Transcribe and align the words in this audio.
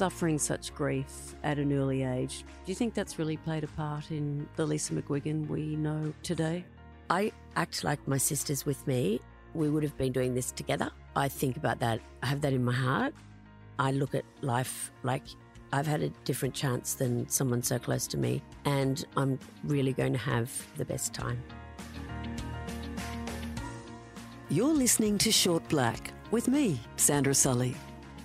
Suffering 0.00 0.38
such 0.38 0.74
grief 0.74 1.34
at 1.42 1.58
an 1.58 1.74
early 1.74 2.04
age, 2.04 2.38
do 2.64 2.72
you 2.72 2.74
think 2.74 2.94
that's 2.94 3.18
really 3.18 3.36
played 3.36 3.64
a 3.64 3.66
part 3.66 4.10
in 4.10 4.48
the 4.56 4.64
Lisa 4.64 4.94
McGuigan 4.94 5.46
we 5.46 5.76
know 5.76 6.14
today? 6.22 6.64
I 7.10 7.32
act 7.54 7.84
like 7.84 8.08
my 8.08 8.16
sister's 8.16 8.64
with 8.64 8.86
me. 8.86 9.20
We 9.52 9.68
would 9.68 9.82
have 9.82 9.98
been 9.98 10.12
doing 10.12 10.32
this 10.32 10.52
together. 10.52 10.90
I 11.14 11.28
think 11.28 11.58
about 11.58 11.80
that. 11.80 12.00
I 12.22 12.26
have 12.28 12.40
that 12.40 12.54
in 12.54 12.64
my 12.64 12.72
heart. 12.72 13.12
I 13.78 13.90
look 13.90 14.14
at 14.14 14.24
life 14.40 14.90
like 15.02 15.24
I've 15.70 15.86
had 15.86 16.00
a 16.00 16.08
different 16.24 16.54
chance 16.54 16.94
than 16.94 17.28
someone 17.28 17.62
so 17.62 17.78
close 17.78 18.06
to 18.06 18.16
me, 18.16 18.40
and 18.64 19.04
I'm 19.18 19.38
really 19.64 19.92
going 19.92 20.14
to 20.14 20.18
have 20.18 20.50
the 20.78 20.86
best 20.86 21.12
time. 21.12 21.42
You're 24.48 24.72
listening 24.72 25.18
to 25.18 25.30
Short 25.30 25.68
Black 25.68 26.10
with 26.30 26.48
me, 26.48 26.80
Sandra 26.96 27.34
Sully. 27.34 27.76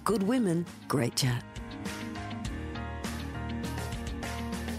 Good 0.06 0.24
women, 0.24 0.66
great 0.88 1.18
chat. 1.18 1.44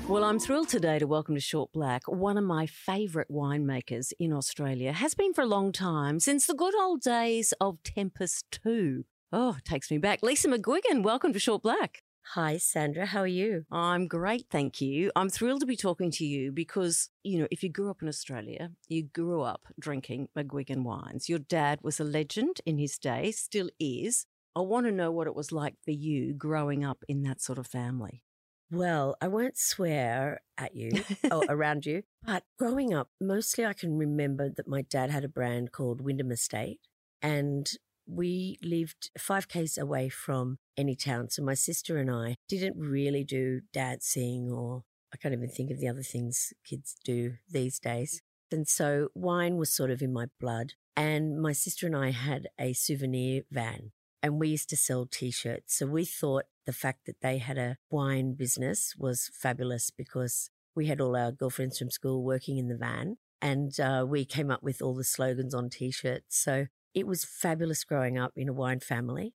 Well, 0.09 0.23
I'm 0.23 0.39
thrilled 0.39 0.69
today 0.69 1.01
to 1.01 1.07
welcome 1.09 1.35
to 1.35 1.41
Short 1.41 1.73
Black 1.73 2.07
one 2.07 2.39
of 2.39 2.45
my 2.45 2.67
favourite 2.67 3.29
winemakers 3.29 4.13
in 4.21 4.33
Australia. 4.33 4.93
Has 4.93 5.15
been 5.15 5.35
for 5.35 5.43
a 5.43 5.47
long 5.47 5.73
time, 5.73 6.21
since 6.21 6.47
the 6.47 6.55
good 6.55 6.77
old 6.77 7.01
days 7.01 7.53
of 7.61 7.83
Tempus 7.83 8.45
2. 8.53 9.05
Oh, 9.33 9.57
it 9.59 9.65
takes 9.65 9.91
me 9.91 9.99
back. 9.99 10.23
Lisa 10.23 10.47
McGuigan, 10.47 11.03
welcome 11.03 11.33
to 11.33 11.41
Short 11.41 11.61
Black. 11.61 12.05
Hi, 12.35 12.57
Sandra. 12.57 13.07
How 13.07 13.23
are 13.23 13.27
you? 13.27 13.65
I'm 13.73 14.07
great, 14.07 14.47
thank 14.49 14.81
you. 14.81 15.11
I'm 15.17 15.29
thrilled 15.29 15.63
to 15.63 15.67
be 15.67 15.77
talking 15.77 16.13
to 16.13 16.25
you 16.25 16.53
because, 16.53 17.11
you 17.25 17.41
know, 17.41 17.49
if 17.51 17.65
you 17.65 17.69
grew 17.69 17.91
up 17.91 18.01
in 18.01 18.07
Australia, 18.07 18.71
you 18.89 19.03
grew 19.03 19.43
up 19.43 19.63
drinking 19.77 20.29
McGuigan 20.39 20.85
wines. 20.85 21.29
Your 21.29 21.41
dad 21.41 21.81
was 21.83 21.99
a 21.99 22.05
legend 22.05 22.61
in 22.65 22.79
his 22.79 22.97
day, 22.97 23.33
still 23.33 23.71
is. 23.81 24.27
I 24.55 24.61
want 24.61 24.87
to 24.87 24.93
know 24.93 25.11
what 25.11 25.27
it 25.27 25.35
was 25.35 25.51
like 25.51 25.75
for 25.85 25.91
you 25.91 26.33
growing 26.33 26.85
up 26.85 27.03
in 27.09 27.23
that 27.23 27.43
sort 27.43 27.59
of 27.59 27.67
family. 27.67 28.23
Well, 28.71 29.17
I 29.21 29.29
won't 29.29 29.57
swear 29.57 30.41
at 30.59 30.75
you 30.75 31.05
or 31.31 31.45
around 31.49 31.87
you, 31.87 32.03
but 32.25 32.43
growing 32.59 32.93
up, 32.93 33.11
mostly 33.21 33.65
I 33.65 33.73
can 33.73 33.97
remember 33.97 34.49
that 34.49 34.67
my 34.67 34.83
dad 34.83 35.11
had 35.11 35.25
a 35.25 35.29
brand 35.29 35.71
called 35.71 36.01
Wyndham 36.01 36.33
Estate, 36.33 36.81
and 37.23 37.71
we 38.09 38.59
lived 38.63 39.11
five 39.19 39.49
k's 39.49 39.79
away 39.79 40.09
from 40.09 40.59
any 40.77 40.97
town. 40.97 41.31
So 41.31 41.43
my 41.43 41.55
sister 41.55 41.99
and 41.99 42.11
I 42.11 42.37
didn't 42.49 42.77
really 42.77 43.25
do 43.25 43.61
dancing, 43.73 44.51
or 44.51 44.83
I 45.13 45.17
can't 45.17 45.35
even 45.35 45.49
think 45.49 45.71
of 45.71 45.79
the 45.79 45.89
other 45.89 46.03
things 46.03 46.53
kids 46.65 46.97
do 47.05 47.35
these 47.49 47.79
days. 47.79 48.21
And 48.51 48.69
so 48.69 49.09
wine 49.15 49.57
was 49.57 49.71
sort 49.71 49.91
of 49.91 50.03
in 50.03 50.13
my 50.13 50.27
blood. 50.41 50.75
And 50.97 51.41
my 51.41 51.53
sister 51.53 51.87
and 51.87 51.97
I 51.97 52.11
had 52.11 52.49
a 52.59 52.73
souvenir 52.73 53.43
van 53.51 53.93
and 54.23 54.41
we 54.41 54.49
used 54.49 54.71
to 54.71 54.77
sell 54.77 55.07
t-shirts. 55.07 55.77
So 55.77 55.87
we 55.87 56.05
thought 56.05 56.45
the 56.67 56.73
fact 56.73 57.07
that 57.07 57.21
they 57.23 57.39
had 57.39 57.59
a 57.59 57.77
wine 57.91 58.35
business 58.35 58.95
was 58.99 59.31
fabulous 59.33 59.91
because 59.91 60.51
we 60.75 60.87
had 60.87 61.01
all 61.01 61.17
our 61.17 61.33
girlfriends 61.33 61.79
from 61.79 61.91
school 61.91 62.23
working 62.23 62.59
in 62.59 62.69
the 62.69 62.77
van 62.77 63.17
and 63.41 63.79
uh, 63.81 64.05
we 64.07 64.25
came 64.25 64.51
up 64.51 64.63
with 64.63 64.83
all 64.83 64.95
the 64.95 65.05
slogans 65.05 65.55
on 65.55 65.71
t-shirts. 65.71 66.37
So 66.37 66.67
it 66.95 67.07
was 67.07 67.25
fabulous 67.25 67.85
growing 67.85 68.19
up 68.19 68.33
in 68.37 68.49
a 68.49 68.53
wine 68.53 68.81
family. 68.81 69.35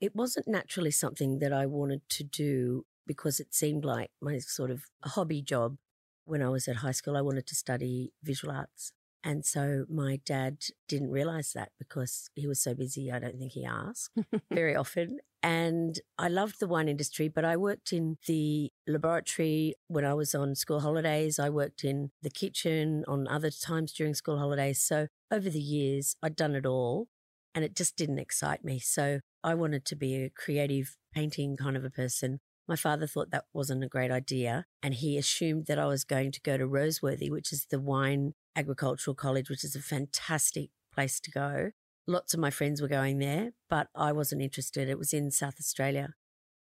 It 0.00 0.14
wasn't 0.14 0.48
naturally 0.48 0.90
something 0.90 1.38
that 1.38 1.52
I 1.52 1.66
wanted 1.66 2.02
to 2.10 2.24
do 2.24 2.84
because 3.06 3.40
it 3.40 3.54
seemed 3.54 3.84
like 3.84 4.10
my 4.20 4.38
sort 4.38 4.70
of 4.70 4.82
hobby 5.04 5.40
job. 5.42 5.76
When 6.24 6.42
I 6.42 6.48
was 6.48 6.66
at 6.66 6.76
high 6.76 6.90
school, 6.90 7.16
I 7.16 7.20
wanted 7.20 7.46
to 7.46 7.54
study 7.54 8.12
visual 8.22 8.52
arts. 8.52 8.92
And 9.22 9.44
so 9.44 9.86
my 9.88 10.20
dad 10.24 10.58
didn't 10.88 11.10
realize 11.10 11.52
that 11.52 11.70
because 11.78 12.30
he 12.34 12.46
was 12.46 12.60
so 12.60 12.74
busy. 12.74 13.10
I 13.10 13.18
don't 13.20 13.38
think 13.38 13.52
he 13.52 13.64
asked 13.64 14.10
very 14.52 14.74
often. 14.74 15.18
And 15.46 16.00
I 16.18 16.26
loved 16.26 16.58
the 16.58 16.66
wine 16.66 16.88
industry, 16.88 17.28
but 17.28 17.44
I 17.44 17.56
worked 17.56 17.92
in 17.92 18.18
the 18.26 18.72
laboratory 18.88 19.76
when 19.86 20.04
I 20.04 20.12
was 20.12 20.34
on 20.34 20.56
school 20.56 20.80
holidays. 20.80 21.38
I 21.38 21.50
worked 21.50 21.84
in 21.84 22.10
the 22.20 22.30
kitchen 22.30 23.04
on 23.06 23.28
other 23.28 23.50
times 23.50 23.92
during 23.92 24.14
school 24.14 24.38
holidays. 24.38 24.82
So 24.82 25.06
over 25.30 25.48
the 25.48 25.60
years, 25.60 26.16
I'd 26.20 26.34
done 26.34 26.56
it 26.56 26.66
all 26.66 27.06
and 27.54 27.64
it 27.64 27.76
just 27.76 27.94
didn't 27.94 28.18
excite 28.18 28.64
me. 28.64 28.80
So 28.80 29.20
I 29.44 29.54
wanted 29.54 29.84
to 29.84 29.94
be 29.94 30.16
a 30.16 30.30
creative 30.30 30.96
painting 31.14 31.56
kind 31.56 31.76
of 31.76 31.84
a 31.84 31.90
person. 31.90 32.40
My 32.66 32.74
father 32.74 33.06
thought 33.06 33.30
that 33.30 33.44
wasn't 33.54 33.84
a 33.84 33.88
great 33.88 34.10
idea, 34.10 34.64
and 34.82 34.94
he 34.94 35.16
assumed 35.16 35.66
that 35.66 35.78
I 35.78 35.86
was 35.86 36.02
going 36.02 36.32
to 36.32 36.40
go 36.40 36.56
to 36.58 36.66
Roseworthy, 36.66 37.30
which 37.30 37.52
is 37.52 37.66
the 37.70 37.78
wine 37.78 38.34
agricultural 38.56 39.14
college, 39.14 39.48
which 39.48 39.62
is 39.62 39.76
a 39.76 39.80
fantastic 39.80 40.70
place 40.92 41.20
to 41.20 41.30
go. 41.30 41.70
Lots 42.06 42.34
of 42.34 42.40
my 42.40 42.50
friends 42.50 42.80
were 42.80 42.88
going 42.88 43.18
there, 43.18 43.52
but 43.68 43.88
I 43.94 44.12
wasn't 44.12 44.42
interested. 44.42 44.88
It 44.88 44.98
was 44.98 45.12
in 45.12 45.30
South 45.30 45.56
Australia. 45.58 46.14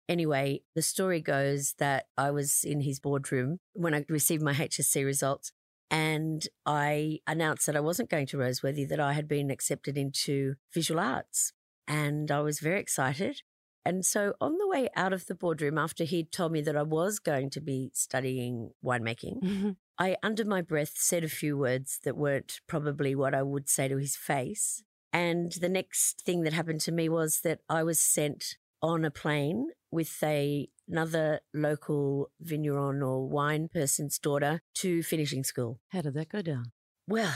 Anyway, 0.07 0.61
the 0.75 0.81
story 0.81 1.21
goes 1.21 1.75
that 1.79 2.05
I 2.17 2.29
was 2.31 2.63
in 2.63 2.81
his 2.81 2.99
boardroom 2.99 3.59
when 3.73 3.93
I 3.93 4.05
received 4.09 4.43
my 4.43 4.53
HSC 4.53 5.03
results, 5.05 5.51
and 5.89 6.47
I 6.65 7.19
announced 7.25 7.65
that 7.67 7.75
I 7.75 7.81
wasn't 7.81 8.09
going 8.09 8.27
to 8.27 8.37
Roseworthy, 8.37 8.87
that 8.89 8.99
I 8.99 9.13
had 9.13 9.27
been 9.27 9.49
accepted 9.49 9.97
into 9.97 10.55
visual 10.73 10.99
arts. 10.99 11.53
And 11.87 12.31
I 12.31 12.41
was 12.41 12.59
very 12.59 12.79
excited. 12.79 13.41
And 13.85 14.05
so 14.05 14.33
on 14.39 14.57
the 14.57 14.67
way 14.67 14.89
out 14.95 15.13
of 15.13 15.25
the 15.25 15.35
boardroom, 15.35 15.77
after 15.77 16.03
he'd 16.03 16.31
told 16.31 16.51
me 16.51 16.61
that 16.61 16.77
I 16.77 16.83
was 16.83 17.19
going 17.19 17.49
to 17.51 17.61
be 17.61 17.91
studying 17.93 18.71
winemaking, 18.83 19.43
mm-hmm. 19.43 19.71
I, 19.99 20.15
under 20.23 20.45
my 20.45 20.61
breath, 20.61 20.93
said 20.95 21.23
a 21.23 21.29
few 21.29 21.57
words 21.57 21.99
that 22.03 22.17
weren't 22.17 22.61
probably 22.67 23.13
what 23.13 23.35
I 23.35 23.43
would 23.43 23.69
say 23.69 23.87
to 23.87 23.97
his 23.97 24.15
face. 24.15 24.83
And 25.13 25.51
the 25.53 25.69
next 25.69 26.23
thing 26.25 26.41
that 26.41 26.53
happened 26.53 26.81
to 26.81 26.91
me 26.91 27.07
was 27.07 27.41
that 27.43 27.59
I 27.69 27.83
was 27.83 27.99
sent 27.99 28.57
on 28.81 29.05
a 29.05 29.11
plane 29.11 29.67
with 29.91 30.21
a, 30.23 30.67
another 30.89 31.39
local 31.53 32.31
vigneron 32.41 33.03
or 33.03 33.29
wine 33.29 33.69
person's 33.71 34.17
daughter 34.17 34.61
to 34.75 35.03
finishing 35.03 35.43
school. 35.43 35.79
How 35.89 36.01
did 36.01 36.15
that 36.15 36.29
go 36.29 36.41
down? 36.41 36.71
Well, 37.07 37.35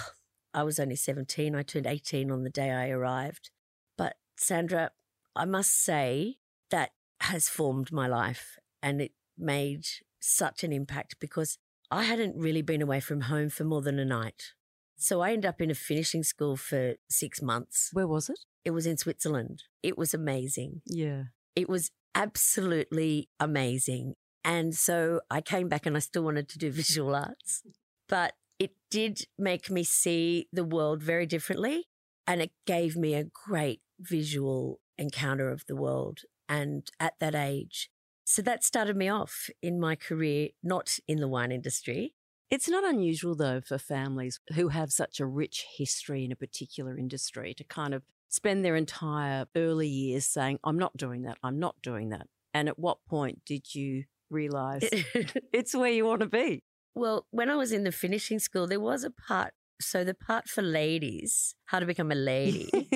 I 0.54 0.64
was 0.64 0.80
only 0.80 0.96
17. 0.96 1.56
I 1.56 1.62
turned 1.62 1.86
18 1.86 2.32
on 2.32 2.44
the 2.44 2.50
day 2.50 2.72
I 2.72 2.90
arrived. 2.90 3.52
But 3.96 4.16
Sandra, 4.38 4.92
I 5.36 5.46
must 5.46 5.72
say 5.72 6.38
that 6.72 6.92
has 7.22 7.48
formed 7.48 7.92
my 7.92 8.08
life 8.08 8.58
and 8.82 9.02
it 9.02 9.12
made 9.38 9.86
such 10.20 10.64
an 10.64 10.74
impact 10.74 11.18
because 11.20 11.60
I 11.92 12.04
hadn't 12.04 12.36
really 12.36 12.64
been 12.64 12.82
away 12.82 13.00
from 13.00 13.22
home 13.22 13.50
for 13.50 13.64
more 13.64 13.82
than 13.82 14.00
a 14.00 14.06
night. 14.06 14.54
So 14.98 15.22
I 15.22 15.32
ended 15.32 15.46
up 15.46 15.62
in 15.62 15.72
a 15.72 15.76
finishing 15.76 16.24
school 16.24 16.58
for 16.58 16.96
six 17.10 17.42
months. 17.42 17.90
Where 17.94 18.08
was 18.08 18.30
it? 18.30 18.40
It 18.66 18.72
was 18.72 18.86
in 18.86 18.98
Switzerland. 18.98 19.64
It 19.84 19.98
was 19.98 20.14
amazing. 20.14 20.82
Yeah. 20.86 21.24
It 21.56 21.70
was 21.70 21.92
absolutely 22.16 23.30
amazing. 23.40 24.16
And 24.44 24.76
so 24.76 25.22
I 25.30 25.42
came 25.42 25.70
back 25.70 25.86
and 25.86 25.96
I 25.96 26.00
still 26.00 26.24
wanted 26.24 26.50
to 26.50 26.58
do 26.58 26.72
visual 26.84 27.16
arts, 27.16 27.64
but 28.10 28.34
it 28.60 28.72
did 28.90 29.28
make 29.38 29.70
me 29.70 29.84
see 29.84 30.48
the 30.52 30.64
world 30.64 31.04
very 31.04 31.26
differently. 31.26 31.86
And 32.26 32.42
it 32.42 32.52
gave 32.66 32.98
me 32.98 33.14
a 33.14 33.24
great 33.24 33.82
visual 34.00 34.80
encounter 34.98 35.50
of 35.50 35.66
the 35.68 35.76
world. 35.76 36.22
And 36.50 36.90
at 37.00 37.14
that 37.20 37.36
age, 37.36 37.90
so 38.26 38.42
that 38.42 38.64
started 38.64 38.98
me 38.98 39.08
off 39.08 39.50
in 39.62 39.80
my 39.80 39.96
career, 39.96 40.50
not 40.62 41.00
in 41.08 41.20
the 41.20 41.30
wine 41.30 41.52
industry. 41.52 42.14
It's 42.50 42.70
not 42.70 42.86
unusual, 42.86 43.36
though, 43.36 43.62
for 43.62 43.78
families 43.78 44.40
who 44.56 44.70
have 44.70 44.92
such 44.92 45.20
a 45.20 45.26
rich 45.26 45.66
history 45.78 46.24
in 46.24 46.32
a 46.32 46.36
particular 46.36 46.98
industry 46.98 47.54
to 47.56 47.64
kind 47.64 47.94
of 47.94 48.04
spend 48.30 48.64
their 48.64 48.76
entire 48.76 49.46
early 49.56 49.88
years 49.88 50.26
saying, 50.26 50.60
I'm 50.64 50.78
not 50.78 50.96
doing 50.96 51.24
that, 51.24 51.38
I'm 51.44 51.60
not 51.60 51.76
doing 51.82 52.10
that. 52.10 52.28
And 52.54 52.70
at 52.70 52.80
what 52.80 53.00
point 53.08 53.42
did 53.46 53.76
you 53.76 54.06
realize 54.30 54.82
it's 55.54 55.76
where 55.76 55.92
you 55.92 56.06
want 56.06 56.22
to 56.22 56.28
be? 56.28 56.64
Well, 56.96 57.28
when 57.32 57.50
I 57.50 57.56
was 57.56 57.72
in 57.72 57.84
the 57.84 57.92
finishing 57.92 58.40
school, 58.40 58.66
there 58.66 58.80
was 58.80 59.04
a 59.04 59.12
part. 59.12 59.54
So 59.80 60.04
the 60.04 60.16
part 60.16 60.48
for 60.48 60.64
ladies, 60.64 61.54
how 61.66 61.80
to 61.80 61.86
become 61.86 62.12
a 62.12 62.16
lady. 62.16 62.90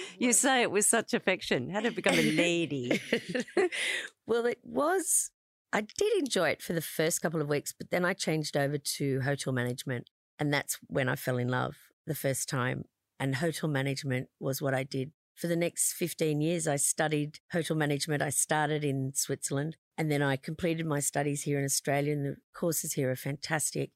you 0.18 0.32
say 0.32 0.62
it 0.62 0.70
with 0.70 0.84
such 0.84 1.12
affection. 1.12 1.70
How 1.70 1.80
to 1.80 1.90
become 1.90 2.14
a 2.14 2.30
lady. 2.32 3.00
Well, 4.28 4.44
it 4.44 4.58
was, 4.62 5.30
I 5.72 5.82
did 5.82 6.12
enjoy 6.18 6.50
it 6.50 6.62
for 6.62 6.72
the 6.72 6.80
first 6.80 7.20
couple 7.20 7.42
of 7.42 7.48
weeks, 7.48 7.74
but 7.76 7.90
then 7.90 8.04
I 8.04 8.14
changed 8.14 8.56
over 8.56 8.78
to 8.78 9.20
hotel 9.20 9.52
management. 9.52 10.08
And 10.38 10.52
that's 10.52 10.78
when 10.86 11.08
I 11.08 11.16
fell 11.16 11.36
in 11.36 11.48
love 11.48 11.76
the 12.06 12.14
first 12.14 12.48
time. 12.48 12.84
And 13.20 13.36
hotel 13.36 13.68
management 13.68 14.28
was 14.40 14.62
what 14.62 14.74
I 14.74 14.84
did. 14.84 15.12
For 15.34 15.46
the 15.46 15.56
next 15.56 15.92
15 15.92 16.40
years, 16.40 16.66
I 16.66 16.76
studied 16.76 17.38
hotel 17.52 17.76
management. 17.76 18.22
I 18.22 18.30
started 18.30 18.84
in 18.84 19.12
Switzerland 19.14 19.76
and 19.96 20.10
then 20.10 20.22
I 20.22 20.36
completed 20.36 20.86
my 20.86 21.00
studies 21.00 21.42
here 21.42 21.58
in 21.58 21.64
Australia. 21.64 22.12
And 22.12 22.24
the 22.24 22.36
courses 22.54 22.94
here 22.94 23.10
are 23.10 23.16
fantastic. 23.16 23.90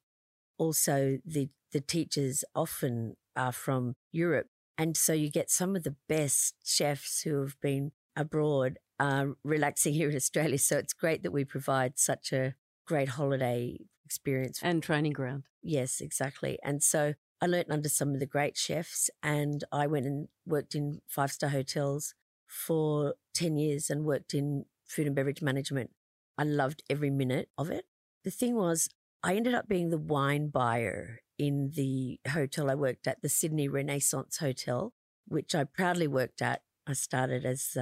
Also, 0.58 1.18
the, 1.24 1.48
the 1.72 1.80
teachers 1.80 2.44
often 2.54 3.16
are 3.34 3.52
from 3.52 3.94
Europe. 4.10 4.48
And 4.76 4.96
so 4.96 5.12
you 5.12 5.30
get 5.30 5.50
some 5.50 5.74
of 5.74 5.84
the 5.84 5.96
best 6.08 6.54
chefs 6.64 7.22
who 7.22 7.40
have 7.40 7.60
been 7.60 7.92
abroad 8.16 8.78
uh, 9.02 9.26
relaxing 9.42 9.94
here 9.94 10.08
in 10.08 10.14
Australia. 10.14 10.58
So 10.58 10.78
it's 10.78 10.92
great 10.92 11.24
that 11.24 11.32
we 11.32 11.44
provide 11.44 11.98
such 11.98 12.32
a 12.32 12.54
great 12.86 13.08
holiday 13.08 13.78
experience. 14.04 14.60
And 14.62 14.80
training 14.80 15.12
ground. 15.12 15.42
Yes, 15.60 16.00
exactly. 16.00 16.56
And 16.62 16.84
so 16.84 17.14
I 17.40 17.46
learnt 17.46 17.72
under 17.72 17.88
some 17.88 18.14
of 18.14 18.20
the 18.20 18.26
great 18.26 18.56
chefs 18.56 19.10
and 19.20 19.64
I 19.72 19.88
went 19.88 20.06
and 20.06 20.28
worked 20.46 20.76
in 20.76 21.00
five 21.08 21.32
star 21.32 21.50
hotels 21.50 22.14
for 22.46 23.14
10 23.34 23.56
years 23.56 23.90
and 23.90 24.04
worked 24.04 24.34
in 24.34 24.66
food 24.86 25.08
and 25.08 25.16
beverage 25.16 25.42
management. 25.42 25.90
I 26.38 26.44
loved 26.44 26.84
every 26.88 27.10
minute 27.10 27.48
of 27.58 27.70
it. 27.70 27.86
The 28.24 28.30
thing 28.30 28.54
was, 28.54 28.88
I 29.24 29.34
ended 29.34 29.54
up 29.54 29.66
being 29.66 29.90
the 29.90 29.98
wine 29.98 30.48
buyer 30.48 31.22
in 31.38 31.72
the 31.74 32.20
hotel 32.30 32.70
I 32.70 32.76
worked 32.76 33.08
at, 33.08 33.20
the 33.20 33.28
Sydney 33.28 33.66
Renaissance 33.66 34.38
Hotel, 34.38 34.92
which 35.26 35.56
I 35.56 35.64
proudly 35.64 36.06
worked 36.06 36.40
at. 36.40 36.62
I 36.86 36.92
started 36.92 37.44
as, 37.44 37.76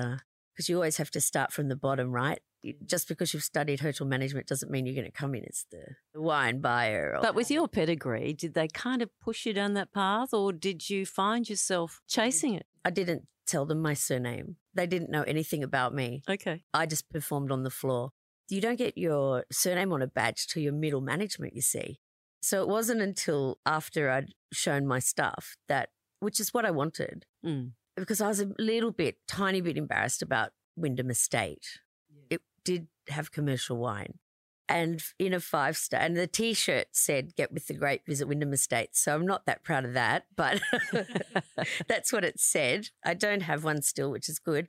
because 0.61 0.69
you 0.69 0.77
always 0.77 0.99
have 0.99 1.11
to 1.11 1.23
start 1.23 1.53
from 1.55 1.69
the 1.69 1.75
bottom, 1.77 2.13
right? 2.13 2.39
Just 2.85 3.09
because 3.09 3.33
you've 3.33 3.43
studied 3.43 3.81
hotel 3.81 4.07
management 4.07 4.47
doesn't 4.47 4.71
mean 4.71 4.85
you're 4.85 4.95
going 4.95 5.07
to 5.07 5.11
come 5.11 5.35
in 5.35 5.43
as 5.49 5.65
the, 5.71 5.83
the 6.13 6.21
wine 6.21 6.61
buyer. 6.61 7.19
But 7.23 7.35
with 7.35 7.51
your 7.51 7.67
pedigree, 7.67 8.35
did 8.35 8.53
they 8.53 8.69
kind 8.69 9.01
of 9.01 9.09
push 9.23 9.47
you 9.47 9.55
down 9.55 9.73
that 9.73 9.91
path 9.95 10.35
or 10.35 10.53
did 10.53 10.91
you 10.91 11.07
find 11.07 11.49
yourself 11.49 12.03
chasing 12.07 12.53
it? 12.53 12.67
I 12.85 12.91
didn't 12.91 13.27
tell 13.47 13.65
them 13.65 13.81
my 13.81 13.95
surname. 13.95 14.57
They 14.75 14.87
didn't 14.87 15.11
know 15.11 15.23
anything 15.23 15.65
about 15.65 15.95
me. 15.95 16.23
Okay. 16.29 16.63
I 16.75 16.85
just 16.85 17.09
performed 17.09 17.51
on 17.51 17.63
the 17.63 17.71
floor. 17.71 18.11
You 18.51 18.61
don't 18.61 18.77
get 18.77 18.99
your 18.99 19.47
surname 19.51 19.95
on 19.95 20.03
a 20.03 20.07
badge 20.07 20.47
till 20.47 20.63
your 20.63 20.75
middle 20.75 21.01
management, 21.01 21.57
you 21.57 21.63
see. 21.63 22.01
So 22.43 22.61
it 22.61 22.69
wasn't 22.69 23.01
until 23.01 23.61
after 23.65 24.11
I'd 24.11 24.35
shown 24.53 24.87
my 24.87 24.99
stuff 24.99 25.57
that, 25.69 25.89
which 26.19 26.39
is 26.39 26.53
what 26.53 26.67
I 26.67 26.71
wanted, 26.71 27.25
Mm. 27.43 27.71
Because 28.01 28.21
I 28.21 28.29
was 28.29 28.41
a 28.41 28.51
little 28.59 28.91
bit, 28.91 29.19
tiny 29.29 29.61
bit 29.61 29.77
embarrassed 29.77 30.23
about 30.23 30.51
Wyndham 30.77 31.11
Estate. 31.11 31.81
It 32.29 32.43
did 32.65 32.89
have 33.09 33.33
commercial 33.33 33.77
wine. 33.77 34.15
And 34.69 35.03
in 35.19 35.35
a 35.35 35.41
five 35.41 35.77
star, 35.77 36.01
and 36.01 36.17
the 36.17 36.29
t 36.29 36.55
shirt 36.55 36.89
said, 36.93 37.35
get 37.35 37.53
with 37.53 37.67
the 37.67 37.75
great 37.75 38.03
visit 38.07 38.29
Wyndham 38.29 38.53
Estate. 38.53 38.91
So 38.93 39.15
I'm 39.15 39.27
not 39.27 39.45
that 39.47 39.65
proud 39.65 39.85
of 39.85 39.95
that, 39.95 40.27
but 40.37 40.61
that's 41.89 42.13
what 42.13 42.25
it 42.25 42.39
said. 42.39 42.89
I 43.05 43.15
don't 43.15 43.43
have 43.43 43.65
one 43.65 43.83
still, 43.83 44.11
which 44.11 44.29
is 44.29 44.39
good. 44.39 44.69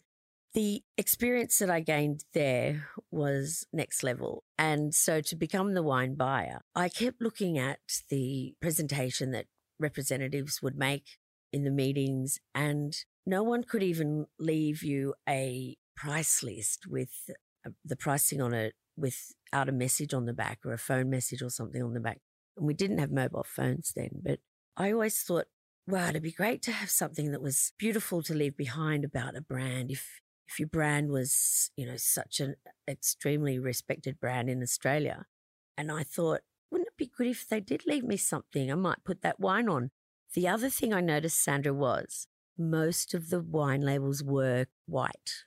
The 0.53 0.83
experience 0.97 1.59
that 1.59 1.69
I 1.69 1.79
gained 1.79 2.25
there 2.33 2.87
was 3.11 3.65
next 3.71 4.03
level. 4.03 4.43
And 4.57 4.93
so 4.93 5.21
to 5.21 5.35
become 5.35 5.75
the 5.75 5.83
wine 5.83 6.15
buyer, 6.15 6.61
I 6.75 6.89
kept 6.89 7.21
looking 7.21 7.57
at 7.57 7.79
the 8.09 8.55
presentation 8.59 9.31
that 9.31 9.45
representatives 9.79 10.61
would 10.61 10.75
make 10.75 11.19
in 11.53 11.63
the 11.63 11.71
meetings, 11.71 12.39
and 12.53 12.95
no 13.25 13.43
one 13.43 13.63
could 13.63 13.83
even 13.83 14.27
leave 14.39 14.83
you 14.83 15.13
a 15.27 15.75
price 15.95 16.41
list 16.41 16.87
with 16.87 17.29
uh, 17.65 17.71
the 17.85 17.95
pricing 17.95 18.41
on 18.41 18.53
it 18.53 18.73
without 18.97 19.69
a 19.69 19.73
message 19.73 20.13
on 20.13 20.25
the 20.25 20.33
back 20.33 20.59
or 20.65 20.73
a 20.73 20.77
phone 20.77 21.09
message 21.09 21.41
or 21.41 21.49
something 21.49 21.81
on 21.81 21.93
the 21.93 21.99
back. 21.99 22.19
And 22.57 22.67
we 22.67 22.73
didn't 22.73 22.97
have 22.97 23.11
mobile 23.11 23.45
phones 23.47 23.93
then, 23.95 24.21
but 24.23 24.39
I 24.75 24.91
always 24.91 25.21
thought, 25.21 25.45
wow, 25.87 26.09
it'd 26.09 26.23
be 26.23 26.31
great 26.31 26.61
to 26.63 26.71
have 26.71 26.89
something 26.89 27.31
that 27.31 27.41
was 27.41 27.73
beautiful 27.77 28.21
to 28.23 28.33
leave 28.33 28.57
behind 28.57 29.03
about 29.03 29.35
a 29.35 29.41
brand. 29.41 29.91
If 29.91 30.21
if 30.51 30.59
your 30.59 30.67
brand 30.67 31.11
was, 31.11 31.71
you 31.77 31.85
know, 31.85 31.95
such 31.95 32.41
an 32.41 32.55
extremely 32.87 33.57
respected 33.57 34.19
brand 34.19 34.49
in 34.49 34.61
Australia. 34.61 35.25
And 35.77 35.89
I 35.89 36.03
thought, 36.03 36.41
wouldn't 36.69 36.89
it 36.89 36.97
be 36.97 37.09
good 37.15 37.27
if 37.27 37.47
they 37.47 37.61
did 37.61 37.83
leave 37.87 38.03
me 38.03 38.17
something? 38.17 38.69
I 38.69 38.75
might 38.75 39.03
put 39.05 39.21
that 39.21 39.39
wine 39.39 39.69
on. 39.69 39.91
The 40.33 40.47
other 40.47 40.69
thing 40.69 40.93
I 40.93 41.01
noticed, 41.01 41.41
Sandra, 41.43 41.73
was 41.73 42.27
most 42.57 43.13
of 43.13 43.29
the 43.29 43.41
wine 43.41 43.81
labels 43.81 44.23
were 44.23 44.67
white. 44.85 45.45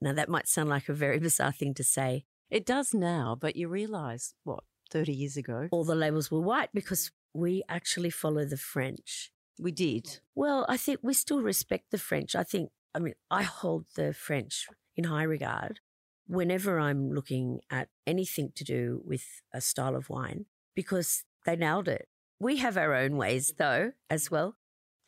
Now, 0.00 0.12
that 0.12 0.28
might 0.28 0.48
sound 0.48 0.68
like 0.68 0.88
a 0.88 0.94
very 0.94 1.18
bizarre 1.26 1.52
thing 1.52 1.74
to 1.74 1.84
say. 1.84 2.24
It 2.50 2.66
does 2.66 2.94
now, 2.94 3.36
but 3.40 3.56
you 3.56 3.68
realize 3.68 4.34
what, 4.44 4.64
30 4.90 5.12
years 5.12 5.36
ago? 5.36 5.68
All 5.70 5.84
the 5.84 5.94
labels 5.94 6.30
were 6.30 6.40
white 6.40 6.70
because 6.72 7.10
we 7.32 7.62
actually 7.68 8.10
follow 8.10 8.44
the 8.44 8.56
French. 8.56 9.32
We 9.58 9.72
did. 9.72 10.20
Well, 10.34 10.66
I 10.68 10.76
think 10.76 11.00
we 11.02 11.14
still 11.14 11.42
respect 11.42 11.90
the 11.90 11.98
French. 11.98 12.34
I 12.34 12.42
think 12.42 12.70
I 12.94 13.00
mean, 13.00 13.14
I 13.30 13.42
hold 13.42 13.86
the 13.96 14.14
French 14.14 14.68
in 14.96 15.04
high 15.04 15.24
regard 15.24 15.80
whenever 16.26 16.78
I'm 16.78 17.10
looking 17.10 17.60
at 17.70 17.88
anything 18.06 18.52
to 18.54 18.64
do 18.64 19.02
with 19.04 19.24
a 19.52 19.60
style 19.60 19.96
of 19.96 20.08
wine 20.08 20.46
because 20.74 21.24
they 21.44 21.56
nailed 21.56 21.88
it. 21.88 22.08
We 22.44 22.58
have 22.58 22.76
our 22.76 22.92
own 22.92 23.16
ways, 23.16 23.54
though, 23.56 23.92
as 24.10 24.30
well. 24.30 24.56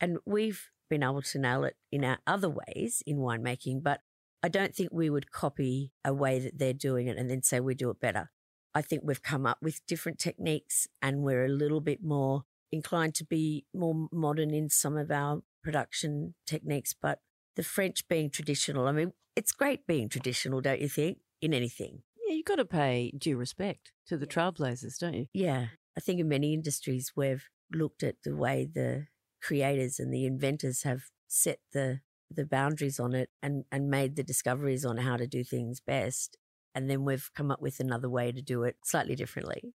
And 0.01 0.17
we've 0.25 0.71
been 0.89 1.03
able 1.03 1.21
to 1.21 1.37
nail 1.37 1.65
it 1.65 1.75
in 1.91 2.03
our 2.03 2.17
other 2.25 2.49
ways 2.49 3.03
in 3.05 3.17
winemaking, 3.17 3.83
but 3.83 4.01
I 4.41 4.47
don't 4.47 4.73
think 4.73 4.89
we 4.91 5.11
would 5.11 5.29
copy 5.29 5.91
a 6.03 6.15
way 6.15 6.39
that 6.39 6.57
they're 6.57 6.73
doing 6.73 7.05
it 7.05 7.15
and 7.15 7.29
then 7.29 7.43
say 7.43 7.59
we 7.59 7.75
do 7.75 7.91
it 7.91 7.99
better. 7.99 8.31
I 8.73 8.81
think 8.81 9.03
we've 9.05 9.21
come 9.21 9.45
up 9.45 9.59
with 9.61 9.85
different 9.85 10.17
techniques 10.17 10.87
and 10.99 11.21
we're 11.21 11.45
a 11.45 11.49
little 11.49 11.79
bit 11.79 12.03
more 12.03 12.45
inclined 12.71 13.13
to 13.13 13.23
be 13.23 13.67
more 13.71 14.07
modern 14.11 14.49
in 14.49 14.67
some 14.67 14.97
of 14.97 15.11
our 15.11 15.43
production 15.63 16.33
techniques, 16.47 16.95
but 16.99 17.19
the 17.55 17.61
French 17.61 18.07
being 18.07 18.31
traditional. 18.31 18.87
I 18.87 18.93
mean, 18.93 19.13
it's 19.35 19.51
great 19.51 19.85
being 19.85 20.09
traditional, 20.09 20.59
don't 20.59 20.81
you 20.81 20.89
think, 20.89 21.19
in 21.39 21.53
anything? 21.53 22.01
Yeah, 22.27 22.33
you've 22.33 22.45
got 22.45 22.55
to 22.55 22.65
pay 22.65 23.11
due 23.15 23.37
respect 23.37 23.91
to 24.07 24.17
the 24.17 24.25
trailblazers, 24.25 24.97
don't 24.97 25.13
you? 25.13 25.27
Yeah. 25.35 25.67
I 25.97 25.99
think 25.99 26.19
in 26.19 26.29
many 26.29 26.53
industries, 26.53 27.13
we've 27.15 27.49
looked 27.73 28.03
at 28.03 28.15
the 28.23 28.35
way 28.35 28.67
the 28.71 29.07
creators 29.41 29.99
and 29.99 30.13
the 30.13 30.25
inventors 30.25 30.83
have 30.83 31.03
set 31.27 31.59
the 31.73 32.01
the 32.29 32.45
boundaries 32.45 32.99
on 32.99 33.13
it 33.13 33.29
and, 33.41 33.63
and 33.71 33.89
made 33.89 34.17
the 34.17 34.23
discoveries 34.23 34.83
on 34.83 34.97
how 34.97 35.15
to 35.15 35.25
do 35.25 35.45
things 35.45 35.79
best. 35.79 36.37
And 36.75 36.89
then 36.89 37.05
we've 37.05 37.29
come 37.33 37.51
up 37.51 37.61
with 37.61 37.79
another 37.79 38.09
way 38.09 38.33
to 38.33 38.41
do 38.41 38.63
it 38.63 38.75
slightly 38.83 39.15
differently. 39.15 39.73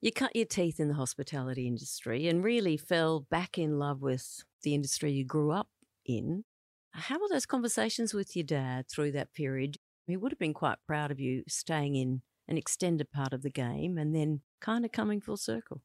You 0.00 0.12
cut 0.12 0.36
your 0.36 0.46
teeth 0.46 0.80
in 0.80 0.88
the 0.88 0.94
hospitality 0.94 1.66
industry 1.66 2.28
and 2.28 2.44
really 2.44 2.76
fell 2.76 3.26
back 3.28 3.58
in 3.58 3.78
love 3.78 4.00
with 4.00 4.44
the 4.62 4.74
industry 4.74 5.12
you 5.12 5.24
grew 5.26 5.50
up 5.50 5.68
in. 6.06 6.44
How 6.92 7.18
were 7.18 7.28
those 7.28 7.44
conversations 7.44 8.14
with 8.14 8.34
your 8.34 8.44
dad 8.44 8.86
through 8.88 9.12
that 9.12 9.34
period? 9.34 9.76
He 10.06 10.16
would 10.16 10.32
have 10.32 10.38
been 10.38 10.54
quite 10.54 10.78
proud 10.86 11.10
of 11.10 11.20
you 11.20 11.42
staying 11.48 11.96
in 11.96 12.22
an 12.50 12.58
extended 12.58 13.10
part 13.10 13.32
of 13.32 13.42
the 13.42 13.50
game 13.50 13.96
and 13.96 14.14
then 14.14 14.40
kind 14.60 14.84
of 14.84 14.92
coming 14.92 15.20
full 15.20 15.36
circle. 15.36 15.82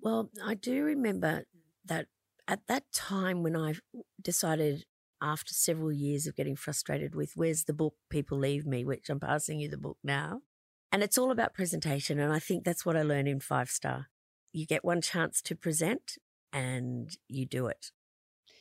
Well, 0.00 0.30
I 0.44 0.54
do 0.54 0.84
remember 0.84 1.44
that 1.84 2.06
at 2.46 2.66
that 2.68 2.84
time 2.92 3.42
when 3.42 3.56
I 3.56 3.74
decided 4.20 4.84
after 5.22 5.54
several 5.54 5.92
years 5.92 6.26
of 6.26 6.36
getting 6.36 6.56
frustrated 6.56 7.14
with 7.14 7.32
where's 7.34 7.64
the 7.64 7.72
book 7.72 7.94
people 8.10 8.38
leave 8.38 8.66
me, 8.66 8.84
which 8.84 9.08
I'm 9.08 9.20
passing 9.20 9.60
you 9.60 9.68
the 9.68 9.76
book 9.76 9.98
now. 10.04 10.42
And 10.90 11.02
it's 11.02 11.18
all 11.18 11.30
about 11.30 11.54
presentation. 11.54 12.18
And 12.18 12.32
I 12.32 12.38
think 12.38 12.64
that's 12.64 12.86
what 12.86 12.96
I 12.96 13.02
learned 13.02 13.28
in 13.28 13.40
five 13.40 13.68
star. 13.68 14.06
You 14.52 14.66
get 14.66 14.84
one 14.84 15.00
chance 15.00 15.42
to 15.42 15.54
present 15.54 16.14
and 16.52 17.16
you 17.28 17.46
do 17.46 17.66
it. 17.66 17.90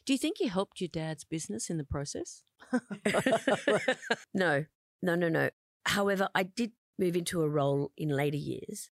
Do 0.05 0.13
you 0.13 0.19
think 0.19 0.39
you 0.39 0.49
helped 0.49 0.81
your 0.81 0.89
dad's 0.89 1.23
business 1.23 1.69
in 1.69 1.77
the 1.77 1.83
process? 1.83 2.43
no, 4.33 4.65
no, 5.01 5.15
no, 5.15 5.29
no. 5.29 5.49
However, 5.85 6.27
I 6.35 6.43
did 6.43 6.71
move 6.97 7.15
into 7.15 7.41
a 7.41 7.49
role 7.49 7.91
in 7.97 8.09
later 8.09 8.37
years. 8.37 8.89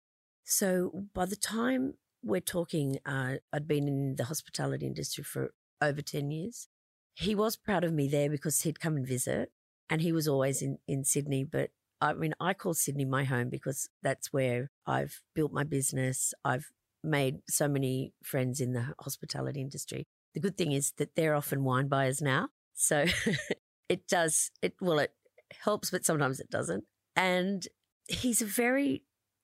So 0.44 1.06
by 1.14 1.26
the 1.26 1.36
time 1.36 1.96
we're 2.24 2.42
talking, 2.42 3.00
uh, 3.06 3.36
I'd 3.54 3.68
been 3.68 3.88
in 3.88 4.16
the 4.16 4.26
hospitality 4.26 4.86
industry 4.86 5.24
for 5.24 5.52
over 5.82 6.02
10 6.02 6.32
years. 6.32 6.68
He 7.16 7.36
was 7.36 7.56
proud 7.56 7.84
of 7.84 7.94
me 7.94 8.08
there 8.08 8.30
because 8.30 8.62
he'd 8.62 8.80
come 8.80 8.96
and 8.96 9.08
visit 9.08 9.52
and 9.90 10.02
he 10.02 10.12
was 10.12 10.28
always 10.28 10.62
in, 10.62 10.78
in 10.88 11.04
Sydney. 11.04 11.44
But 11.44 11.72
I 12.02 12.14
mean, 12.14 12.34
I 12.40 12.54
call 12.54 12.74
Sydney 12.74 13.06
my 13.06 13.26
home 13.26 13.50
because 13.50 13.90
that's 14.02 14.32
where 14.32 14.72
I've 14.86 15.22
built 15.36 15.52
my 15.52 15.64
business. 15.64 16.34
I've 16.46 16.72
made 17.04 17.40
so 17.50 17.68
many 17.68 18.14
friends 18.24 18.62
in 18.62 18.74
the 18.74 18.94
hospitality 19.00 19.62
industry. 19.62 20.06
The 20.34 20.40
good 20.40 20.58
thing 20.58 20.72
is 20.72 20.94
that 20.98 21.16
they're 21.16 21.36
often 21.36 21.64
wine 21.64 21.88
buyers 21.88 22.22
now. 22.22 22.50
So 22.74 23.06
it 23.90 24.08
does, 24.08 24.52
it, 24.62 24.76
well, 24.80 25.00
it 25.00 25.14
helps, 25.64 25.92
but 25.92 26.06
sometimes 26.06 26.40
it 26.40 26.50
doesn't. 26.50 26.86
And 27.16 27.68
he's 28.10 28.42
a 28.42 28.46
very, 28.46 29.04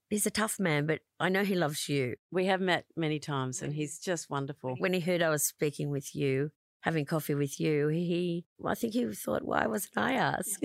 he's 0.09 0.25
a 0.25 0.31
tough 0.31 0.59
man, 0.59 0.85
but 0.85 0.99
I 1.19 1.29
know 1.29 1.43
he 1.43 1.55
loves 1.55 1.87
you. 1.87 2.15
We 2.31 2.45
have 2.45 2.61
met 2.61 2.85
many 2.95 3.19
times 3.19 3.61
and 3.61 3.73
he's 3.73 3.99
just 3.99 4.29
wonderful. 4.29 4.75
When 4.77 4.93
he 4.93 4.99
heard 4.99 5.21
I 5.21 5.29
was 5.29 5.45
speaking 5.45 5.89
with 5.89 6.15
you, 6.15 6.51
having 6.81 7.05
coffee 7.05 7.35
with 7.35 7.59
you, 7.59 7.87
he, 7.87 8.45
I 8.63 8.75
think 8.75 8.93
he 8.93 9.05
thought, 9.13 9.43
why 9.43 9.65
wasn't 9.67 9.97
I 9.97 10.13
asked? 10.13 10.63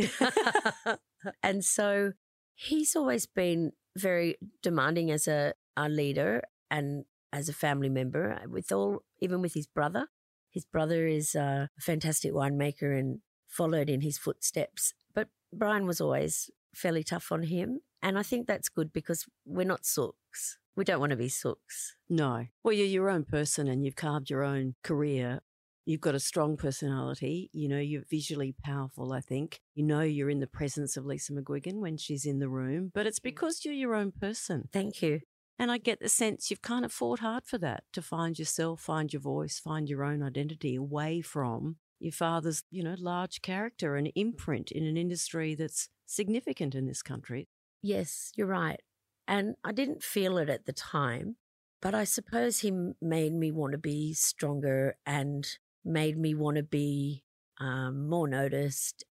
and 1.42 1.64
so 1.64 2.12
He's 2.62 2.94
always 2.94 3.24
been 3.24 3.72
very 3.96 4.36
demanding 4.62 5.10
as 5.10 5.26
a, 5.26 5.54
a 5.78 5.88
leader 5.88 6.42
and 6.70 7.06
as 7.32 7.48
a 7.48 7.54
family 7.54 7.88
member, 7.88 8.32
uh, 8.32 8.50
with 8.50 8.70
all, 8.70 9.02
even 9.18 9.40
with 9.40 9.54
his 9.54 9.66
brother. 9.66 10.08
His 10.50 10.66
brother 10.66 11.06
is 11.06 11.34
a 11.34 11.70
fantastic 11.78 12.34
winemaker 12.34 12.98
and 12.98 13.20
followed 13.48 13.88
in 13.88 14.02
his 14.02 14.18
footsteps. 14.18 14.92
But 15.14 15.28
Brian 15.50 15.86
was 15.86 16.02
always 16.02 16.50
fairly 16.74 17.02
tough 17.02 17.32
on 17.32 17.44
him. 17.44 17.80
And 18.02 18.18
I 18.18 18.22
think 18.22 18.46
that's 18.46 18.68
good 18.68 18.92
because 18.92 19.26
we're 19.44 19.66
not 19.66 19.84
sooks. 19.84 20.58
We 20.76 20.84
don't 20.84 21.00
want 21.00 21.10
to 21.10 21.16
be 21.16 21.28
sooks. 21.28 21.96
No. 22.08 22.46
Well, 22.62 22.72
you're 22.72 22.86
your 22.86 23.10
own 23.10 23.24
person 23.24 23.68
and 23.68 23.84
you've 23.84 23.96
carved 23.96 24.30
your 24.30 24.42
own 24.42 24.74
career. 24.82 25.40
You've 25.84 26.00
got 26.00 26.14
a 26.14 26.20
strong 26.20 26.56
personality. 26.56 27.50
You 27.52 27.68
know, 27.68 27.78
you're 27.78 28.04
visually 28.08 28.54
powerful, 28.64 29.12
I 29.12 29.20
think. 29.20 29.60
You 29.74 29.84
know, 29.84 30.00
you're 30.00 30.30
in 30.30 30.40
the 30.40 30.46
presence 30.46 30.96
of 30.96 31.04
Lisa 31.04 31.32
McGuigan 31.32 31.80
when 31.80 31.96
she's 31.96 32.24
in 32.24 32.38
the 32.38 32.48
room, 32.48 32.90
but 32.94 33.06
it's 33.06 33.20
mm. 33.20 33.24
because 33.24 33.64
you're 33.64 33.74
your 33.74 33.94
own 33.94 34.12
person. 34.12 34.68
Thank 34.72 35.02
you. 35.02 35.20
And 35.58 35.70
I 35.70 35.76
get 35.76 36.00
the 36.00 36.08
sense 36.08 36.50
you've 36.50 36.62
kind 36.62 36.86
of 36.86 36.92
fought 36.92 37.18
hard 37.18 37.44
for 37.44 37.58
that 37.58 37.84
to 37.92 38.00
find 38.00 38.38
yourself, 38.38 38.80
find 38.80 39.12
your 39.12 39.20
voice, 39.20 39.58
find 39.58 39.90
your 39.90 40.04
own 40.04 40.22
identity 40.22 40.74
away 40.74 41.20
from 41.20 41.76
your 41.98 42.12
father's, 42.12 42.64
you 42.70 42.82
know, 42.82 42.94
large 42.98 43.42
character 43.42 43.94
and 43.94 44.10
imprint 44.14 44.72
in 44.72 44.84
an 44.84 44.96
industry 44.96 45.54
that's 45.54 45.90
significant 46.06 46.74
in 46.74 46.86
this 46.86 47.02
country. 47.02 47.46
Yes, 47.82 48.32
you're 48.36 48.46
right. 48.46 48.80
And 49.26 49.56
I 49.64 49.72
didn't 49.72 50.02
feel 50.02 50.38
it 50.38 50.48
at 50.48 50.66
the 50.66 50.72
time, 50.72 51.36
but 51.80 51.94
I 51.94 52.04
suppose 52.04 52.60
he 52.60 52.72
made 53.00 53.32
me 53.32 53.50
want 53.52 53.72
to 53.72 53.78
be 53.78 54.12
stronger 54.14 54.96
and 55.06 55.46
made 55.84 56.18
me 56.18 56.34
want 56.34 56.56
to 56.56 56.62
be 56.62 57.24
um, 57.58 58.08
more 58.08 58.28
noticed. 58.28 59.04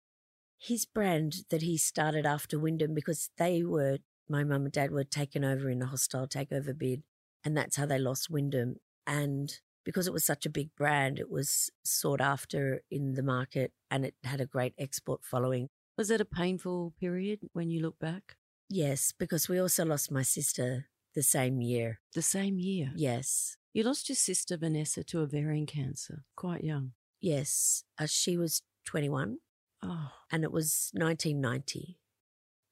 His 0.60 0.86
brand 0.86 1.46
that 1.50 1.62
he 1.64 1.78
started 1.78 2.26
after 2.26 2.60
Wyndham, 2.60 2.94
because 2.96 3.32
they 3.38 3.64
were, 3.64 4.00
my 4.30 4.44
mum 4.44 4.64
and 4.66 4.74
dad 4.74 4.92
were 4.92 5.06
taken 5.06 5.46
over 5.46 5.70
in 5.70 5.82
a 5.82 5.88
hostile 5.88 6.28
takeover 6.28 6.78
bid, 6.78 7.04
and 7.46 7.58
that's 7.58 7.78
how 7.78 7.86
they 7.86 8.00
lost 8.00 8.30
Wyndham. 8.30 8.78
And 9.08 9.54
because 9.86 10.08
it 10.08 10.14
was 10.14 10.26
such 10.26 10.46
a 10.46 10.50
big 10.52 10.76
brand, 10.76 11.20
it 11.20 11.30
was 11.32 11.72
sought 11.84 12.22
after 12.22 12.82
in 12.92 13.14
the 13.14 13.24
market 13.24 13.74
and 13.92 14.06
it 14.06 14.16
had 14.24 14.42
a 14.42 14.46
great 14.46 14.74
export 14.78 15.24
following. 15.26 15.70
Was 15.98 16.12
it 16.12 16.22
a 16.22 16.26
painful 16.26 16.94
period 17.00 17.42
when 17.54 17.70
you 17.70 17.82
look 17.82 18.00
back? 18.00 18.36
Yes, 18.70 19.12
because 19.18 19.50
we 19.50 19.60
also 19.60 19.84
lost 19.86 20.12
my 20.12 20.22
sister 20.22 20.88
the 21.16 21.24
same 21.24 21.62
year. 21.62 22.00
The 22.14 22.22
same 22.22 22.60
year? 22.60 22.92
Yes. 22.96 23.58
You 23.74 23.84
lost 23.84 24.10
your 24.10 24.16
sister, 24.16 24.58
Vanessa, 24.58 25.04
to 25.06 25.20
ovarian 25.20 25.66
cancer, 25.66 26.24
quite 26.36 26.64
young. 26.64 26.94
Yes. 27.20 27.84
Uh, 27.98 28.06
she 28.06 28.38
was 28.38 28.62
21. 28.86 29.38
Oh. 29.82 30.12
And 30.32 30.44
it 30.44 30.52
was 30.52 30.92
1990. 30.94 31.98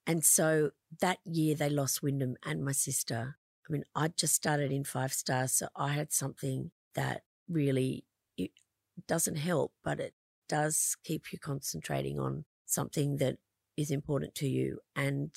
And 0.06 0.24
so 0.24 0.70
that 1.00 1.18
year 1.24 1.54
they 1.54 1.68
lost 1.68 2.02
Wyndham 2.02 2.36
and 2.44 2.64
my 2.64 2.72
sister. 2.72 3.36
I 3.68 3.72
mean, 3.72 3.84
I'd 3.94 4.16
just 4.16 4.34
started 4.34 4.72
in 4.72 4.84
five 4.84 5.12
stars, 5.12 5.52
so 5.52 5.68
I 5.76 5.88
had 5.88 6.12
something 6.12 6.70
that 6.94 7.22
really 7.48 8.04
it 8.38 8.52
doesn't 9.06 9.36
help, 9.36 9.72
but 9.84 10.00
it 10.00 10.14
does 10.48 10.96
keep 11.04 11.32
you 11.32 11.38
concentrating 11.38 12.18
on 12.18 12.46
something 12.64 13.18
that 13.18 13.36
is 13.76 13.90
important 13.90 14.34
to 14.36 14.48
you. 14.48 14.78
And 14.96 15.30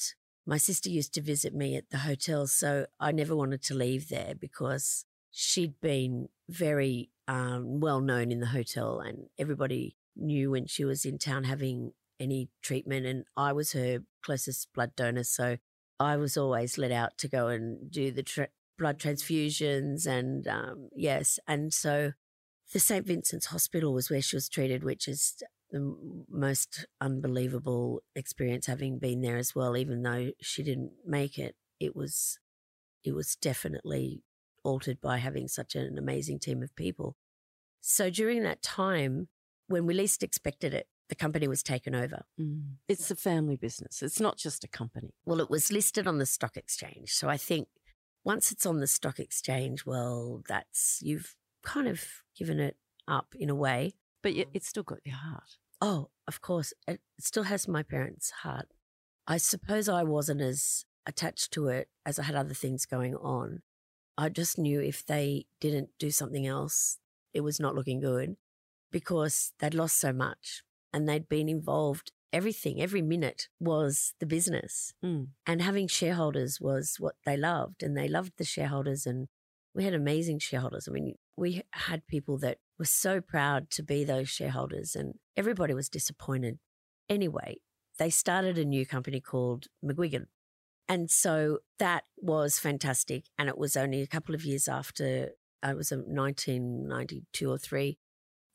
my 0.46 0.58
sister 0.58 0.90
used 0.90 1.14
to 1.14 1.22
visit 1.22 1.54
me 1.54 1.76
at 1.76 1.90
the 1.90 2.00
hotel, 2.00 2.48
so 2.48 2.86
I 3.00 3.12
never 3.12 3.36
wanted 3.36 3.62
to 3.64 3.76
leave 3.76 4.10
there 4.10 4.34
because 4.40 5.06
she'd 5.32 5.80
been 5.82 6.30
very 6.50 7.10
um, 7.28 7.80
well 7.80 8.02
known 8.02 8.32
in 8.32 8.40
the 8.40 8.48
hotel, 8.48 9.00
and 9.00 9.28
everybody 9.38 9.98
knew 10.16 10.52
when 10.52 10.66
she 10.66 10.84
was 10.84 11.06
in 11.06 11.18
town 11.18 11.44
having 11.46 11.94
any 12.20 12.50
treatment. 12.62 13.06
And 13.06 13.26
I 13.38 13.54
was 13.54 13.74
her 13.74 14.00
closest 14.24 14.74
blood 14.74 14.96
donor, 14.96 15.24
so 15.24 15.58
I 16.00 16.18
was 16.18 16.38
always 16.38 16.78
let 16.78 16.92
out 16.92 17.18
to 17.20 17.28
go 17.28 17.48
and 17.48 17.92
do 17.92 18.12
the 18.12 18.24
tra- 18.24 18.50
blood 18.78 19.00
transfusions. 19.00 20.08
And 20.08 20.48
um, 20.48 20.90
yes, 20.96 21.40
and 21.48 21.74
so 21.74 22.14
the 22.74 22.80
St. 22.80 23.06
Vincent's 23.06 23.48
Hospital 23.48 23.94
was 23.94 24.10
where 24.10 24.22
she 24.22 24.36
was 24.36 24.50
treated, 24.50 24.84
which 24.84 25.08
is 25.08 25.42
the 25.72 25.96
most 26.30 26.86
unbelievable 27.00 28.02
experience 28.16 28.66
having 28.68 29.00
been 29.00 29.22
there 29.22 29.38
as 29.38 29.56
well 29.56 29.78
even 29.78 30.04
though 30.04 30.32
she 30.42 30.64
didn't 30.64 30.92
make 31.06 31.38
it 31.38 31.56
it 31.80 31.96
was 31.96 32.40
it 33.04 33.14
was 33.14 33.36
definitely 33.36 34.24
altered 34.64 35.02
by 35.02 35.18
having 35.18 35.48
such 35.48 35.76
an 35.76 35.98
amazing 35.98 36.40
team 36.40 36.62
of 36.62 36.76
people. 36.76 37.16
So 37.82 38.10
during 38.10 38.44
that 38.44 38.62
time 38.62 39.28
when 39.68 39.86
we 39.86 39.94
least 39.94 40.24
expected 40.24 40.74
it 40.74 40.88
the 41.10 41.16
company 41.16 41.46
was 41.46 41.62
taken 41.62 41.94
over. 41.94 42.24
Mm. 42.40 42.76
it's 42.88 43.12
a 43.12 43.16
family 43.16 43.58
business. 43.58 44.02
It's 44.02 44.22
not 44.22 44.38
just 44.38 44.64
a 44.64 44.68
company. 44.68 45.14
Well 45.26 45.42
it 45.42 45.50
was 45.50 45.72
listed 45.72 46.08
on 46.08 46.20
the 46.20 46.26
stock 46.26 46.56
exchange. 46.56 47.12
So 47.12 47.28
i 47.28 47.38
think 47.38 47.68
once 48.24 48.52
it's 48.52 48.66
on 48.66 48.80
the 48.80 48.88
stock 48.88 49.20
exchange 49.20 49.86
well 49.86 50.44
that's 50.48 51.00
you've 51.02 51.36
kind 51.64 51.88
of 51.88 52.04
given 52.38 52.60
it 52.60 52.78
up 53.08 53.34
in 53.38 53.50
a 53.50 53.56
way. 53.56 53.94
But 54.24 54.34
it's 54.54 54.68
still 54.68 54.84
got 54.84 55.00
your 55.04 55.16
heart. 55.16 55.58
Oh, 55.82 56.10
of 56.28 56.42
course. 56.42 56.74
It 56.88 57.02
still 57.20 57.44
has 57.44 57.68
my 57.68 57.84
parents' 57.84 58.32
heart. 58.44 58.68
I 59.28 59.38
suppose 59.38 59.90
I 59.90 60.04
wasn't 60.04 60.42
as 60.42 60.86
attached 61.06 61.52
to 61.54 61.68
it 61.68 61.90
as 62.06 62.20
I 62.20 62.24
had 62.24 62.36
other 62.36 62.54
things 62.54 62.86
going 62.86 63.16
on. 63.16 63.62
I 64.18 64.30
just 64.30 64.58
knew 64.58 64.80
if 64.80 65.06
they 65.06 65.46
didn't 65.60 65.90
do 65.98 66.12
something 66.12 66.46
else, 66.46 66.98
it 67.34 67.42
was 67.42 67.60
not 67.60 67.76
looking 67.76 68.00
good 68.00 68.36
because 68.92 69.54
they'd 69.60 69.74
lost 69.74 70.00
so 70.00 70.14
much 70.14 70.64
and 70.94 71.08
they'd 71.08 71.30
been 71.30 71.50
involved. 71.50 72.12
Everything, 72.34 72.82
every 72.82 73.02
minute 73.02 73.50
was 73.60 74.14
the 74.20 74.26
business. 74.26 74.94
Mm. 75.04 75.30
And 75.46 75.62
having 75.62 75.88
shareholders 75.88 76.62
was 76.62 76.98
what 77.00 77.16
they 77.26 77.36
loved. 77.36 77.84
And 77.84 77.98
they 77.98 78.08
loved 78.08 78.34
the 78.38 78.46
shareholders. 78.46 79.06
And 79.06 79.28
we 79.74 79.84
had 79.84 79.94
amazing 79.94 80.40
shareholders. 80.40 80.88
I 80.88 80.92
mean, 80.92 81.16
we 81.36 81.64
had 81.72 82.08
people 82.08 82.38
that 82.40 82.60
were 82.82 82.86
so 82.86 83.22
proud 83.22 83.70
to 83.70 83.84
be 83.84 84.04
those 84.04 84.28
shareholders, 84.28 84.96
and 84.96 85.14
everybody 85.38 85.76
was 85.76 85.88
disappointed. 85.88 86.58
Anyway, 87.08 87.58
they 88.00 88.10
started 88.10 88.58
a 88.58 88.66
new 88.66 88.88
company 88.88 89.22
called 89.22 89.68
McGuigan. 89.86 90.26
And 90.90 91.12
so 91.12 91.60
that 91.78 92.06
was 92.18 92.58
fantastic. 92.58 93.26
And 93.38 93.48
it 93.48 93.58
was 93.58 93.78
only 93.78 94.02
a 94.02 94.08
couple 94.08 94.34
of 94.34 94.44
years 94.44 94.68
after, 94.68 95.30
uh, 95.64 95.70
it 95.70 95.78
was 95.78 95.92
1992 95.92 97.52
or 97.52 97.60
three, 97.60 98.00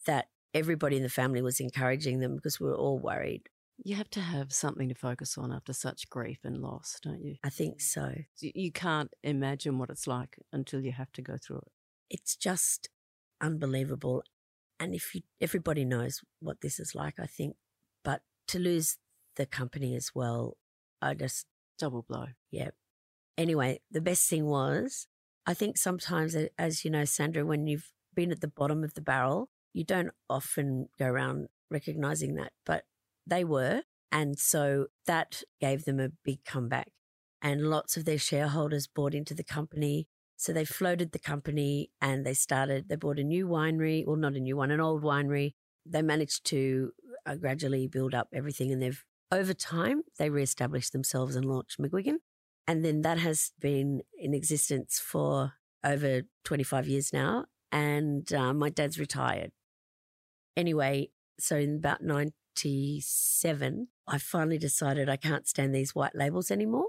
that 0.07 0.27
everybody 0.53 0.97
in 0.97 1.05
the 1.05 1.09
family 1.09 1.41
was 1.41 1.61
encouraging 1.61 2.19
them 2.19 2.35
because 2.35 2.59
we 2.59 2.67
were 2.67 2.75
all 2.75 2.99
worried. 2.99 3.49
You 3.85 3.95
have 3.95 4.11
to 4.11 4.21
have 4.21 4.53
something 4.53 4.89
to 4.89 4.95
focus 4.97 5.39
on 5.39 5.53
after 5.53 5.73
such 5.73 6.11
grief 6.11 6.41
and 6.43 6.59
loss, 6.59 6.99
don't 7.01 7.23
you? 7.23 7.37
I 7.45 7.51
think 7.51 7.81
so. 7.81 8.13
You 8.41 8.73
can't 8.73 9.13
imagine 9.23 9.79
what 9.79 9.91
it's 9.91 10.09
like 10.09 10.37
until 10.53 10.81
you 10.81 10.91
have 10.91 11.13
to 11.13 11.23
go 11.23 11.37
through 11.37 11.59
it. 11.59 11.73
It's 12.11 12.35
just 12.35 12.89
unbelievable. 13.41 14.23
And 14.79 14.95
if 14.95 15.15
you, 15.15 15.23
everybody 15.41 15.85
knows 15.85 16.21
what 16.41 16.61
this 16.61 16.79
is 16.79 16.95
like, 16.95 17.15
I 17.19 17.27
think, 17.27 17.57
but 18.05 18.21
to 18.49 18.59
lose 18.59 18.99
the 19.37 19.47
company 19.47 19.95
as 19.95 20.11
well, 20.15 20.57
I 21.01 21.15
just 21.15 21.47
double 21.79 22.05
blow. 22.09 22.27
Yeah. 22.51 22.71
Anyway, 23.39 23.81
the 23.91 24.01
best 24.01 24.29
thing 24.29 24.47
was, 24.47 25.07
I 25.47 25.55
think 25.55 25.77
sometimes, 25.79 26.37
as 26.59 26.85
you 26.85 26.91
know, 26.91 27.05
Sandra, 27.05 27.45
when 27.45 27.67
you've 27.67 27.93
been 28.15 28.33
at 28.33 28.41
the 28.41 28.49
bottom 28.49 28.83
of 28.83 28.95
the 28.95 29.01
barrel, 29.01 29.49
you 29.73 29.85
don't 29.85 30.11
often 30.29 30.89
go 30.99 31.07
around 31.07 31.49
recognizing 31.71 32.35
that, 32.37 32.53
but 32.65 32.85
they 33.27 33.45
were. 33.45 33.83
And 34.11 34.39
so 34.39 34.87
that 35.07 35.43
gave 35.61 35.85
them 35.85 36.01
a 36.01 36.11
big 36.25 36.45
comeback. 36.45 36.89
And 37.43 37.69
lots 37.69 37.97
of 37.97 38.07
their 38.07 38.19
shareholders 38.19 38.87
bought 38.87 39.15
into 39.15 39.35
the 39.35 39.45
company. 39.45 40.09
So 40.37 40.53
they 40.53 40.65
floated 40.65 41.13
the 41.13 41.19
company 41.19 41.91
and 42.01 42.25
they 42.25 42.35
started, 42.35 42.89
they 42.89 42.97
bought 42.97 43.19
a 43.19 43.25
new 43.25 43.49
winery, 43.49 44.07
well, 44.07 44.17
not 44.17 44.35
a 44.35 44.41
new 44.41 44.57
one, 44.57 44.71
an 44.71 44.81
old 44.81 45.03
winery. 45.03 45.55
They 45.87 46.03
managed 46.03 46.45
to 46.47 46.93
uh, 47.25 47.37
gradually 47.37 47.87
build 47.87 48.15
up 48.15 48.29
everything 48.33 48.71
and 48.71 48.83
they've, 48.83 49.03
over 49.33 49.55
time, 49.55 50.03
they 50.19 50.31
reestablished 50.31 50.93
themselves 50.93 51.35
and 51.35 51.45
launched 51.45 51.81
McGuigan. 51.81 52.17
And 52.69 52.85
then 52.85 53.03
that 53.03 53.19
has 53.19 53.53
been 53.61 54.03
in 54.19 54.35
existence 54.35 54.99
for 54.99 55.55
over 55.83 56.23
25 56.45 56.87
years 56.87 57.13
now. 57.13 57.47
And 57.73 58.33
uh, 58.33 58.53
my 58.53 58.71
dad's 58.71 58.99
retired. 58.99 59.53
Anyway, 60.57 61.11
so 61.39 61.57
in 61.57 61.77
about 61.77 62.03
97, 62.03 63.89
I 64.07 64.19
finally 64.19 64.59
decided 64.59 65.09
I 65.09 65.17
can't 65.17 65.47
stand 65.47 65.75
these 65.75 65.95
white 65.95 66.15
labels 66.15 66.51
anymore. 66.51 66.89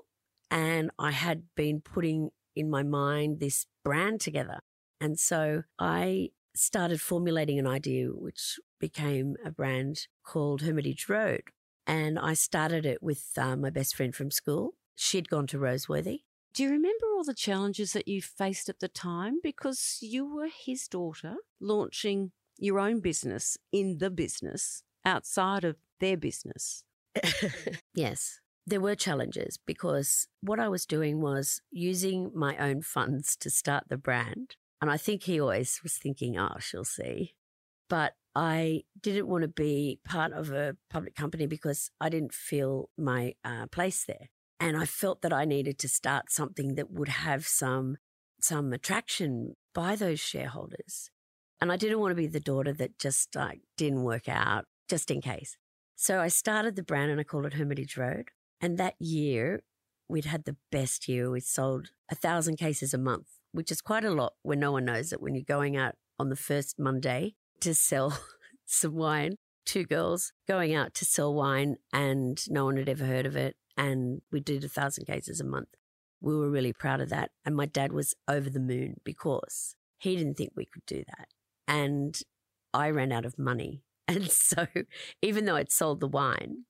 And 0.49 0.91
I 0.97 1.11
had 1.11 1.43
been 1.55 1.81
putting 1.81 2.29
in 2.57 2.69
my 2.69 2.83
mind 2.83 3.39
this 3.39 3.65
brand 3.83 4.21
together. 4.21 4.59
And 4.99 5.19
so 5.19 5.63
I 5.77 6.29
started 6.55 6.99
formulating 6.99 7.59
an 7.59 7.67
idea 7.67 8.07
which 8.07 8.59
became 8.79 9.35
a 9.45 9.51
brand 9.51 10.07
called 10.23 10.61
Hermitage 10.61 11.07
Road. 11.07 11.41
And 11.85 12.19
I 12.19 12.33
started 12.33 12.85
it 12.85 13.01
with 13.01 13.23
uh, 13.37 13.55
my 13.55 13.69
best 13.69 13.95
friend 13.95 14.13
from 14.13 14.31
school. 14.31 14.73
She'd 14.95 15.29
gone 15.29 15.47
to 15.47 15.57
Roseworthy. 15.57 16.21
Do 16.53 16.63
you 16.63 16.69
remember 16.69 17.05
all 17.15 17.23
the 17.23 17.35
challenges 17.35 17.93
that 17.93 18.07
you 18.07 18.21
faced 18.21 18.67
at 18.67 18.79
the 18.79 18.87
time? 18.87 19.39
Because 19.43 19.99
you 20.01 20.33
were 20.33 20.49
his 20.49 20.87
daughter 20.87 21.35
launching 21.61 22.31
your 22.57 22.79
own 22.79 22.99
business 22.99 23.57
in 23.71 23.99
the 23.99 24.09
business 24.09 24.81
outside 25.05 25.63
of 25.63 25.75
their 25.99 26.17
business. 26.17 26.83
yes. 27.93 28.39
There 28.67 28.81
were 28.81 28.95
challenges 28.95 29.57
because 29.65 30.27
what 30.41 30.59
I 30.59 30.67
was 30.67 30.85
doing 30.85 31.21
was 31.21 31.61
using 31.71 32.31
my 32.35 32.57
own 32.57 32.81
funds 32.81 33.37
to 33.37 33.49
start 33.49 33.85
the 33.87 33.97
brand. 33.97 34.57
And 34.81 34.91
I 34.91 34.97
think 34.97 35.23
he 35.23 35.39
always 35.39 35.79
was 35.81 35.93
thinking, 35.93 36.37
oh, 36.37 36.57
she'll 36.59 36.83
see. 36.83 37.33
But 37.89 38.13
I 38.35 38.83
didn't 39.01 39.29
want 39.29 39.43
to 39.43 39.47
be 39.47 40.01
part 40.05 40.33
of 40.33 40.51
a 40.51 40.75
public 40.89 41.15
company 41.15 41.47
because 41.47 41.89
I 42.01 42.09
didn't 42.09 42.33
feel 42.33 42.89
my 42.97 43.35
uh, 43.45 43.67
place 43.67 44.03
there. 44.03 44.27
And 44.59 44.75
I 44.75 44.85
felt 44.85 45.21
that 45.21 45.31
I 45.31 45.45
needed 45.45 45.79
to 45.79 45.87
start 45.87 46.29
something 46.29 46.75
that 46.75 46.91
would 46.91 47.09
have 47.09 47.47
some 47.47 47.97
some 48.39 48.71
attraction 48.71 49.55
by 49.73 49.95
those 49.95 50.19
shareholders. 50.19 51.09
And 51.59 51.71
I 51.71 51.77
didn't 51.77 51.99
want 51.99 52.11
to 52.11 52.15
be 52.15 52.27
the 52.27 52.39
daughter 52.39 52.73
that 52.73 52.99
just 52.99 53.35
like 53.35 53.61
didn't 53.77 54.03
work 54.03 54.29
out 54.29 54.65
just 54.89 55.09
in 55.09 55.21
case. 55.21 55.57
So 55.95 56.19
I 56.19 56.27
started 56.27 56.75
the 56.75 56.83
brand 56.83 57.09
and 57.09 57.19
I 57.19 57.23
called 57.23 57.47
it 57.47 57.53
Hermitage 57.53 57.97
Road. 57.97 58.29
And 58.61 58.77
that 58.77 58.95
year, 58.99 59.61
we'd 60.07 60.25
had 60.25 60.45
the 60.45 60.57
best 60.71 61.07
year. 61.07 61.29
We 61.29 61.39
sold 61.39 61.89
a 62.09 62.15
thousand 62.15 62.57
cases 62.57 62.93
a 62.93 62.97
month, 62.97 63.27
which 63.51 63.71
is 63.71 63.81
quite 63.81 64.03
a 64.03 64.11
lot 64.11 64.33
when 64.41 64.59
no 64.59 64.71
one 64.71 64.85
knows 64.85 65.11
it. 65.11 65.21
When 65.21 65.35
you're 65.35 65.43
going 65.43 65.77
out 65.77 65.95
on 66.19 66.29
the 66.29 66.35
first 66.35 66.79
Monday 66.79 67.35
to 67.59 67.73
sell 67.73 68.17
some 68.65 68.95
wine, 68.95 69.35
two 69.65 69.83
girls 69.83 70.31
going 70.47 70.73
out 70.73 70.93
to 70.95 71.05
sell 71.05 71.33
wine, 71.33 71.75
and 71.93 72.39
no 72.49 72.65
one 72.65 72.77
had 72.77 72.89
ever 72.89 73.05
heard 73.05 73.25
of 73.25 73.35
it. 73.35 73.55
And 73.75 74.21
we 74.31 74.39
did 74.39 74.63
a 74.63 74.69
thousand 74.69 75.05
cases 75.05 75.39
a 75.39 75.45
month. 75.45 75.69
We 76.19 76.35
were 76.35 76.49
really 76.49 76.73
proud 76.73 76.99
of 76.99 77.09
that. 77.09 77.29
And 77.45 77.55
my 77.55 77.67
dad 77.67 77.91
was 77.91 78.15
over 78.27 78.49
the 78.49 78.59
moon 78.59 78.95
because 79.03 79.75
he 79.99 80.15
didn't 80.15 80.35
think 80.35 80.53
we 80.55 80.65
could 80.65 80.85
do 80.87 81.03
that. 81.07 81.27
And 81.67 82.19
I 82.73 82.89
ran 82.89 83.11
out 83.11 83.25
of 83.25 83.37
money. 83.37 83.83
And 84.09 84.31
so, 84.31 84.67
even 85.21 85.43
though 85.43 85.57
I'd 85.57 85.69
sold 85.69 85.99
the 85.99 86.07
wine, 86.07 86.63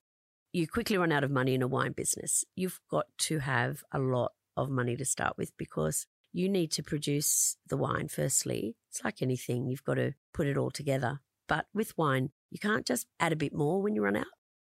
you 0.57 0.67
quickly 0.67 0.97
run 0.97 1.11
out 1.11 1.23
of 1.23 1.29
money 1.29 1.53
in 1.53 1.61
a 1.61 1.67
wine 1.67 1.91
business. 1.91 2.43
You've 2.55 2.79
got 2.89 3.05
to 3.19 3.39
have 3.39 3.83
a 3.91 3.99
lot 3.99 4.31
of 4.55 4.71
money 4.71 4.95
to 4.95 5.05
start 5.05 5.37
with 5.37 5.55
because 5.55 6.07
you 6.33 6.49
need 6.49 6.71
to 6.71 6.83
produce 6.83 7.57
the 7.67 7.77
wine 7.77 8.07
firstly. 8.07 8.75
It's 8.89 9.03
like 9.03 9.21
anything, 9.21 9.67
you've 9.67 9.83
got 9.83 9.95
to 9.95 10.13
put 10.33 10.47
it 10.47 10.57
all 10.57 10.71
together. 10.71 11.21
But 11.47 11.67
with 11.75 11.95
wine, 11.95 12.31
you 12.49 12.57
can't 12.57 12.87
just 12.87 13.05
add 13.19 13.31
a 13.31 13.37
bit 13.37 13.53
more 13.53 13.81
when 13.83 13.93
you 13.93 14.01
run 14.01 14.15
out 14.17 14.25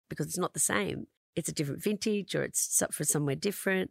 because 0.09 0.27
it's 0.27 0.39
not 0.39 0.55
the 0.55 0.61
same. 0.61 1.09
It's 1.35 1.49
a 1.49 1.53
different 1.53 1.83
vintage 1.83 2.37
or 2.37 2.45
it's 2.45 2.83
for 2.93 3.05
somewhere 3.05 3.37
different. 3.37 3.91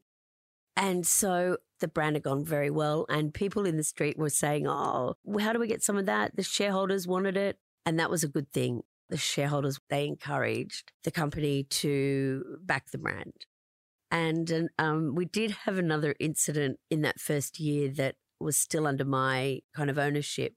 And 0.78 1.06
so 1.06 1.58
the 1.82 1.90
brand 1.90 2.16
had 2.16 2.24
gone 2.24 2.46
very 2.46 2.70
well. 2.70 3.06
And 3.10 3.34
people 3.34 3.66
in 3.66 3.76
the 3.76 3.84
street 3.84 4.18
were 4.18 4.30
saying, 4.30 4.68
Oh, 4.68 5.16
how 5.40 5.52
do 5.52 5.60
we 5.60 5.68
get 5.68 5.84
some 5.84 5.98
of 5.98 6.06
that? 6.06 6.38
The 6.38 6.44
shareholders 6.44 7.08
wanted 7.08 7.36
it. 7.36 7.58
And 7.86 8.00
that 8.00 8.10
was 8.10 8.24
a 8.24 8.30
good 8.30 8.52
thing. 8.54 8.84
The 9.10 9.18
shareholders, 9.18 9.80
they 9.90 10.06
encouraged 10.06 10.92
the 11.04 11.12
company 11.12 11.64
to 11.64 12.60
back 12.62 12.92
the 12.92 12.98
brand. 12.98 13.46
And 14.12 14.70
um, 14.78 15.16
we 15.16 15.26
did 15.26 15.52
have 15.52 15.78
another 15.78 16.16
incident 16.20 16.80
in 16.90 17.02
that 17.02 17.20
first 17.20 17.60
year 17.60 17.90
that 17.90 18.16
was 18.40 18.58
still 18.58 18.88
under 18.88 19.06
my 19.06 19.60
kind 19.76 19.90
of 19.90 19.98
ownership. 19.98 20.54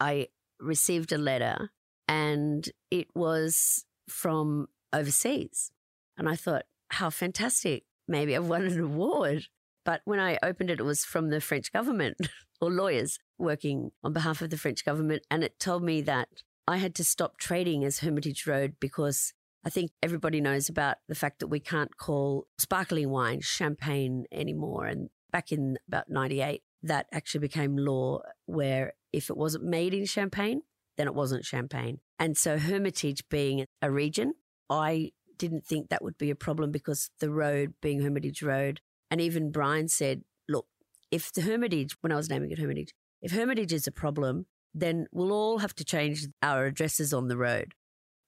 I 0.00 0.28
received 0.60 1.12
a 1.12 1.18
letter 1.18 1.70
and 2.08 2.68
it 2.90 3.08
was 3.14 3.84
from 4.08 4.68
overseas. 4.92 5.72
And 6.16 6.28
I 6.28 6.36
thought, 6.36 6.64
how 6.88 7.10
fantastic. 7.10 7.84
Maybe 8.06 8.36
I've 8.36 8.46
won 8.46 8.64
an 8.64 8.80
award. 8.80 9.46
But 9.84 10.00
when 10.04 10.20
I 10.20 10.38
opened 10.42 10.70
it, 10.70 10.80
it 10.80 10.84
was 10.84 11.04
from 11.04 11.30
the 11.30 11.40
French 11.40 11.72
government 11.72 12.16
or 12.60 12.70
lawyers 12.70 13.18
working 13.38 13.90
on 14.02 14.12
behalf 14.12 14.40
of 14.40 14.50
the 14.50 14.56
French 14.56 14.84
government. 14.84 15.26
And 15.30 15.44
it 15.44 15.58
told 15.58 15.82
me 15.82 16.00
that 16.02 16.28
I 16.66 16.78
had 16.78 16.94
to 16.96 17.04
stop 17.04 17.38
trading 17.38 17.84
as 17.84 18.00
Hermitage 18.00 18.46
Road 18.46 18.74
because 18.80 19.32
I 19.64 19.70
think 19.70 19.92
everybody 20.02 20.40
knows 20.40 20.68
about 20.68 20.96
the 21.08 21.14
fact 21.14 21.40
that 21.40 21.48
we 21.48 21.60
can't 21.60 21.96
call 21.96 22.46
sparkling 22.58 23.10
wine 23.10 23.40
champagne 23.40 24.24
anymore. 24.32 24.86
And 24.86 25.10
back 25.30 25.52
in 25.52 25.78
about 25.88 26.08
98, 26.08 26.62
that 26.84 27.06
actually 27.12 27.40
became 27.40 27.76
law 27.76 28.20
where 28.46 28.92
if 29.12 29.30
it 29.30 29.36
wasn't 29.36 29.64
made 29.64 29.94
in 29.94 30.04
Champagne, 30.04 30.62
then 30.96 31.06
it 31.06 31.14
wasn't 31.14 31.44
Champagne. 31.44 31.98
And 32.18 32.36
so 32.36 32.58
Hermitage 32.58 33.28
being 33.28 33.64
a 33.80 33.90
region, 33.90 34.34
I 34.68 35.12
didn't 35.38 35.64
think 35.64 35.88
that 35.88 36.02
would 36.02 36.18
be 36.18 36.30
a 36.30 36.36
problem 36.36 36.70
because 36.70 37.10
the 37.20 37.30
road 37.30 37.74
being 37.80 38.02
Hermitage 38.02 38.42
Road, 38.42 38.80
and 39.10 39.20
even 39.20 39.50
Brian 39.50 39.88
said, 39.88 40.22
look, 40.48 40.66
if 41.10 41.32
the 41.32 41.42
Hermitage, 41.42 41.96
when 42.00 42.12
I 42.12 42.16
was 42.16 42.28
naming 42.28 42.50
it 42.50 42.58
Hermitage, 42.58 42.92
if 43.22 43.32
Hermitage 43.32 43.72
is 43.72 43.86
a 43.86 43.92
problem, 43.92 44.46
then 44.74 45.06
we'll 45.12 45.32
all 45.32 45.58
have 45.58 45.74
to 45.76 45.84
change 45.84 46.26
our 46.42 46.66
addresses 46.66 47.14
on 47.14 47.28
the 47.28 47.36
road. 47.36 47.74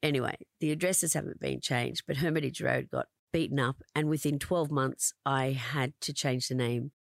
Anyway, 0.02 0.36
the 0.60 0.70
addresses 0.70 1.14
haven't 1.14 1.40
been 1.40 1.60
changed, 1.60 2.04
but 2.06 2.18
Hermitage 2.18 2.60
Road 2.60 2.88
got 2.90 3.06
beaten 3.32 3.58
up, 3.58 3.82
and 3.94 4.08
within 4.08 4.38
12 4.38 4.70
months, 4.70 5.12
I 5.24 5.50
had 5.50 5.92
to 6.02 6.12
change 6.12 6.48
the 6.48 6.54
name. 6.54 6.92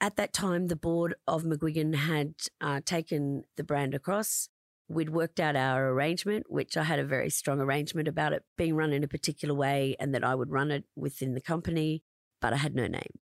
At 0.00 0.16
that 0.16 0.32
time, 0.32 0.68
the 0.68 0.76
board 0.76 1.14
of 1.26 1.44
McGuigan 1.44 1.94
had 1.94 2.34
uh, 2.60 2.80
taken 2.84 3.44
the 3.56 3.64
brand 3.64 3.94
across. 3.94 4.48
We'd 4.88 5.10
worked 5.10 5.40
out 5.40 5.56
our 5.56 5.88
arrangement, 5.90 6.46
which 6.48 6.76
I 6.76 6.84
had 6.84 6.98
a 6.98 7.04
very 7.04 7.30
strong 7.30 7.60
arrangement 7.60 8.08
about 8.08 8.32
it 8.32 8.44
being 8.56 8.76
run 8.76 8.92
in 8.92 9.04
a 9.04 9.08
particular 9.08 9.54
way 9.54 9.96
and 9.98 10.14
that 10.14 10.24
I 10.24 10.34
would 10.34 10.50
run 10.50 10.70
it 10.70 10.84
within 10.96 11.34
the 11.34 11.40
company, 11.40 12.02
but 12.40 12.52
I 12.52 12.56
had 12.56 12.74
no 12.74 12.86
name. 12.86 13.18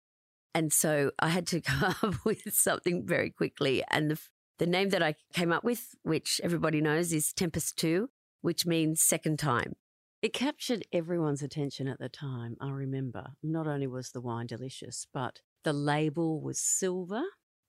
And 0.53 0.71
so 0.71 1.11
I 1.19 1.29
had 1.29 1.47
to 1.47 1.61
come 1.61 1.95
up 2.01 2.25
with 2.25 2.53
something 2.53 3.05
very 3.05 3.29
quickly. 3.29 3.83
And 3.89 4.11
the, 4.11 4.19
the 4.59 4.67
name 4.67 4.89
that 4.89 5.03
I 5.03 5.15
came 5.33 5.51
up 5.51 5.63
with, 5.63 5.95
which 6.03 6.39
everybody 6.43 6.79
knows, 6.79 7.11
is 7.11 7.33
Tempus 7.33 7.71
2, 7.71 8.09
which 8.41 8.65
means 8.65 9.01
second 9.01 9.39
time. 9.39 9.75
It 10.21 10.33
captured 10.33 10.85
everyone's 10.93 11.41
attention 11.41 11.87
at 11.87 11.99
the 11.99 12.09
time, 12.09 12.55
I 12.61 12.69
remember. 12.69 13.31
Not 13.41 13.67
only 13.67 13.87
was 13.87 14.11
the 14.11 14.21
wine 14.21 14.47
delicious, 14.47 15.07
but 15.13 15.41
the 15.63 15.73
label 15.73 16.41
was 16.41 16.59
silver. 16.59 17.23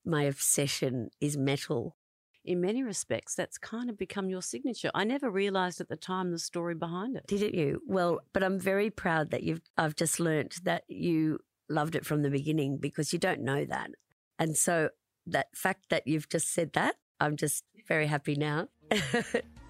My 0.05 0.25
obsession 0.25 1.11
is 1.21 1.37
metal 1.37 1.97
in 2.45 2.61
many 2.61 2.83
respects, 2.83 3.35
that's 3.35 3.59
kind 3.59 3.91
of 3.91 3.99
become 3.99 4.31
your 4.31 4.43
signature. 4.43 4.91
I 4.95 5.05
never 5.05 5.31
realized 5.31 5.81
at 5.81 5.89
the 5.89 5.97
time 5.97 6.31
the 6.31 6.39
story 6.39 6.75
behind 6.75 7.17
it. 7.17 7.27
Didn't 7.27 7.55
you? 7.55 7.83
Well, 7.87 8.21
but 8.33 8.43
I'm 8.43 8.59
very 8.59 8.91
proud 8.91 9.31
that 9.31 9.43
you've, 9.43 9.61
I've 9.77 9.95
just 9.95 10.19
learnt 10.21 10.65
that 10.65 10.85
you 10.89 11.41
loved 11.69 11.95
it 11.95 12.07
from 12.07 12.23
the 12.23 12.31
beginning 12.31 12.79
because 12.79 13.13
you 13.13 13.19
don't 13.19 13.43
know 13.43 13.65
that. 13.67 13.91
And 14.39 14.57
so 14.57 14.89
that 15.27 15.49
fact 15.55 15.91
that 15.91 16.07
you've 16.07 16.29
just 16.29 16.53
said 16.53 16.73
that, 16.75 16.97
I'm 17.21 17.37
just 17.37 17.65
very 17.87 18.07
happy 18.07 18.35
now. 18.35 18.69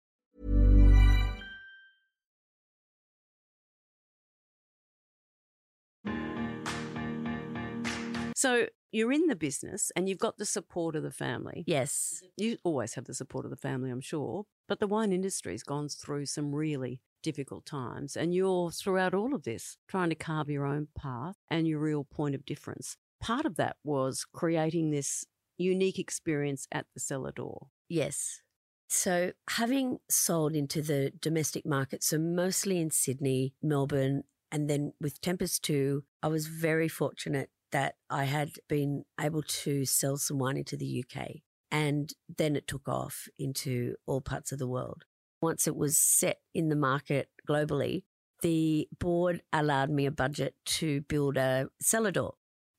So 8.41 8.65
you're 8.91 9.11
in 9.11 9.27
the 9.27 9.35
business 9.35 9.91
and 9.95 10.09
you've 10.09 10.17
got 10.17 10.39
the 10.39 10.47
support 10.47 10.95
of 10.95 11.03
the 11.03 11.11
family. 11.11 11.63
Yes. 11.67 12.23
You 12.37 12.57
always 12.63 12.95
have 12.95 13.05
the 13.05 13.13
support 13.13 13.45
of 13.45 13.51
the 13.51 13.55
family, 13.55 13.91
I'm 13.91 14.01
sure. 14.01 14.45
But 14.67 14.79
the 14.79 14.87
wine 14.87 15.11
industry's 15.11 15.61
gone 15.61 15.89
through 15.89 16.25
some 16.25 16.55
really 16.55 17.01
difficult 17.21 17.67
times. 17.67 18.17
And 18.17 18.33
you're 18.33 18.71
throughout 18.71 19.13
all 19.13 19.35
of 19.35 19.43
this 19.43 19.77
trying 19.87 20.09
to 20.09 20.15
carve 20.15 20.49
your 20.49 20.65
own 20.65 20.87
path 20.97 21.35
and 21.51 21.67
your 21.67 21.77
real 21.77 22.03
point 22.03 22.33
of 22.33 22.43
difference. 22.43 22.97
Part 23.21 23.45
of 23.45 23.57
that 23.57 23.75
was 23.83 24.25
creating 24.33 24.89
this 24.89 25.23
unique 25.59 25.99
experience 25.99 26.65
at 26.71 26.87
the 26.95 26.99
cellar 26.99 27.31
door. 27.31 27.67
Yes. 27.89 28.41
So, 28.87 29.33
having 29.51 29.99
sold 30.09 30.55
into 30.55 30.81
the 30.81 31.11
domestic 31.21 31.63
market, 31.63 32.03
so 32.03 32.17
mostly 32.17 32.79
in 32.81 32.89
Sydney, 32.89 33.53
Melbourne, 33.61 34.23
and 34.51 34.67
then 34.67 34.93
with 34.99 35.21
Tempus 35.21 35.59
2, 35.59 36.03
I 36.23 36.27
was 36.27 36.47
very 36.47 36.87
fortunate 36.87 37.51
that 37.71 37.95
I 38.09 38.25
had 38.25 38.51
been 38.67 39.03
able 39.19 39.43
to 39.43 39.85
sell 39.85 40.17
some 40.17 40.39
wine 40.39 40.57
into 40.57 40.77
the 40.77 41.03
UK. 41.03 41.27
And 41.71 42.13
then 42.37 42.55
it 42.55 42.67
took 42.67 42.87
off 42.87 43.27
into 43.39 43.95
all 44.05 44.21
parts 44.21 44.51
of 44.51 44.59
the 44.59 44.67
world. 44.67 45.05
Once 45.41 45.67
it 45.67 45.75
was 45.75 45.97
set 45.97 46.39
in 46.53 46.69
the 46.69 46.75
market 46.75 47.29
globally, 47.49 48.03
the 48.41 48.87
board 48.99 49.41
allowed 49.53 49.89
me 49.89 50.05
a 50.05 50.11
budget 50.11 50.55
to 50.65 51.01
build 51.01 51.37
a 51.37 51.67
cellar 51.79 52.11
door. 52.11 52.33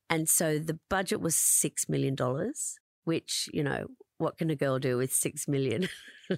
And 0.09 0.29
so 0.29 0.59
the 0.59 0.79
budget 0.89 1.21
was 1.21 1.35
$6 1.35 1.89
million, 1.89 2.15
which, 3.03 3.49
you 3.51 3.63
know, 3.63 3.87
what 4.17 4.37
can 4.37 4.49
a 4.49 4.55
girl 4.55 4.79
do 4.79 4.97
with 4.97 5.11
6 5.11 5.47
million? 5.47 5.89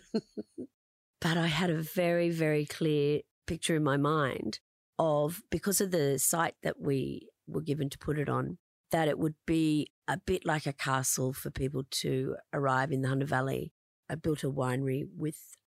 but 1.22 1.38
I 1.38 1.48
had 1.48 1.70
a 1.70 1.82
very, 1.82 2.30
very 2.30 2.66
clear 2.66 3.22
picture 3.46 3.76
in 3.76 3.84
my 3.84 3.98
mind 3.98 4.60
of 4.98 5.42
because 5.52 5.82
of 5.82 5.92
the 5.92 6.18
site 6.18 6.56
that 6.64 6.80
we 6.80 7.28
were 7.48 7.62
given 7.62 7.90
to 7.90 7.98
put 7.98 8.20
it 8.20 8.30
on, 8.30 8.58
that 8.92 9.08
it 9.08 9.20
would 9.20 9.36
be 9.46 9.88
a 10.08 10.18
bit 10.18 10.46
like 10.46 10.66
a 10.66 10.74
castle 10.74 11.34
for 11.34 11.50
people 11.50 11.84
to 11.90 12.36
arrive 12.54 12.92
in 12.92 13.02
the 13.02 13.10
Hunter 13.10 13.26
Valley. 13.26 13.72
I 14.10 14.16
built 14.16 14.44
a 14.44 14.52
winery 14.52 15.04
with, 15.16 15.38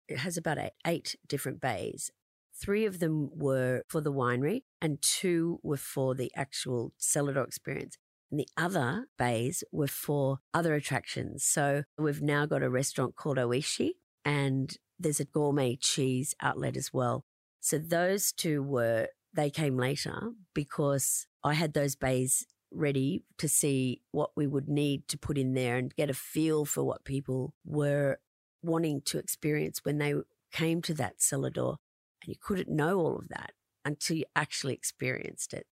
it 0.09 0.19
has 0.19 0.37
about 0.37 0.59
eight, 0.59 0.73
eight 0.87 1.17
different 1.27 1.61
bays. 1.61 2.11
Three 2.59 2.87
of 2.87 3.01
them 3.01 3.31
were 3.33 3.83
for 3.89 4.01
the 4.01 4.13
winery 4.13 4.63
and 4.81 5.01
two 5.03 5.61
were 5.63 5.77
for 5.77 6.15
the 6.15 6.33
actual 6.35 6.93
cellar 6.97 7.35
door 7.35 7.45
experience. 7.45 7.99
And 8.31 8.41
the 8.41 8.49
other 8.57 9.07
bays 9.19 9.63
were 9.71 9.87
for 9.87 10.39
other 10.53 10.75
attractions. 10.75 11.45
So 11.45 11.85
we've 11.99 12.23
now 12.23 12.47
got 12.47 12.63
a 12.63 12.71
restaurant 12.71 13.15
called 13.15 13.37
Oishi 13.37 13.91
and 14.25 14.77
there's 14.99 15.21
a 15.21 15.25
gourmet 15.25 15.77
cheese 15.77 16.35
outlet 16.41 16.77
as 16.77 16.93
well. 16.93 17.25
So 17.61 17.79
those 17.79 18.33
two 18.33 18.63
were, 18.63 19.09
they 19.33 19.51
came 19.51 19.77
later 19.77 20.31
because 20.55 21.27
I 21.47 21.55
had 21.55 21.75
those 21.75 21.95
bays 21.95 22.45
ready 22.73 23.23
to 23.39 23.49
see 23.49 24.03
what 24.11 24.31
we 24.35 24.49
would 24.49 24.69
need 24.69 25.07
to 25.09 25.17
put 25.17 25.39
in 25.39 25.55
there 25.55 25.77
and 25.77 25.95
get 25.95 26.11
a 26.11 26.15
feel 26.15 26.65
for 26.65 26.83
what 26.83 27.05
people 27.05 27.55
were 27.65 28.19
wanting 28.63 29.01
to 29.03 29.19
experience 29.19 29.85
when 29.85 29.99
they 29.99 30.15
came 30.53 30.83
to 30.83 30.95
that 30.95 31.23
cellar 31.23 31.51
door. 31.51 31.77
And 32.23 32.31
you 32.31 32.35
couldn't 32.41 32.69
know 32.69 32.99
all 32.99 33.17
of 33.17 33.29
that 33.29 33.53
until 33.85 34.17
you 34.17 34.25
actually 34.35 34.75
experienced 34.75 35.55
it. 35.55 35.69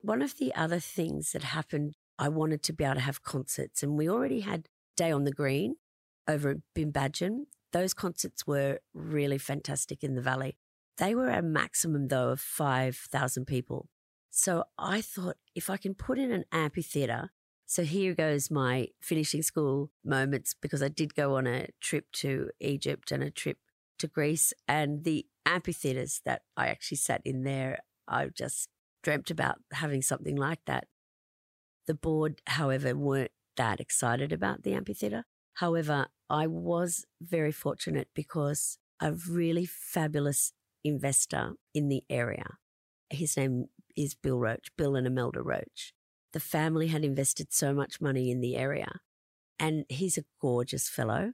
One 0.00 0.20
of 0.20 0.38
the 0.38 0.52
other 0.56 0.80
things 0.80 1.30
that 1.30 1.44
happened, 1.44 1.94
I 2.18 2.28
wanted 2.28 2.64
to 2.64 2.72
be 2.72 2.82
able 2.82 2.96
to 2.96 3.00
have 3.00 3.22
concerts, 3.22 3.84
and 3.84 3.96
we 3.96 4.10
already 4.10 4.40
had 4.40 4.68
Day 4.96 5.12
on 5.12 5.22
the 5.22 5.32
Green 5.32 5.76
over 6.26 6.50
at 6.50 6.56
Bimbadgen. 6.76 7.44
Those 7.72 7.94
concerts 7.94 8.48
were 8.48 8.80
really 8.92 9.38
fantastic 9.38 10.02
in 10.02 10.16
the 10.16 10.20
valley. 10.20 10.56
They 10.98 11.14
were 11.14 11.30
a 11.30 11.42
maximum, 11.42 12.08
though, 12.08 12.30
of 12.30 12.40
5,000 12.40 13.46
people. 13.46 13.88
So 14.36 14.64
I 14.76 15.00
thought 15.00 15.36
if 15.54 15.70
I 15.70 15.76
can 15.76 15.94
put 15.94 16.18
in 16.18 16.32
an 16.32 16.44
amphitheatre, 16.50 17.30
so 17.66 17.84
here 17.84 18.14
goes 18.14 18.50
my 18.50 18.88
finishing 19.00 19.42
school 19.42 19.92
moments 20.04 20.56
because 20.60 20.82
I 20.82 20.88
did 20.88 21.14
go 21.14 21.36
on 21.36 21.46
a 21.46 21.68
trip 21.80 22.06
to 22.14 22.50
Egypt 22.58 23.12
and 23.12 23.22
a 23.22 23.30
trip 23.30 23.58
to 24.00 24.08
Greece, 24.08 24.52
and 24.66 25.04
the 25.04 25.24
amphitheatres 25.46 26.20
that 26.24 26.42
I 26.56 26.66
actually 26.66 26.96
sat 26.96 27.22
in 27.24 27.44
there, 27.44 27.78
I 28.08 28.26
just 28.26 28.70
dreamt 29.04 29.30
about 29.30 29.58
having 29.72 30.02
something 30.02 30.34
like 30.34 30.64
that. 30.66 30.88
The 31.86 31.94
board, 31.94 32.42
however, 32.48 32.96
weren't 32.96 33.30
that 33.56 33.78
excited 33.78 34.32
about 34.32 34.64
the 34.64 34.74
amphitheatre. 34.74 35.26
However, 35.54 36.08
I 36.28 36.48
was 36.48 37.04
very 37.22 37.52
fortunate 37.52 38.08
because 38.16 38.78
a 39.00 39.12
really 39.12 39.64
fabulous 39.64 40.52
investor 40.82 41.52
in 41.72 41.88
the 41.88 42.02
area. 42.10 42.58
His 43.10 43.36
name 43.36 43.66
is 43.96 44.14
Bill 44.14 44.38
Roche, 44.38 44.70
Bill 44.76 44.96
and 44.96 45.06
Imelda 45.06 45.42
Roche. 45.42 45.92
The 46.32 46.40
family 46.40 46.88
had 46.88 47.04
invested 47.04 47.52
so 47.52 47.72
much 47.72 48.00
money 48.00 48.30
in 48.30 48.40
the 48.40 48.56
area, 48.56 49.00
and 49.58 49.84
he's 49.88 50.18
a 50.18 50.24
gorgeous 50.40 50.88
fellow. 50.88 51.32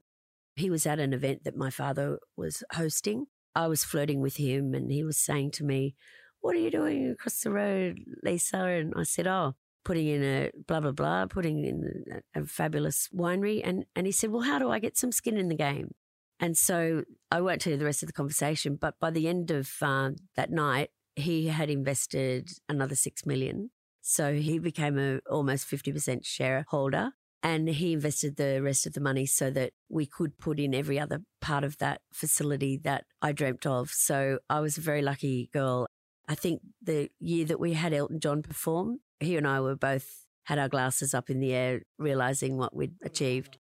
He 0.57 0.71
was 0.71 0.87
at 0.87 0.99
an 0.99 1.13
event 1.13 1.45
that 1.45 1.57
my 1.57 1.71
father 1.71 2.19
was 2.37 2.63
hosting. 2.73 3.27
I 3.55 3.67
was 3.67 3.85
flirting 3.85 4.21
with 4.21 4.37
him, 4.37 4.75
and 4.75 4.93
he 4.93 5.03
was 5.03 5.17
saying 5.17 5.53
to 5.53 5.65
me, 5.65 5.95
what 6.41 6.55
are 6.55 6.61
you 6.61 6.71
doing 6.71 7.11
across 7.11 7.41
the 7.41 7.51
road, 7.51 7.99
Lisa? 8.23 8.59
And 8.59 8.95
I 8.97 9.03
said, 9.05 9.27
oh, 9.27 9.55
putting 9.85 10.07
in 10.07 10.23
a 10.23 10.51
blah, 10.67 10.81
blah, 10.81 10.93
blah, 10.93 11.27
putting 11.27 11.65
in 11.65 12.23
a, 12.35 12.41
a 12.41 12.47
fabulous 12.47 13.09
winery. 13.15 13.61
And, 13.65 13.85
and 13.95 14.07
he 14.07 14.13
said, 14.13 14.31
well, 14.31 14.43
how 14.43 14.59
do 14.59 14.71
I 14.71 14.79
get 14.79 14.97
some 14.97 15.13
skin 15.13 15.37
in 15.37 15.49
the 15.49 15.55
game? 15.55 15.95
And 16.39 16.57
so 16.57 17.05
I 17.31 17.41
won't 17.41 17.61
tell 17.61 17.73
you 17.73 17.79
the 17.79 17.85
rest 17.85 18.03
of 18.03 18.07
the 18.07 18.15
conversation, 18.15 18.77
but 18.81 18.95
by 18.99 19.11
the 19.11 19.29
end 19.29 19.51
of 19.51 19.71
uh, 19.83 20.11
that 20.37 20.51
night, 20.51 20.91
he 21.21 21.49
had 21.49 21.71
invested 21.71 22.51
another 22.69 22.95
six 22.95 23.25
million. 23.25 23.71
So 24.03 24.35
he 24.35 24.59
became 24.59 24.99
a 24.99 25.21
almost 25.31 25.71
50% 25.71 26.25
shareholder 26.25 27.13
and 27.43 27.69
he 27.69 27.93
invested 27.93 28.37
the 28.37 28.61
rest 28.63 28.87
of 28.87 28.93
the 28.93 29.01
money 29.01 29.27
so 29.27 29.51
that 29.51 29.73
we 29.89 30.07
could 30.07 30.39
put 30.39 30.59
in 30.59 30.75
every 30.75 30.99
other 30.99 31.21
part 31.41 31.65
of 31.65 31.79
that 31.79 32.01
facility 32.13 32.79
that 32.85 33.05
I 33.23 33.33
dreamt 33.33 33.67
of. 33.67 33.91
So 33.91 34.39
I 34.49 34.61
was 34.61 34.77
a 34.77 34.83
very 34.83 35.03
lucky 35.03 35.49
girl. 35.53 35.87
I 36.29 36.35
think 36.35 36.61
the 36.83 37.11
year 37.19 37.47
that 37.47 37.61
we 37.61 37.73
had 37.75 37.93
Elton 37.93 38.21
John 38.21 38.43
perform, 38.43 38.99
he 39.21 39.37
and 39.37 39.47
I 39.47 39.61
were 39.61 39.77
both 39.77 40.27
had 40.45 40.59
our 40.59 40.69
glasses 40.69 41.15
up 41.15 41.31
in 41.31 41.41
the 41.41 41.53
air, 41.55 41.83
realizing 41.99 42.57
what 42.57 42.75
we'd 42.75 42.95
achieved. 43.03 43.59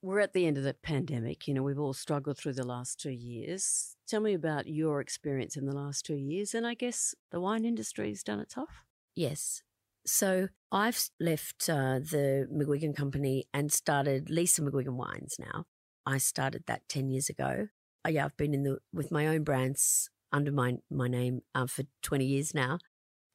We're 0.00 0.20
at 0.20 0.32
the 0.32 0.46
end 0.46 0.56
of 0.56 0.64
the 0.64 0.74
pandemic. 0.74 1.48
You 1.48 1.54
know, 1.54 1.62
we've 1.62 1.78
all 1.78 1.92
struggled 1.92 2.38
through 2.38 2.52
the 2.52 2.66
last 2.66 3.00
two 3.00 3.10
years. 3.10 3.96
Tell 4.06 4.20
me 4.20 4.32
about 4.32 4.68
your 4.68 5.00
experience 5.00 5.56
in 5.56 5.66
the 5.66 5.74
last 5.74 6.06
two 6.06 6.14
years. 6.14 6.54
And 6.54 6.66
I 6.66 6.74
guess 6.74 7.14
the 7.32 7.40
wine 7.40 7.64
industry's 7.64 8.22
done 8.22 8.38
it 8.38 8.50
tough. 8.50 8.84
Yes. 9.16 9.62
So 10.06 10.48
I've 10.70 11.10
left 11.18 11.68
uh, 11.68 11.98
the 11.98 12.48
McGuigan 12.52 12.94
Company 12.94 13.46
and 13.52 13.72
started 13.72 14.30
Lisa 14.30 14.62
McGuigan 14.62 14.94
Wines 14.94 15.36
now. 15.38 15.64
I 16.06 16.18
started 16.18 16.64
that 16.66 16.88
10 16.88 17.08
years 17.08 17.28
ago. 17.28 17.68
Oh, 18.04 18.08
yeah, 18.08 18.24
I've 18.24 18.36
been 18.36 18.54
in 18.54 18.62
the 18.62 18.78
with 18.92 19.10
my 19.10 19.26
own 19.26 19.42
brands 19.42 20.08
under 20.32 20.52
my 20.52 20.76
my 20.90 21.08
name 21.08 21.40
uh, 21.54 21.66
for 21.66 21.82
20 22.02 22.24
years 22.24 22.54
now. 22.54 22.78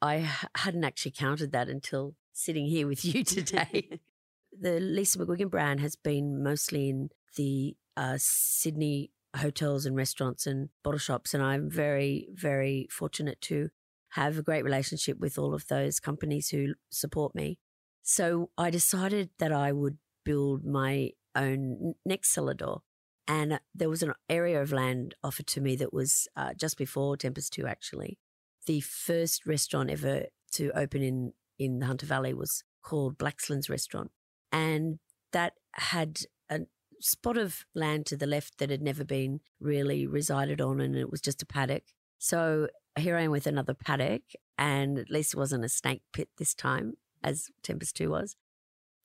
I 0.02 0.30
hadn't 0.56 0.84
actually 0.84 1.12
counted 1.12 1.52
that 1.52 1.70
until 1.70 2.16
sitting 2.32 2.66
here 2.66 2.88
with 2.88 3.04
you 3.06 3.24
today. 3.26 4.00
The 4.60 4.80
Lisa 4.80 5.20
McGuigan 5.20 5.50
brand 5.50 5.80
has 5.80 5.96
been 5.96 6.44
mostly 6.44 6.90
in 6.90 7.10
the 7.36 7.76
uh, 7.98 8.16
Sydney 8.18 9.12
hotels 9.36 9.86
and 9.86 9.96
restaurants 9.96 10.46
and 10.46 10.70
bottle 10.84 11.00
shops, 11.00 11.34
and 11.34 11.44
I'm 11.44 11.70
very, 11.70 12.28
very 12.34 12.88
fortunate 12.92 13.42
to 13.42 13.70
have 14.12 14.38
a 14.38 14.44
great 14.44 14.64
relationship 14.64 15.20
with 15.20 15.40
all 15.40 15.56
of 15.56 15.68
those 15.68 16.00
companies 16.00 16.50
who 16.50 16.76
support 16.92 17.34
me. 17.34 17.58
So 18.04 18.52
I 18.58 18.70
decided 18.70 19.32
that 19.40 19.52
I 19.52 19.72
would 19.72 19.98
build 20.24 20.66
my 20.66 21.12
own 21.36 21.96
next 22.06 22.30
cellar 22.30 22.54
door. 22.54 22.82
And 23.28 23.60
there 23.74 23.90
was 23.90 24.04
an 24.04 24.14
area 24.30 24.62
of 24.62 24.72
land 24.72 25.16
offered 25.24 25.48
to 25.48 25.62
me 25.62 25.76
that 25.78 25.94
was 25.94 26.28
uh, 26.36 26.54
just 26.54 26.78
before 26.78 27.18
Tempus 27.18 27.50
2, 27.50 27.66
actually. 27.66 28.20
The 28.66 28.82
first 28.82 29.46
restaurant 29.46 29.90
ever 29.90 30.26
to 30.54 30.72
open 30.78 31.02
in, 31.02 31.34
in 31.58 31.80
the 31.80 31.86
Hunter 31.86 32.06
Valley 32.06 32.34
was 32.34 32.64
called 32.84 33.18
Blaxland's 33.18 33.70
Restaurant. 33.70 34.12
And 34.54 35.00
that 35.34 35.56
had 35.74 36.22
a 36.50 36.62
spot 37.02 37.38
of 37.38 37.66
land 37.76 38.06
to 38.06 38.16
the 38.16 38.28
left 38.28 38.60
that 38.60 38.70
had 38.70 38.82
never 38.82 39.04
been 39.04 39.42
really 39.60 40.08
resided 40.08 40.62
on, 40.62 40.80
and 40.80 40.96
it 40.96 41.12
was 41.12 41.20
just 41.20 41.42
a 41.42 41.46
paddock. 41.46 41.84
So 42.20 42.70
here 42.98 43.18
I 43.18 43.24
am 43.24 43.32
with 43.32 43.48
another 43.48 43.74
paddock, 43.74 44.22
and 44.58 44.98
at 44.98 45.10
least 45.10 45.34
it 45.34 45.38
wasn't 45.38 45.66
a 45.66 45.70
snake 45.70 46.04
pit 46.14 46.30
this 46.38 46.54
time, 46.54 46.94
as 47.22 47.50
Tempus 47.64 47.92
2 47.92 48.10
was. 48.10 48.38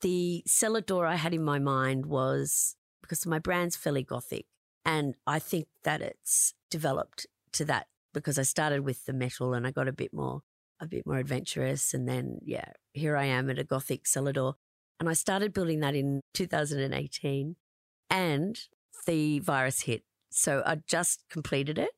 The 0.02 0.44
cellar 0.46 0.82
door 0.82 1.06
I 1.06 1.16
had 1.16 1.34
in 1.34 1.42
my 1.42 1.58
mind 1.58 2.06
was 2.06 2.76
because 3.00 3.26
my 3.26 3.38
brand's 3.38 3.74
fairly 3.74 4.02
gothic. 4.02 4.46
And 4.84 5.16
I 5.26 5.38
think 5.38 5.66
that 5.84 6.00
it's 6.00 6.54
developed 6.70 7.26
to 7.52 7.64
that 7.66 7.88
because 8.14 8.38
I 8.38 8.42
started 8.42 8.82
with 8.82 9.06
the 9.06 9.12
metal 9.12 9.54
and 9.54 9.66
I 9.66 9.70
got 9.70 9.88
a 9.88 9.92
bit 9.92 10.12
more, 10.12 10.42
a 10.80 10.86
bit 10.86 11.06
more 11.06 11.18
adventurous. 11.18 11.92
And 11.94 12.08
then, 12.08 12.38
yeah, 12.42 12.72
here 12.92 13.16
I 13.16 13.24
am 13.24 13.50
at 13.50 13.58
a 13.58 13.64
gothic 13.64 14.06
cellar 14.06 14.32
door. 14.32 14.56
And 15.00 15.08
I 15.08 15.12
started 15.12 15.52
building 15.52 15.80
that 15.80 15.94
in 15.94 16.22
2018 16.34 17.56
and 18.10 18.58
the 19.06 19.38
virus 19.38 19.82
hit. 19.82 20.02
So 20.30 20.62
I 20.66 20.76
just 20.86 21.24
completed 21.30 21.78
it 21.78 21.90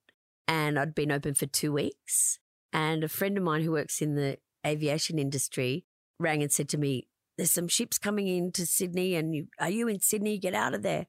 and 0.46 0.78
I'd 0.78 0.94
been 0.94 1.12
open 1.12 1.34
for 1.34 1.46
two 1.46 1.72
weeks. 1.72 2.38
And 2.72 3.02
a 3.02 3.08
friend 3.08 3.36
of 3.36 3.44
mine 3.44 3.62
who 3.62 3.72
works 3.72 4.00
in 4.00 4.14
the 4.14 4.38
aviation 4.66 5.18
industry 5.18 5.84
rang 6.18 6.42
and 6.42 6.52
said 6.52 6.68
to 6.70 6.78
me, 6.78 7.08
there's 7.36 7.50
some 7.50 7.68
ships 7.68 7.98
coming 7.98 8.28
into 8.28 8.66
Sydney 8.66 9.14
and 9.14 9.34
you, 9.34 9.46
are 9.58 9.70
you 9.70 9.88
in 9.88 10.00
Sydney? 10.00 10.38
Get 10.38 10.54
out 10.54 10.74
of 10.74 10.82
there. 10.82 11.06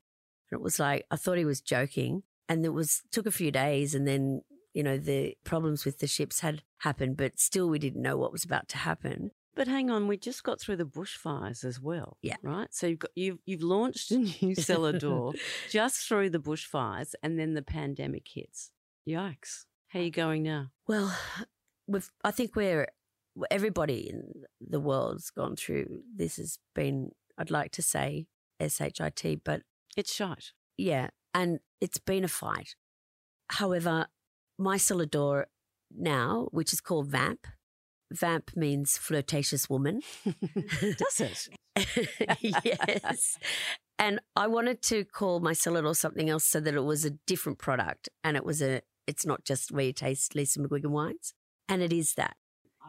And 0.49 0.59
it 0.59 0.61
was 0.61 0.79
like, 0.79 1.05
I 1.11 1.17
thought 1.17 1.37
he 1.37 1.45
was 1.45 1.61
joking. 1.61 2.23
And 2.47 2.65
it 2.65 2.73
was, 2.73 3.01
took 3.11 3.25
a 3.25 3.31
few 3.31 3.51
days 3.51 3.93
and 3.93 4.07
then, 4.07 4.41
you 4.73 4.83
know, 4.83 4.97
the 4.97 5.37
problems 5.43 5.85
with 5.85 5.99
the 5.99 6.07
ships 6.07 6.39
had 6.39 6.63
happened, 6.79 7.17
but 7.17 7.39
still 7.39 7.69
we 7.69 7.79
didn't 7.79 8.01
know 8.01 8.17
what 8.17 8.31
was 8.31 8.43
about 8.43 8.69
to 8.69 8.77
happen. 8.77 9.31
But 9.55 9.67
hang 9.67 9.89
on, 9.89 10.07
we 10.07 10.15
just 10.17 10.43
got 10.43 10.59
through 10.61 10.77
the 10.77 10.85
bushfires 10.85 11.65
as 11.65 11.79
well. 11.79 12.17
Yeah. 12.21 12.37
Right. 12.41 12.73
So 12.73 12.87
you've 12.87 12.99
got 12.99 13.11
you've 13.15 13.39
you've 13.45 13.61
launched 13.63 14.11
a 14.11 14.17
new 14.19 14.55
cellar 14.69 14.97
door 14.97 15.33
just 15.69 16.07
through 16.07 16.29
the 16.29 16.39
bushfires, 16.39 17.13
and 17.21 17.37
then 17.37 17.53
the 17.53 17.61
pandemic 17.61 18.27
hits. 18.33 18.71
Yikes! 19.07 19.65
How 19.89 19.99
are 19.99 20.03
you 20.03 20.11
going 20.11 20.43
now? 20.43 20.67
Well, 20.87 21.13
we've, 21.87 22.09
I 22.23 22.31
think 22.31 22.55
we're 22.55 22.87
everybody 23.49 24.09
in 24.09 24.43
the 24.61 24.79
world's 24.79 25.29
gone 25.31 25.55
through 25.55 26.01
this 26.15 26.37
has 26.37 26.59
been, 26.75 27.11
I'd 27.37 27.49
like 27.51 27.71
to 27.71 27.81
say 27.81 28.27
SHIT, 28.61 29.43
but 29.43 29.61
It's 29.97 30.13
shite. 30.13 30.51
yeah, 30.77 31.09
and 31.33 31.59
it's 31.79 31.97
been 31.97 32.23
a 32.25 32.27
fight. 32.27 32.75
However, 33.47 34.07
my 34.57 34.77
cellar 34.77 35.05
door 35.05 35.47
now, 35.95 36.47
which 36.51 36.73
is 36.73 36.81
called 36.81 37.07
Vamp, 37.07 37.47
Vamp 38.11 38.51
means 38.55 38.97
flirtatious 38.97 39.69
woman. 39.69 40.01
Does 40.81 41.21
it? 41.21 41.49
yes. 42.63 43.37
And 43.97 44.19
I 44.35 44.47
wanted 44.47 44.81
to 44.83 45.05
call 45.05 45.39
my 45.39 45.53
cellar 45.53 45.81
door 45.81 45.95
something 45.95 46.29
else 46.29 46.43
so 46.43 46.59
that 46.59 46.73
it 46.73 46.83
was 46.83 47.05
a 47.05 47.11
different 47.27 47.59
product 47.59 48.09
and 48.23 48.35
it 48.35 48.45
was 48.45 48.61
a, 48.61 48.81
it's 49.07 49.25
not 49.25 49.43
just 49.45 49.71
where 49.71 49.85
you 49.85 49.93
taste 49.93 50.35
Lisa 50.35 50.59
McGuigan 50.59 50.87
wines. 50.87 51.33
And 51.69 51.81
it 51.81 51.93
is 51.93 52.15
that. 52.15 52.35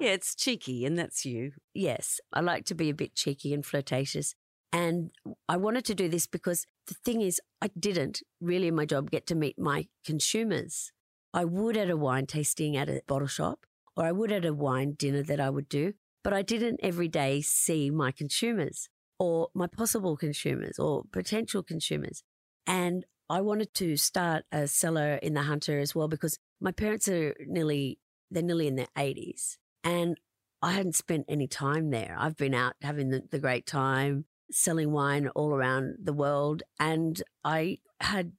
Yeah, 0.00 0.10
it's 0.10 0.34
cheeky, 0.34 0.84
and 0.86 0.98
that's 0.98 1.24
you. 1.24 1.52
Yes, 1.74 2.20
I 2.32 2.40
like 2.40 2.64
to 2.66 2.74
be 2.74 2.88
a 2.90 2.94
bit 2.94 3.14
cheeky 3.14 3.52
and 3.52 3.64
flirtatious. 3.64 4.34
And 4.72 5.10
I 5.48 5.58
wanted 5.58 5.84
to 5.84 5.94
do 5.94 6.08
this 6.08 6.26
because 6.26 6.66
the 6.86 6.94
thing 6.94 7.20
is, 7.20 7.40
I 7.60 7.68
didn't 7.78 8.22
really 8.40 8.68
in 8.68 8.74
my 8.74 8.86
job 8.86 9.10
get 9.10 9.26
to 9.28 9.34
meet 9.34 9.58
my 9.58 9.86
consumers. 10.04 10.92
I 11.34 11.44
would 11.44 11.76
at 11.76 11.90
a 11.90 11.96
wine 11.96 12.26
tasting 12.26 12.76
at 12.76 12.88
a 12.88 13.02
bottle 13.06 13.28
shop, 13.28 13.66
or 13.96 14.04
I 14.04 14.12
would 14.12 14.32
at 14.32 14.44
a 14.44 14.54
wine 14.54 14.92
dinner 14.92 15.22
that 15.22 15.40
I 15.40 15.50
would 15.50 15.68
do, 15.68 15.94
but 16.22 16.32
I 16.32 16.42
didn't 16.42 16.80
every 16.82 17.08
day 17.08 17.40
see 17.40 17.90
my 17.90 18.12
consumers 18.12 18.88
or 19.18 19.48
my 19.54 19.66
possible 19.66 20.16
consumers 20.16 20.78
or 20.78 21.04
potential 21.12 21.62
consumers. 21.62 22.22
And 22.66 23.04
I 23.28 23.40
wanted 23.40 23.74
to 23.74 23.96
start 23.96 24.44
a 24.52 24.66
cellar 24.66 25.14
in 25.14 25.34
the 25.34 25.42
Hunter 25.42 25.78
as 25.78 25.94
well 25.94 26.08
because 26.08 26.38
my 26.60 26.72
parents 26.72 27.08
are 27.08 27.34
nearly, 27.46 27.98
they're 28.30 28.42
nearly 28.42 28.66
in 28.66 28.76
their 28.76 28.88
80s. 28.96 29.56
And 29.84 30.18
I 30.60 30.72
hadn't 30.72 30.96
spent 30.96 31.26
any 31.28 31.48
time 31.48 31.90
there. 31.90 32.14
I've 32.18 32.36
been 32.36 32.54
out 32.54 32.74
having 32.82 33.10
the, 33.10 33.22
the 33.30 33.38
great 33.38 33.66
time, 33.66 34.26
selling 34.50 34.92
wine 34.92 35.28
all 35.28 35.54
around 35.54 35.96
the 36.02 36.12
world. 36.12 36.62
And 36.78 37.20
I 37.44 37.78
had 38.00 38.32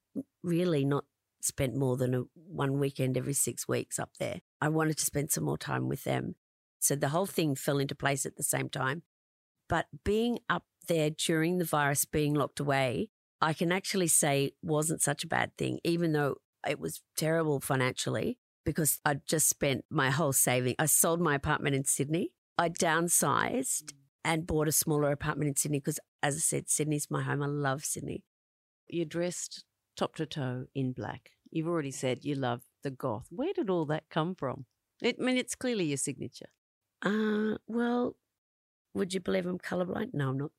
really 0.44 0.86
not 0.86 1.06
spent 1.43 1.75
more 1.75 1.97
than 1.97 2.13
a, 2.13 2.23
one 2.36 2.79
weekend 2.79 3.17
every 3.17 3.34
six 3.34 3.67
weeks 3.67 3.99
up 3.99 4.12
there. 4.19 4.39
I 4.62 4.69
wanted 4.69 4.97
to 4.97 5.06
spend 5.06 5.32
some 5.32 5.43
more 5.43 5.58
time 5.58 5.88
with 5.88 6.03
them. 6.03 6.36
So 6.79 6.95
the 6.95 7.10
whole 7.10 7.25
thing 7.25 7.56
fell 7.56 7.79
into 7.79 7.95
place 7.95 8.25
at 8.25 8.36
the 8.36 8.43
same 8.43 8.69
time. 8.69 9.03
But 9.69 9.88
being 10.03 10.39
up 10.49 10.63
there 10.88 11.10
during 11.10 11.58
the 11.58 11.65
virus 11.65 12.06
being 12.06 12.34
locked 12.34 12.60
away, 12.60 13.10
I 13.41 13.53
can 13.53 13.71
actually 13.71 14.08
say 14.08 14.51
wasn't 14.62 15.01
such 15.01 15.23
a 15.23 15.27
bad 15.27 15.58
thing, 15.58 15.79
even 15.84 16.13
though 16.13 16.36
it 16.67 16.79
was 16.79 17.01
terrible 17.17 17.60
financially 17.60 18.38
because 18.65 18.99
I'd 19.06 19.25
just 19.25 19.49
spent 19.49 19.86
my 19.89 20.10
whole 20.10 20.34
saving. 20.34 20.75
I 20.79 20.86
sold 20.86 21.19
my 21.19 21.36
apartment 21.36 21.75
in 21.75 21.84
Sydney. 21.86 22.32
I 22.58 22.69
downsized 22.69 23.93
and 24.23 24.47
bought 24.47 24.67
a 24.67 24.71
smaller 24.71 25.12
apartment 25.12 25.49
in 25.49 25.56
Sydney 25.56 25.79
because, 25.79 25.99
as 26.21 26.36
I 26.36 26.39
said, 26.39 26.69
Sydney's 26.69 27.12
my 27.12 27.23
home. 27.23 27.43
I 27.43 27.47
love 27.47 27.84
Sydney. 27.84 28.23
You're 28.88 29.06
dressed 29.06 29.65
top 29.95 30.15
to 30.15 30.25
toe 30.25 30.65
in 30.73 30.91
black. 30.93 31.32
You've 31.51 31.67
already 31.67 31.91
said 31.91 32.25
you 32.25 32.36
love 32.36 32.62
the 32.84 32.91
goth. 32.91 33.27
Where 33.29 33.53
did 33.53 33.69
all 33.69 33.86
that 33.86 34.10
come 34.10 34.36
from? 34.36 34.65
It, 35.01 35.17
I 35.19 35.23
mean, 35.23 35.38
it's 35.38 35.56
clearly 35.56 35.86
your 35.86 35.97
signature. 35.97 36.49
Uh, 37.03 37.58
well, 37.67 38.15
would 38.93 39.13
you 39.13 39.19
believe 39.19 39.45
I'm 39.45 39.60
colorblind? 39.60 40.13
No, 40.13 40.29
I'm 40.29 40.38
not. 40.38 40.51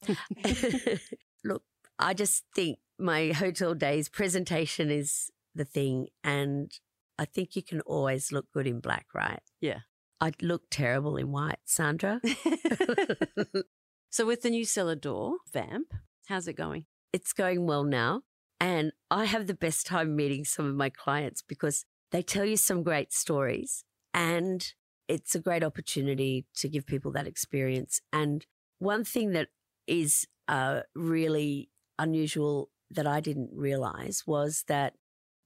Look, 1.44 1.62
I 1.98 2.14
just 2.14 2.44
think 2.54 2.78
my 2.98 3.32
hotel 3.32 3.74
days 3.74 4.08
presentation 4.08 4.90
is 4.90 5.30
the 5.54 5.64
thing. 5.64 6.08
And 6.22 6.72
I 7.18 7.24
think 7.24 7.56
you 7.56 7.62
can 7.62 7.80
always 7.82 8.32
look 8.32 8.50
good 8.52 8.66
in 8.66 8.80
black, 8.80 9.06
right? 9.14 9.40
Yeah. 9.60 9.80
I'd 10.20 10.42
look 10.42 10.62
terrible 10.70 11.16
in 11.16 11.32
white, 11.32 11.58
Sandra. 11.64 12.20
so 14.10 14.26
with 14.26 14.42
the 14.42 14.50
new 14.50 14.64
cellar 14.64 14.94
door, 14.94 15.36
Vamp, 15.52 15.92
how's 16.26 16.48
it 16.48 16.54
going? 16.54 16.86
it's 17.14 17.32
going 17.32 17.64
well 17.64 17.84
now. 17.84 18.22
And 18.60 18.92
I 19.10 19.24
have 19.26 19.46
the 19.46 19.54
best 19.54 19.86
time 19.86 20.16
meeting 20.16 20.44
some 20.44 20.66
of 20.66 20.74
my 20.74 20.88
clients 20.90 21.42
because 21.42 21.84
they 22.12 22.22
tell 22.22 22.44
you 22.44 22.56
some 22.56 22.82
great 22.82 23.12
stories 23.12 23.84
and 24.12 24.72
it's 25.08 25.34
a 25.34 25.40
great 25.40 25.64
opportunity 25.64 26.46
to 26.56 26.68
give 26.68 26.86
people 26.86 27.12
that 27.12 27.26
experience. 27.26 28.00
And 28.12 28.46
one 28.78 29.04
thing 29.04 29.32
that 29.32 29.48
is 29.86 30.26
uh, 30.48 30.80
really 30.94 31.70
unusual 31.98 32.70
that 32.90 33.06
I 33.06 33.20
didn't 33.20 33.50
realize 33.52 34.22
was 34.26 34.64
that 34.68 34.94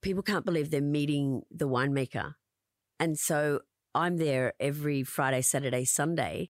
people 0.02 0.22
can't 0.22 0.44
believe 0.44 0.70
they're 0.70 0.80
meeting 0.80 1.42
the 1.50 1.68
winemaker. 1.68 2.34
And 3.00 3.18
so 3.18 3.60
I'm 3.94 4.18
there 4.18 4.52
every 4.60 5.02
Friday, 5.02 5.42
Saturday, 5.42 5.84
Sunday, 5.84 6.50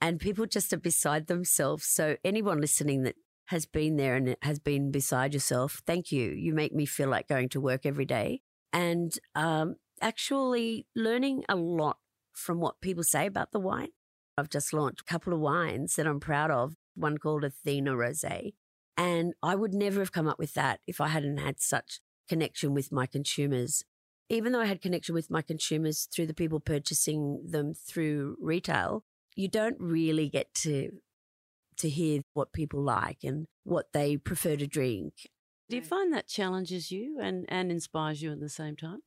and 0.00 0.20
people 0.20 0.46
just 0.46 0.72
are 0.72 0.78
beside 0.78 1.26
themselves. 1.26 1.84
So 1.84 2.16
anyone 2.24 2.60
listening 2.60 3.02
that 3.02 3.16
has 3.48 3.64
been 3.64 3.96
there 3.96 4.14
and 4.14 4.28
it 4.28 4.38
has 4.42 4.58
been 4.58 4.90
beside 4.90 5.32
yourself, 5.32 5.82
thank 5.86 6.12
you. 6.12 6.30
You 6.30 6.52
make 6.52 6.74
me 6.74 6.84
feel 6.84 7.08
like 7.08 7.28
going 7.28 7.48
to 7.50 7.60
work 7.60 7.86
every 7.86 8.04
day 8.04 8.42
and 8.72 9.18
um, 9.34 9.76
actually 10.02 10.86
learning 10.94 11.44
a 11.48 11.56
lot 11.56 11.96
from 12.32 12.60
what 12.60 12.80
people 12.82 13.02
say 13.02 13.26
about 13.26 13.52
the 13.52 13.60
wine. 13.60 13.88
I've 14.36 14.50
just 14.50 14.72
launched 14.72 15.00
a 15.00 15.04
couple 15.04 15.32
of 15.32 15.40
wines 15.40 15.96
that 15.96 16.06
I'm 16.06 16.20
proud 16.20 16.50
of, 16.50 16.74
one 16.94 17.16
called 17.16 17.42
Athena 17.42 17.92
Rosé. 17.92 18.52
And 18.98 19.32
I 19.42 19.54
would 19.54 19.72
never 19.72 20.00
have 20.00 20.12
come 20.12 20.28
up 20.28 20.38
with 20.38 20.52
that 20.54 20.80
if 20.86 21.00
I 21.00 21.08
hadn't 21.08 21.38
had 21.38 21.60
such 21.60 22.00
connection 22.28 22.74
with 22.74 22.92
my 22.92 23.06
consumers. 23.06 23.82
Even 24.28 24.52
though 24.52 24.60
I 24.60 24.66
had 24.66 24.82
connection 24.82 25.14
with 25.14 25.30
my 25.30 25.40
consumers 25.40 26.06
through 26.12 26.26
the 26.26 26.34
people 26.34 26.60
purchasing 26.60 27.40
them 27.48 27.72
through 27.72 28.36
retail, 28.40 29.04
you 29.34 29.48
don't 29.48 29.76
really 29.80 30.28
get 30.28 30.52
to 30.54 30.90
to 31.78 31.88
hear 31.88 32.22
what 32.34 32.52
people 32.52 32.82
like 32.82 33.18
and 33.22 33.46
what 33.64 33.92
they 33.92 34.16
prefer 34.16 34.56
to 34.56 34.66
drink. 34.66 35.28
Do 35.68 35.76
you 35.76 35.82
find 35.82 36.12
that 36.12 36.28
challenges 36.28 36.90
you 36.90 37.18
and, 37.20 37.44
and 37.48 37.70
inspires 37.70 38.22
you 38.22 38.32
at 38.32 38.40
the 38.40 38.48
same 38.48 38.76
time? 38.76 39.00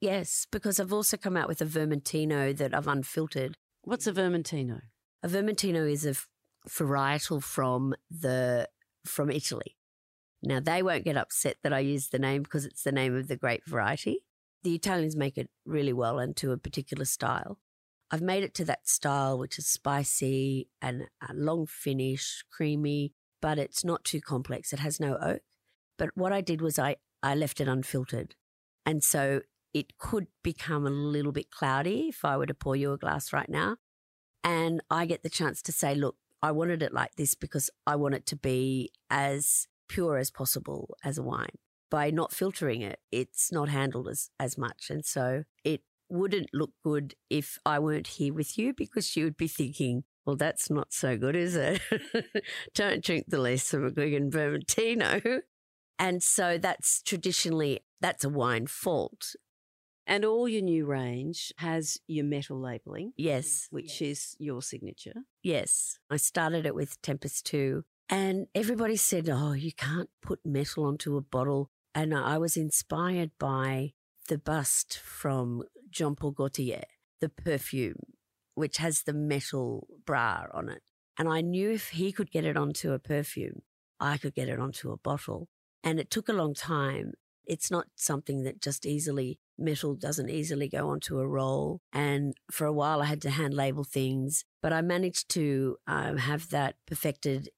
Yes, 0.00 0.46
because 0.50 0.80
I've 0.80 0.92
also 0.92 1.16
come 1.16 1.36
out 1.36 1.48
with 1.48 1.60
a 1.60 1.66
Vermentino 1.66 2.56
that 2.56 2.74
I've 2.74 2.88
unfiltered. 2.88 3.56
What's 3.82 4.06
a 4.06 4.12
Vermentino? 4.12 4.80
A 5.22 5.28
Vermentino 5.28 5.90
is 5.90 6.06
a 6.06 6.14
varietal 6.68 7.42
from 7.42 7.94
the 8.10 8.68
from 9.04 9.30
Italy. 9.30 9.76
Now 10.42 10.60
they 10.60 10.82
won't 10.82 11.04
get 11.04 11.16
upset 11.16 11.56
that 11.62 11.72
I 11.72 11.80
use 11.80 12.08
the 12.08 12.18
name 12.18 12.42
because 12.42 12.64
it's 12.64 12.82
the 12.82 12.92
name 12.92 13.14
of 13.14 13.28
the 13.28 13.36
grape 13.36 13.66
variety. 13.66 14.24
The 14.62 14.74
Italians 14.74 15.16
make 15.16 15.38
it 15.38 15.50
really 15.64 15.92
well 15.92 16.18
and 16.18 16.36
to 16.36 16.52
a 16.52 16.58
particular 16.58 17.04
style. 17.04 17.58
I've 18.10 18.22
made 18.22 18.42
it 18.42 18.54
to 18.54 18.64
that 18.64 18.88
style, 18.88 19.38
which 19.38 19.58
is 19.58 19.66
spicy 19.66 20.68
and 20.82 21.06
a 21.26 21.32
long 21.32 21.66
finish, 21.66 22.44
creamy, 22.50 23.12
but 23.40 23.58
it's 23.58 23.84
not 23.84 24.04
too 24.04 24.20
complex. 24.20 24.72
It 24.72 24.80
has 24.80 24.98
no 24.98 25.16
oak. 25.20 25.42
But 25.96 26.10
what 26.14 26.32
I 26.32 26.40
did 26.40 26.60
was 26.60 26.78
I, 26.78 26.96
I 27.22 27.34
left 27.34 27.60
it 27.60 27.68
unfiltered. 27.68 28.34
And 28.84 29.04
so 29.04 29.42
it 29.72 29.98
could 29.98 30.26
become 30.42 30.86
a 30.86 30.90
little 30.90 31.30
bit 31.30 31.50
cloudy 31.50 32.08
if 32.08 32.24
I 32.24 32.36
were 32.36 32.46
to 32.46 32.54
pour 32.54 32.74
you 32.74 32.92
a 32.92 32.98
glass 32.98 33.32
right 33.32 33.48
now. 33.48 33.76
And 34.42 34.80
I 34.90 35.06
get 35.06 35.22
the 35.22 35.28
chance 35.28 35.62
to 35.62 35.72
say, 35.72 35.94
look, 35.94 36.16
I 36.42 36.50
wanted 36.50 36.82
it 36.82 36.92
like 36.92 37.16
this 37.16 37.34
because 37.34 37.70
I 37.86 37.96
want 37.96 38.14
it 38.14 38.26
to 38.26 38.36
be 38.36 38.90
as 39.10 39.68
pure 39.88 40.16
as 40.16 40.30
possible 40.30 40.96
as 41.04 41.18
a 41.18 41.22
wine. 41.22 41.58
By 41.90 42.10
not 42.10 42.32
filtering 42.32 42.80
it, 42.80 43.00
it's 43.12 43.52
not 43.52 43.68
handled 43.68 44.08
as, 44.08 44.30
as 44.40 44.56
much. 44.56 44.88
And 44.90 45.04
so 45.04 45.44
it 45.64 45.82
wouldn't 46.10 46.48
look 46.52 46.70
good 46.84 47.14
if 47.28 47.58
I 47.64 47.78
weren't 47.78 48.06
here 48.06 48.34
with 48.34 48.58
you 48.58 48.72
because 48.74 49.16
you 49.16 49.24
would 49.24 49.36
be 49.36 49.48
thinking, 49.48 50.04
well, 50.26 50.36
that's 50.36 50.70
not 50.70 50.92
so 50.92 51.16
good, 51.16 51.36
is 51.36 51.56
it? 51.56 51.80
Don't 52.74 53.02
drink 53.04 53.26
the 53.28 53.40
Lisa 53.40 53.78
McGuigan 53.78 54.30
Vermentino. 54.30 55.40
And 55.98 56.22
so 56.22 56.58
that's 56.58 57.02
traditionally, 57.02 57.80
that's 58.00 58.24
a 58.24 58.28
wine 58.28 58.66
fault. 58.66 59.34
And 60.06 60.24
all 60.24 60.48
your 60.48 60.62
new 60.62 60.86
range 60.86 61.52
has 61.58 61.98
your 62.08 62.24
metal 62.24 62.60
labeling, 62.60 63.12
Yes. 63.16 63.68
which 63.70 64.02
is 64.02 64.34
your 64.38 64.62
signature. 64.62 65.14
Yes. 65.42 65.98
I 66.10 66.16
started 66.16 66.66
it 66.66 66.74
with 66.74 67.00
Tempus 67.02 67.42
2 67.42 67.84
and 68.08 68.46
everybody 68.54 68.96
said, 68.96 69.28
oh, 69.28 69.52
you 69.52 69.72
can't 69.72 70.10
put 70.20 70.40
metal 70.44 70.84
onto 70.84 71.16
a 71.16 71.20
bottle. 71.20 71.70
And 71.94 72.12
I 72.14 72.38
was 72.38 72.56
inspired 72.56 73.30
by 73.38 73.92
the 74.28 74.38
bust 74.38 74.98
from 74.98 75.62
Jean 75.90 76.14
Paul 76.14 76.32
Gaultier, 76.32 76.84
the 77.20 77.28
perfume, 77.28 78.14
which 78.54 78.78
has 78.78 79.02
the 79.02 79.12
metal 79.12 79.86
bra 80.04 80.44
on 80.52 80.68
it. 80.68 80.82
And 81.18 81.28
I 81.28 81.40
knew 81.40 81.70
if 81.70 81.90
he 81.90 82.12
could 82.12 82.30
get 82.30 82.44
it 82.44 82.56
onto 82.56 82.92
a 82.92 82.98
perfume, 82.98 83.62
I 83.98 84.16
could 84.16 84.34
get 84.34 84.48
it 84.48 84.58
onto 84.58 84.90
a 84.90 84.96
bottle. 84.96 85.48
And 85.84 86.00
it 86.00 86.10
took 86.10 86.28
a 86.28 86.34
long 86.34 86.54
time. 86.54 87.12
It's 87.44 87.70
not 87.70 87.86
something 87.96 88.42
that 88.44 88.62
just 88.62 88.86
easily, 88.86 89.38
metal 89.58 89.94
doesn't 89.94 90.30
easily 90.30 90.68
go 90.68 90.88
onto 90.88 91.18
a 91.18 91.28
roll. 91.28 91.80
And 91.92 92.34
for 92.50 92.66
a 92.66 92.72
while, 92.72 93.02
I 93.02 93.06
had 93.06 93.20
to 93.22 93.30
hand 93.30 93.54
label 93.54 93.84
things, 93.84 94.44
but 94.62 94.72
I 94.72 94.80
managed 94.82 95.28
to 95.30 95.76
um, 95.86 96.18
have 96.18 96.50
that 96.50 96.76
perfected. 96.86 97.50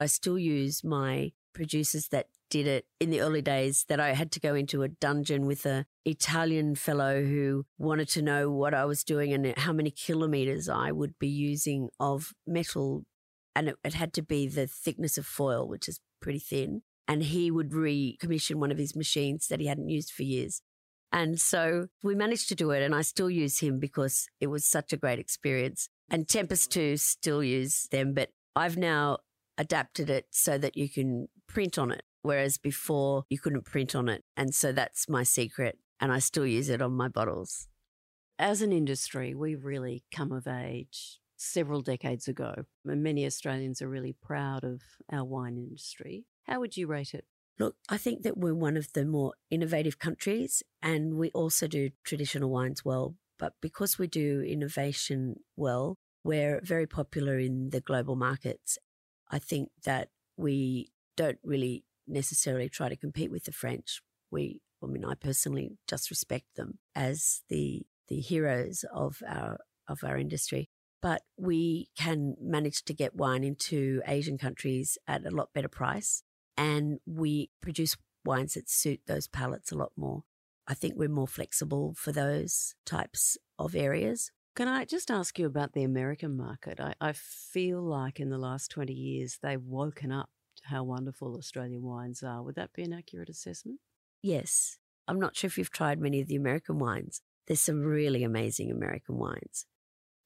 I 0.00 0.06
still 0.06 0.38
use 0.38 0.84
my 0.84 1.32
producers 1.54 2.08
that 2.08 2.26
did 2.50 2.66
it 2.66 2.86
in 3.00 3.10
the 3.10 3.20
early 3.20 3.42
days 3.42 3.84
that 3.88 4.00
I 4.00 4.12
had 4.12 4.30
to 4.32 4.40
go 4.40 4.54
into 4.54 4.82
a 4.82 4.88
dungeon 4.88 5.46
with 5.46 5.66
a 5.66 5.86
Italian 6.04 6.74
fellow 6.74 7.22
who 7.22 7.66
wanted 7.78 8.08
to 8.10 8.22
know 8.22 8.50
what 8.50 8.74
I 8.74 8.84
was 8.84 9.04
doing 9.04 9.32
and 9.32 9.56
how 9.58 9.72
many 9.72 9.90
kilometers 9.90 10.68
I 10.68 10.92
would 10.92 11.18
be 11.18 11.28
using 11.28 11.88
of 11.98 12.32
metal. 12.46 13.04
And 13.54 13.68
it, 13.70 13.76
it 13.84 13.94
had 13.94 14.12
to 14.14 14.22
be 14.22 14.46
the 14.46 14.66
thickness 14.66 15.18
of 15.18 15.26
foil, 15.26 15.68
which 15.68 15.88
is 15.88 16.00
pretty 16.20 16.38
thin. 16.38 16.82
And 17.08 17.22
he 17.22 17.50
would 17.50 17.70
recommission 17.70 18.56
one 18.56 18.72
of 18.72 18.78
his 18.78 18.96
machines 18.96 19.48
that 19.48 19.60
he 19.60 19.66
hadn't 19.66 19.88
used 19.88 20.12
for 20.12 20.22
years. 20.22 20.60
And 21.12 21.40
so 21.40 21.86
we 22.02 22.14
managed 22.14 22.48
to 22.48 22.54
do 22.54 22.72
it, 22.72 22.82
and 22.82 22.94
I 22.94 23.02
still 23.02 23.30
use 23.30 23.60
him 23.60 23.78
because 23.78 24.28
it 24.40 24.48
was 24.48 24.64
such 24.64 24.92
a 24.92 24.96
great 24.96 25.18
experience. 25.18 25.88
And 26.10 26.28
Tempus 26.28 26.66
too 26.66 26.96
still 26.96 27.42
use 27.42 27.86
them, 27.90 28.12
but 28.12 28.30
I've 28.54 28.76
now 28.76 29.18
adapted 29.56 30.10
it 30.10 30.26
so 30.30 30.58
that 30.58 30.76
you 30.76 30.88
can 30.88 31.28
print 31.46 31.78
on 31.78 31.90
it, 31.90 32.02
whereas 32.26 32.58
before 32.58 33.24
you 33.30 33.38
couldn't 33.38 33.64
print 33.64 33.94
on 33.94 34.08
it. 34.08 34.24
And 34.36 34.54
so 34.54 34.72
that's 34.72 35.08
my 35.08 35.22
secret, 35.22 35.78
and 36.00 36.12
I 36.12 36.18
still 36.18 36.46
use 36.46 36.68
it 36.68 36.82
on 36.82 36.92
my 36.92 37.08
bottles. 37.08 37.68
As 38.38 38.60
an 38.60 38.72
industry, 38.72 39.34
we've 39.34 39.64
really 39.64 40.04
come 40.14 40.32
of 40.32 40.46
age 40.46 41.20
several 41.36 41.80
decades 41.80 42.28
ago. 42.28 42.64
And 42.84 43.02
many 43.02 43.24
Australians 43.24 43.80
are 43.80 43.88
really 43.88 44.14
proud 44.20 44.64
of 44.64 44.82
our 45.10 45.24
wine 45.24 45.56
industry. 45.56 46.24
How 46.44 46.60
would 46.60 46.76
you 46.76 46.86
rate 46.86 47.14
it? 47.14 47.24
Look, 47.58 47.76
I 47.88 47.96
think 47.96 48.22
that 48.22 48.36
we're 48.36 48.54
one 48.54 48.76
of 48.76 48.92
the 48.92 49.06
more 49.06 49.32
innovative 49.50 49.98
countries, 49.98 50.62
and 50.82 51.14
we 51.14 51.30
also 51.30 51.66
do 51.66 51.90
traditional 52.04 52.50
wines 52.50 52.84
well. 52.84 53.14
But 53.38 53.54
because 53.62 53.98
we 53.98 54.06
do 54.06 54.42
innovation 54.42 55.36
well, 55.56 55.96
we're 56.24 56.60
very 56.62 56.86
popular 56.86 57.38
in 57.38 57.70
the 57.70 57.80
global 57.80 58.16
markets. 58.16 58.78
I 59.30 59.38
think 59.38 59.70
that 59.84 60.08
we 60.36 60.90
don't 61.16 61.38
really 61.42 61.84
necessarily 62.06 62.68
try 62.68 62.88
to 62.88 62.96
compete 62.96 63.30
with 63.30 63.44
the 63.44 63.52
French. 63.52 64.00
We, 64.30 64.60
I 64.82 64.86
mean, 64.86 65.04
I 65.04 65.14
personally 65.14 65.78
just 65.88 66.10
respect 66.10 66.46
them 66.56 66.78
as 66.94 67.42
the 67.48 67.86
the 68.08 68.20
heroes 68.20 68.84
of 68.92 69.22
our 69.26 69.58
of 69.88 70.04
our 70.04 70.16
industry. 70.16 70.68
But 71.02 71.22
we 71.36 71.88
can 71.96 72.34
manage 72.40 72.84
to 72.84 72.94
get 72.94 73.14
wine 73.14 73.44
into 73.44 74.02
Asian 74.06 74.38
countries 74.38 74.98
at 75.06 75.26
a 75.26 75.30
lot 75.30 75.52
better 75.54 75.68
price, 75.68 76.22
and 76.56 76.98
we 77.06 77.50
produce 77.60 77.96
wines 78.24 78.54
that 78.54 78.68
suit 78.68 79.00
those 79.06 79.28
palates 79.28 79.70
a 79.70 79.76
lot 79.76 79.92
more. 79.96 80.22
I 80.66 80.74
think 80.74 80.94
we're 80.96 81.08
more 81.08 81.28
flexible 81.28 81.94
for 81.96 82.10
those 82.12 82.74
types 82.84 83.36
of 83.58 83.76
areas. 83.76 84.32
Can 84.56 84.68
I 84.68 84.84
just 84.84 85.10
ask 85.10 85.38
you 85.38 85.46
about 85.46 85.74
the 85.74 85.84
American 85.84 86.36
market? 86.36 86.80
I, 86.80 86.94
I 87.00 87.12
feel 87.12 87.82
like 87.82 88.18
in 88.18 88.30
the 88.30 88.38
last 88.38 88.70
20 88.70 88.92
years, 88.92 89.38
they've 89.42 89.62
woken 89.62 90.10
up 90.10 90.30
how 90.66 90.84
wonderful 90.84 91.36
Australian 91.36 91.82
wines 91.82 92.22
are. 92.22 92.42
Would 92.42 92.56
that 92.56 92.72
be 92.72 92.82
an 92.82 92.92
accurate 92.92 93.28
assessment? 93.28 93.80
Yes. 94.22 94.78
I'm 95.08 95.20
not 95.20 95.36
sure 95.36 95.48
if 95.48 95.58
you've 95.58 95.70
tried 95.70 96.00
many 96.00 96.20
of 96.20 96.28
the 96.28 96.36
American 96.36 96.78
wines. 96.78 97.22
There's 97.46 97.60
some 97.60 97.80
really 97.80 98.24
amazing 98.24 98.70
American 98.70 99.18
wines. 99.18 99.66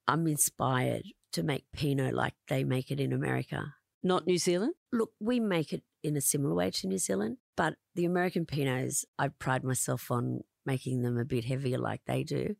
I'm 0.08 0.26
inspired 0.26 1.02
to 1.32 1.42
make 1.42 1.64
Pinot 1.72 2.14
like 2.14 2.34
they 2.48 2.64
make 2.64 2.90
it 2.90 3.00
in 3.00 3.12
America. 3.12 3.74
Not 4.02 4.26
New 4.26 4.38
Zealand? 4.38 4.74
Look, 4.92 5.10
we 5.20 5.38
make 5.38 5.72
it 5.72 5.82
in 6.02 6.16
a 6.16 6.20
similar 6.20 6.54
way 6.54 6.70
to 6.70 6.86
New 6.86 6.98
Zealand, 6.98 7.36
but 7.56 7.74
the 7.94 8.06
American 8.06 8.46
Pinots, 8.46 9.04
I 9.18 9.28
pride 9.28 9.62
myself 9.62 10.10
on 10.10 10.40
making 10.64 11.02
them 11.02 11.18
a 11.18 11.24
bit 11.24 11.44
heavier 11.44 11.78
like 11.78 12.00
they 12.06 12.24
do. 12.24 12.56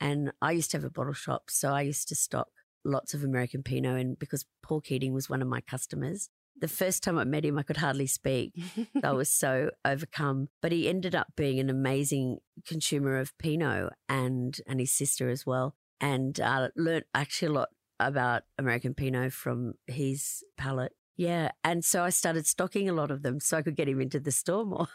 And 0.00 0.32
I 0.42 0.50
used 0.52 0.72
to 0.72 0.78
have 0.78 0.84
a 0.84 0.90
bottle 0.90 1.12
shop, 1.12 1.44
so 1.48 1.72
I 1.72 1.82
used 1.82 2.08
to 2.08 2.16
stock 2.16 2.48
lots 2.84 3.14
of 3.14 3.22
American 3.22 3.62
Pinot. 3.62 4.00
And 4.00 4.18
because 4.18 4.44
Paul 4.62 4.80
Keating 4.80 5.12
was 5.12 5.30
one 5.30 5.42
of 5.42 5.48
my 5.48 5.60
customers, 5.60 6.28
the 6.62 6.68
first 6.68 7.02
time 7.02 7.18
I 7.18 7.24
met 7.24 7.44
him, 7.44 7.58
I 7.58 7.64
could 7.64 7.78
hardly 7.78 8.06
speak. 8.06 8.54
I 9.02 9.10
was 9.10 9.30
so 9.30 9.70
overcome. 9.84 10.48
But 10.62 10.70
he 10.70 10.88
ended 10.88 11.14
up 11.14 11.26
being 11.36 11.58
an 11.58 11.68
amazing 11.68 12.38
consumer 12.64 13.18
of 13.18 13.36
Pinot 13.36 13.92
and, 14.08 14.56
and 14.66 14.78
his 14.78 14.92
sister 14.92 15.28
as 15.28 15.44
well. 15.44 15.74
And 16.00 16.40
uh, 16.40 16.68
learned 16.76 17.04
actually 17.14 17.48
a 17.48 17.52
lot 17.52 17.68
about 17.98 18.44
American 18.58 18.94
Pinot 18.94 19.32
from 19.32 19.74
his 19.88 20.44
palate. 20.56 20.92
Yeah. 21.16 21.50
And 21.64 21.84
so 21.84 22.04
I 22.04 22.10
started 22.10 22.46
stocking 22.46 22.88
a 22.88 22.94
lot 22.94 23.10
of 23.10 23.22
them 23.22 23.40
so 23.40 23.58
I 23.58 23.62
could 23.62 23.76
get 23.76 23.88
him 23.88 24.00
into 24.00 24.20
the 24.20 24.30
store 24.30 24.64
more. 24.64 24.88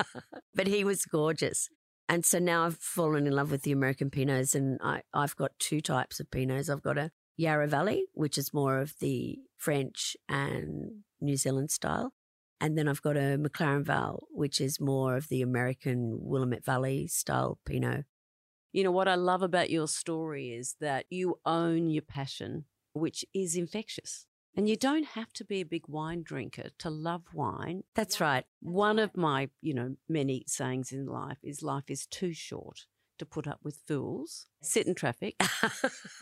but 0.54 0.66
he 0.66 0.84
was 0.84 1.06
gorgeous. 1.06 1.70
And 2.06 2.22
so 2.24 2.38
now 2.38 2.66
I've 2.66 2.76
fallen 2.76 3.26
in 3.26 3.32
love 3.32 3.50
with 3.50 3.62
the 3.62 3.72
American 3.72 4.10
Pinots, 4.10 4.54
and 4.54 4.78
I, 4.82 5.00
I've 5.14 5.36
got 5.36 5.58
two 5.58 5.80
types 5.80 6.20
of 6.20 6.30
Pinots. 6.30 6.68
I've 6.68 6.82
got 6.82 6.98
a 6.98 7.10
Yarra 7.36 7.66
Valley, 7.66 8.06
which 8.12 8.38
is 8.38 8.54
more 8.54 8.78
of 8.78 8.94
the 9.00 9.38
French 9.56 10.16
and 10.28 11.02
New 11.20 11.36
Zealand 11.36 11.70
style. 11.70 12.12
And 12.60 12.78
then 12.78 12.88
I've 12.88 13.02
got 13.02 13.16
a 13.16 13.36
McLaren 13.38 13.84
Vale, 13.84 14.26
which 14.30 14.60
is 14.60 14.80
more 14.80 15.16
of 15.16 15.28
the 15.28 15.42
American 15.42 16.18
Willamette 16.20 16.64
Valley 16.64 17.06
style 17.08 17.58
Pinot. 17.66 18.04
You 18.72 18.84
know, 18.84 18.92
what 18.92 19.08
I 19.08 19.16
love 19.16 19.42
about 19.42 19.70
your 19.70 19.88
story 19.88 20.50
is 20.50 20.76
that 20.80 21.06
you 21.10 21.38
own 21.44 21.90
your 21.90 22.02
passion, 22.02 22.64
which 22.92 23.24
is 23.34 23.56
infectious. 23.56 24.26
And 24.56 24.68
you 24.68 24.76
don't 24.76 25.04
have 25.04 25.32
to 25.34 25.44
be 25.44 25.60
a 25.60 25.64
big 25.64 25.88
wine 25.88 26.22
drinker 26.22 26.68
to 26.78 26.90
love 26.90 27.22
wine. 27.34 27.82
That's 27.96 28.20
right. 28.20 28.44
One 28.60 29.00
of 29.00 29.16
my, 29.16 29.50
you 29.60 29.74
know, 29.74 29.96
many 30.08 30.44
sayings 30.46 30.92
in 30.92 31.06
life 31.06 31.38
is 31.42 31.62
life 31.62 31.88
is 31.88 32.06
too 32.06 32.32
short 32.32 32.86
to 33.18 33.26
put 33.26 33.46
up 33.46 33.60
with 33.62 33.78
fools, 33.86 34.46
sit 34.62 34.86
in 34.86 34.94
traffic, 34.94 35.36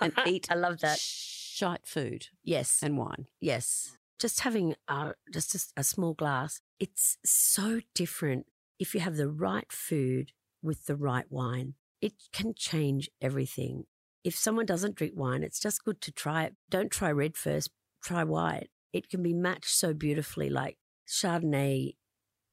and 0.00 0.12
eat 0.26 0.46
I 0.50 0.54
love 0.54 0.80
that. 0.80 0.98
shite 0.98 1.86
food 1.86 2.26
Yes. 2.44 2.80
and 2.82 2.96
wine. 2.98 3.26
Yes. 3.40 3.96
Just 4.18 4.40
having 4.40 4.74
uh, 4.88 5.12
just 5.32 5.54
a, 5.54 5.80
a 5.80 5.84
small 5.84 6.14
glass, 6.14 6.60
it's 6.78 7.18
so 7.24 7.80
different 7.94 8.46
if 8.78 8.94
you 8.94 9.00
have 9.00 9.16
the 9.16 9.28
right 9.28 9.70
food 9.72 10.32
with 10.62 10.86
the 10.86 10.96
right 10.96 11.26
wine. 11.30 11.74
It 12.00 12.14
can 12.32 12.54
change 12.56 13.10
everything. 13.20 13.84
If 14.24 14.36
someone 14.36 14.66
doesn't 14.66 14.94
drink 14.96 15.14
wine, 15.16 15.42
it's 15.42 15.58
just 15.60 15.84
good 15.84 16.00
to 16.02 16.12
try 16.12 16.44
it. 16.44 16.54
Don't 16.70 16.90
try 16.90 17.10
red 17.10 17.36
first, 17.36 17.70
try 18.02 18.22
white. 18.24 18.70
It 18.92 19.08
can 19.08 19.22
be 19.22 19.32
matched 19.32 19.70
so 19.70 19.92
beautifully. 19.94 20.50
Like 20.50 20.78
Chardonnay, 21.08 21.94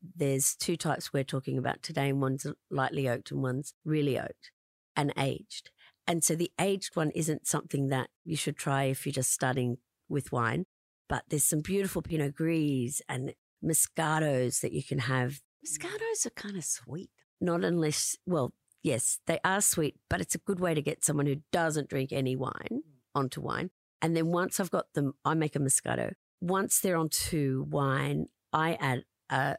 there's 0.02 0.56
two 0.56 0.78
types 0.78 1.12
we're 1.12 1.24
talking 1.24 1.58
about 1.58 1.84
today, 1.84 2.10
and 2.10 2.22
one's 2.22 2.46
lightly 2.70 3.08
oaked 3.08 3.32
and 3.32 3.42
one's 3.42 3.74
really 3.84 4.20
oaked 4.20 4.52
and 4.96 5.14
aged. 5.18 5.72
And 6.08 6.24
so 6.24 6.36
the 6.36 6.52
aged 6.60 6.96
one 6.96 7.12
isn't 7.12 7.48
something 7.48 7.90
that 7.90 8.10
you 8.26 8.36
should 8.36 8.58
try 8.58 8.86
if 8.86 9.06
you're 9.06 9.14
just 9.14 9.32
starting 9.32 9.78
with 10.08 10.32
wine, 10.32 10.66
but 11.08 11.24
there's 11.30 11.44
some 11.44 11.62
beautiful 11.62 12.02
Pinot 12.02 12.36
Gris 12.36 13.02
and 13.08 13.34
Moscatos 13.64 14.62
that 14.62 14.74
you 14.74 14.84
can 14.84 15.00
have. 15.00 15.40
Moscatos 15.66 16.26
are 16.26 16.32
kind 16.32 16.58
of 16.58 16.64
sweet. 16.64 17.12
Not 17.42 17.64
unless, 17.64 18.18
well, 18.26 18.54
yes, 18.84 19.20
they 19.28 19.40
are 19.46 19.62
sweet, 19.62 19.96
but 20.10 20.20
it's 20.20 20.36
a 20.36 20.40
good 20.40 20.60
way 20.60 20.74
to 20.74 20.82
get 20.82 21.06
someone 21.06 21.26
who 21.26 21.38
doesn't 21.52 21.90
drink 21.90 22.12
any 22.12 22.36
wine 22.36 22.68
hmm. 22.70 22.80
onto 23.14 23.42
wine. 23.42 23.70
And 24.02 24.16
then 24.16 24.28
once 24.28 24.60
I've 24.60 24.72
got 24.72 24.94
them, 24.94 25.14
I 25.26 25.34
make 25.34 25.56
a 25.56 25.60
Moscato. 25.60 26.14
Once 26.42 26.80
they're 26.80 26.98
onto 26.98 27.66
wine, 27.70 28.28
I 28.54 28.78
add 28.80 29.04
a 29.30 29.58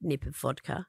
nip 0.00 0.26
of 0.26 0.36
vodka 0.36 0.86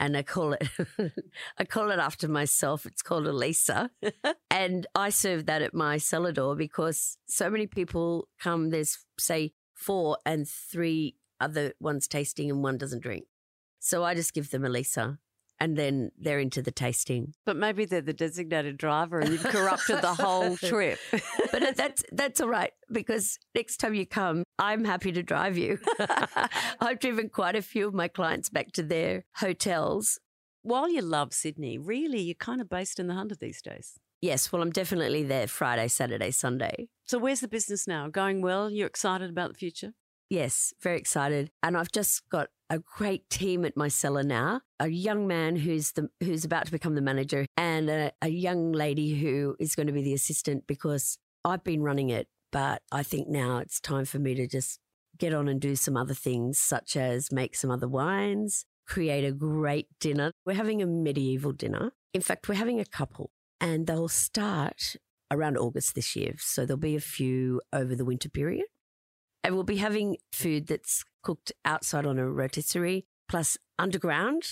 and 0.00 0.16
I 0.16 0.22
call 0.22 0.52
it 0.52 0.68
I 1.58 1.64
call 1.64 1.90
it 1.90 1.98
after 1.98 2.28
myself. 2.28 2.86
It's 2.86 3.02
called 3.02 3.26
Elisa. 3.26 3.90
and 4.50 4.86
I 4.94 5.10
serve 5.10 5.46
that 5.46 5.62
at 5.62 5.74
my 5.74 5.98
cellar 5.98 6.32
door 6.32 6.54
because 6.54 7.18
so 7.26 7.50
many 7.50 7.66
people 7.66 8.28
come, 8.40 8.70
there's 8.70 8.98
say 9.18 9.52
four 9.74 10.18
and 10.24 10.48
three 10.48 11.16
other 11.40 11.72
ones 11.80 12.08
tasting 12.08 12.50
and 12.50 12.62
one 12.62 12.78
doesn't 12.78 13.02
drink. 13.02 13.24
So 13.80 14.04
I 14.04 14.14
just 14.14 14.34
give 14.34 14.50
them 14.50 14.64
Elisa 14.64 15.18
and 15.60 15.76
then 15.76 16.10
they're 16.18 16.38
into 16.38 16.62
the 16.62 16.70
tasting. 16.70 17.34
But 17.44 17.56
maybe 17.56 17.84
they're 17.84 18.00
the 18.00 18.12
designated 18.12 18.76
driver 18.76 19.18
and 19.18 19.30
you've 19.30 19.44
corrupted 19.44 20.00
the 20.02 20.14
whole 20.14 20.56
trip. 20.70 20.98
but 21.52 21.76
that's 21.76 22.04
that's 22.12 22.40
all 22.40 22.48
right 22.48 22.72
because 22.90 23.38
next 23.54 23.78
time 23.78 23.94
you 23.94 24.06
come, 24.06 24.44
I'm 24.58 24.84
happy 24.84 25.12
to 25.12 25.22
drive 25.22 25.58
you. 25.58 25.78
I've 26.80 27.00
driven 27.00 27.28
quite 27.28 27.56
a 27.56 27.62
few 27.62 27.86
of 27.86 27.94
my 27.94 28.08
clients 28.08 28.48
back 28.48 28.72
to 28.72 28.82
their 28.82 29.24
hotels. 29.36 30.18
While 30.62 30.90
you 30.90 31.02
love 31.02 31.32
Sydney, 31.32 31.78
really, 31.78 32.20
you're 32.20 32.34
kind 32.34 32.60
of 32.60 32.68
based 32.68 32.98
in 32.98 33.06
the 33.06 33.14
Hunter 33.14 33.36
these 33.40 33.62
days. 33.62 33.94
Yes, 34.20 34.50
well, 34.50 34.62
I'm 34.62 34.72
definitely 34.72 35.22
there 35.22 35.46
Friday, 35.46 35.86
Saturday, 35.86 36.32
Sunday. 36.32 36.88
So, 37.04 37.18
where's 37.18 37.40
the 37.40 37.48
business 37.48 37.86
now? 37.86 38.08
Going 38.08 38.42
well? 38.42 38.68
You're 38.68 38.88
excited 38.88 39.30
about 39.30 39.52
the 39.52 39.58
future? 39.58 39.92
Yes, 40.28 40.74
very 40.82 40.98
excited. 40.98 41.50
And 41.62 41.76
I've 41.76 41.92
just 41.92 42.28
got 42.28 42.48
a 42.70 42.78
great 42.78 43.28
team 43.30 43.64
at 43.64 43.76
my 43.76 43.88
cellar 43.88 44.22
now. 44.22 44.60
A 44.78 44.88
young 44.88 45.26
man 45.26 45.56
who's 45.56 45.92
the 45.92 46.08
who's 46.20 46.44
about 46.44 46.66
to 46.66 46.72
become 46.72 46.94
the 46.94 47.00
manager, 47.00 47.46
and 47.56 47.88
a, 47.88 48.12
a 48.22 48.28
young 48.28 48.72
lady 48.72 49.18
who 49.18 49.56
is 49.58 49.74
going 49.74 49.86
to 49.86 49.92
be 49.92 50.02
the 50.02 50.14
assistant 50.14 50.66
because 50.66 51.18
I've 51.44 51.64
been 51.64 51.82
running 51.82 52.10
it, 52.10 52.28
but 52.52 52.82
I 52.92 53.02
think 53.02 53.28
now 53.28 53.58
it's 53.58 53.80
time 53.80 54.04
for 54.04 54.18
me 54.18 54.34
to 54.34 54.46
just 54.46 54.80
get 55.18 55.34
on 55.34 55.48
and 55.48 55.60
do 55.60 55.74
some 55.74 55.96
other 55.96 56.14
things, 56.14 56.58
such 56.58 56.96
as 56.96 57.32
make 57.32 57.56
some 57.56 57.70
other 57.70 57.88
wines, 57.88 58.64
create 58.86 59.24
a 59.24 59.32
great 59.32 59.88
dinner. 59.98 60.32
We're 60.46 60.54
having 60.54 60.82
a 60.82 60.86
medieval 60.86 61.52
dinner. 61.52 61.92
In 62.14 62.20
fact, 62.20 62.48
we're 62.48 62.54
having 62.54 62.80
a 62.80 62.84
couple, 62.84 63.30
and 63.60 63.86
they'll 63.86 64.08
start 64.08 64.96
around 65.30 65.56
August 65.58 65.94
this 65.94 66.16
year. 66.16 66.34
So 66.38 66.64
there'll 66.64 66.78
be 66.78 66.96
a 66.96 67.00
few 67.00 67.60
over 67.72 67.94
the 67.94 68.04
winter 68.04 68.28
period. 68.28 68.66
And 69.44 69.54
we'll 69.54 69.64
be 69.64 69.76
having 69.76 70.16
food 70.32 70.66
that's 70.66 71.04
cooked 71.28 71.52
outside 71.66 72.06
on 72.06 72.18
a 72.18 72.26
rotisserie. 72.26 73.04
plus 73.28 73.58
underground. 73.78 74.42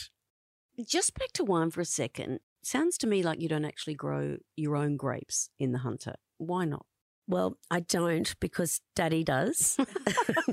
Just 0.87 1.19
back 1.19 1.33
to 1.33 1.43
wine 1.43 1.71
for 1.71 1.81
a 1.81 1.87
second. 1.87 2.41
Sounds 2.63 2.99
to 2.99 3.07
me 3.07 3.23
like 3.23 3.41
you 3.41 3.49
don't 3.49 3.65
actually 3.65 3.95
grow 3.95 4.37
your 4.57 4.77
own 4.77 4.99
grapes 4.99 5.49
in 5.59 5.73
the 5.73 5.79
Hunter. 5.79 6.17
Why 6.37 6.67
not? 6.67 6.85
Well, 7.27 7.57
I 7.71 7.81
don't 7.81 8.35
because 8.41 8.83
daddy 8.95 9.25
does. 9.25 9.79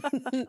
and 0.34 0.48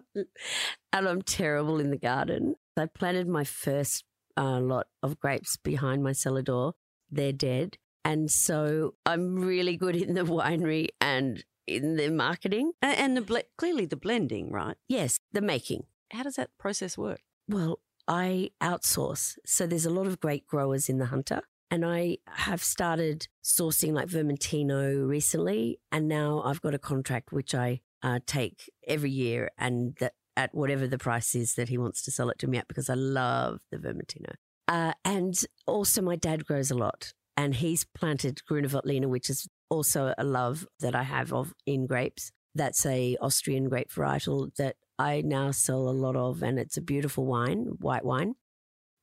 I'm 0.93 1.22
terrible 1.22 1.81
in 1.81 1.91
the 1.91 1.99
garden. 1.99 2.55
I 2.77 2.87
planted 2.87 3.27
my 3.27 3.43
first 3.43 4.05
uh, 4.37 4.61
lot 4.61 4.87
of 5.03 5.18
grapes 5.18 5.57
behind 5.57 6.05
my 6.05 6.12
cellar 6.12 6.43
door. 6.43 6.75
They're 7.11 7.33
dead. 7.33 7.79
And 8.05 8.31
so 8.31 8.95
I'm 9.05 9.35
really 9.35 9.77
good 9.77 9.97
in 9.97 10.14
the 10.14 10.22
winery 10.22 10.91
and 11.01 11.43
in 11.67 11.97
the 11.97 12.11
marketing. 12.11 12.73
And 12.83 13.17
the 13.17 13.23
ble- 13.23 13.43
clearly 13.57 13.87
the 13.87 13.97
blending, 13.97 14.51
right? 14.51 14.77
Yes, 14.89 15.19
the 15.33 15.41
making. 15.41 15.85
How 16.12 16.23
does 16.23 16.37
that 16.37 16.51
process 16.59 16.97
work? 16.97 17.21
Well, 17.49 17.81
I 18.07 18.51
outsource. 18.62 19.37
So 19.45 19.67
there's 19.67 19.87
a 19.87 19.91
lot 19.91 20.07
of 20.07 20.21
great 20.21 20.47
growers 20.47 20.89
in 20.89 20.99
the 20.99 21.07
Hunter. 21.07 21.43
And 21.71 21.85
I 21.85 22.19
have 22.27 22.62
started 22.62 23.27
sourcing 23.43 23.93
like 23.93 24.09
Vermentino 24.09 25.07
recently. 25.07 25.81
And 25.91 26.09
now 26.09 26.43
I've 26.45 26.61
got 26.61 26.75
a 26.75 26.79
contract 26.79 27.33
which 27.33 27.55
I 27.55 27.81
uh, 28.03 28.21
take 28.27 28.71
every 28.87 29.11
year 29.11 29.51
and 29.59 29.97
that 29.99 30.12
at 30.37 30.55
whatever 30.55 30.87
the 30.87 30.99
price 30.99 31.35
is 31.35 31.55
that 31.55 31.69
he 31.69 31.79
wants 31.79 32.03
to 32.03 32.11
sell 32.11 32.29
it 32.29 32.39
to 32.41 32.47
me 32.47 32.59
at 32.59 32.69
because 32.69 32.91
I 32.91 32.95
love 32.95 33.61
the 33.71 33.79
Vermentino. 33.79 34.35
Uh, 34.67 34.93
and 35.05 35.45
also, 35.67 36.03
my 36.03 36.17
dad 36.17 36.45
grows 36.45 36.71
a 36.71 36.75
lot 36.75 37.12
and 37.37 37.55
he's 37.55 37.85
planted 37.85 38.41
Grüner 38.49 38.68
Veltliner, 38.68 39.07
which 39.07 39.28
is 39.28 39.49
also 39.68 40.14
a 40.16 40.24
love 40.24 40.66
that 40.80 40.95
I 40.95 41.03
have 41.03 41.32
of 41.32 41.53
in 41.66 41.87
grapes. 41.87 42.30
That's 42.55 42.87
a 42.87 43.16
Austrian 43.20 43.68
grape 43.68 43.91
varietal 43.91 44.55
that 44.57 44.76
I 44.99 45.22
now 45.22 45.51
sell 45.51 45.89
a 45.89 45.91
lot 45.91 46.14
of, 46.14 46.43
and 46.43 46.59
it's 46.59 46.76
a 46.76 46.82
beautiful 46.82 47.26
wine, 47.26 47.76
white 47.80 48.05
wine. 48.05 48.35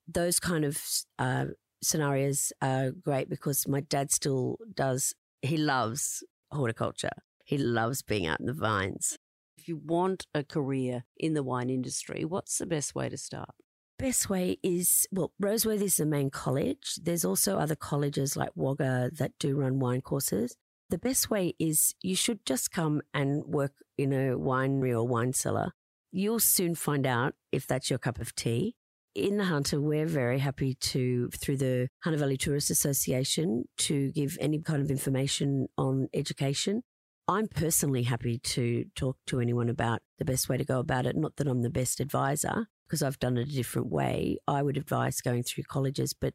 Those 0.08 0.40
kind 0.40 0.64
of 0.64 0.82
uh, 1.20 1.48
scenarios 1.84 2.54
are 2.62 2.92
great 2.92 3.30
because 3.30 3.68
my 3.68 3.82
dad 3.82 4.12
still 4.12 4.58
does. 4.74 5.14
He 5.42 5.58
loves 5.58 6.24
horticulture. 6.52 7.10
He 7.44 7.58
loves 7.58 8.02
being 8.02 8.26
out 8.26 8.40
in 8.40 8.46
the 8.46 8.54
vines. 8.54 9.18
If 9.58 9.68
you 9.68 9.78
want 9.78 10.26
a 10.34 10.44
career 10.44 11.04
in 11.18 11.34
the 11.34 11.44
wine 11.44 11.70
industry, 11.70 12.24
what's 12.24 12.58
the 12.58 12.66
best 12.66 12.96
way 12.96 13.10
to 13.10 13.18
start? 13.18 13.54
Best 14.02 14.32
way 14.32 14.58
is 14.64 15.08
well, 15.12 15.32
Roseworthy 15.40 15.84
is 15.84 15.98
the 15.98 16.08
main 16.08 16.32
college. 16.32 16.96
There's 17.00 17.24
also 17.24 17.60
other 17.60 17.76
colleges 17.76 18.36
like 18.36 18.50
Wagga 18.56 19.12
that 19.14 19.34
do 19.38 19.56
run 19.56 19.78
wine 19.78 20.02
courses. 20.02 20.58
The 20.90 20.98
best 20.98 21.30
way 21.30 21.54
is 21.60 21.94
you 22.02 22.16
should 22.16 22.44
just 22.44 22.72
come 22.72 23.04
and 23.14 23.46
work 23.46 23.74
in 24.00 24.12
a 24.12 24.36
winery 24.40 24.90
or 24.90 25.04
wine 25.04 25.34
cellar. 25.34 25.74
You'll 26.12 26.40
soon 26.40 26.74
find 26.74 27.06
out 27.06 27.36
if 27.52 27.68
that's 27.68 27.92
your 27.92 28.00
cup 28.00 28.20
of 28.20 28.34
tea. 28.34 28.74
In 29.14 29.38
the 29.38 29.44
Hunter, 29.44 29.80
we're 29.80 30.08
very 30.08 30.40
happy 30.40 30.74
to, 30.74 31.30
through 31.30 31.58
the 31.58 31.88
Hunter 32.04 32.18
Valley 32.18 32.38
Tourist 32.38 32.72
Association, 32.72 33.66
to 33.78 34.12
give 34.14 34.36
any 34.42 34.60
kind 34.62 34.82
of 34.82 34.90
information 34.90 35.68
on 35.78 36.08
education. 36.12 36.82
I'm 37.28 37.48
personally 37.48 38.04
happy 38.04 38.40
to 38.40 38.86
talk 38.96 39.18
to 39.28 39.40
anyone 39.40 39.70
about 39.70 40.02
the 40.18 40.26
best 40.26 40.50
way 40.50 40.58
to 40.58 40.66
go 40.66 40.80
about 40.80 41.06
it. 41.06 41.16
Not 41.16 41.36
that 41.36 41.48
I'm 41.48 41.62
the 41.62 41.70
best 41.70 42.00
advisor 42.00 42.66
because 42.92 43.02
I've 43.02 43.20
done 43.20 43.38
it 43.38 43.48
a 43.48 43.56
different 43.56 43.90
way. 43.90 44.38
I 44.50 44.62
would 44.62 44.76
advise 44.76 45.22
going 45.22 45.44
through 45.44 45.64
colleges, 45.64 46.12
but 46.12 46.34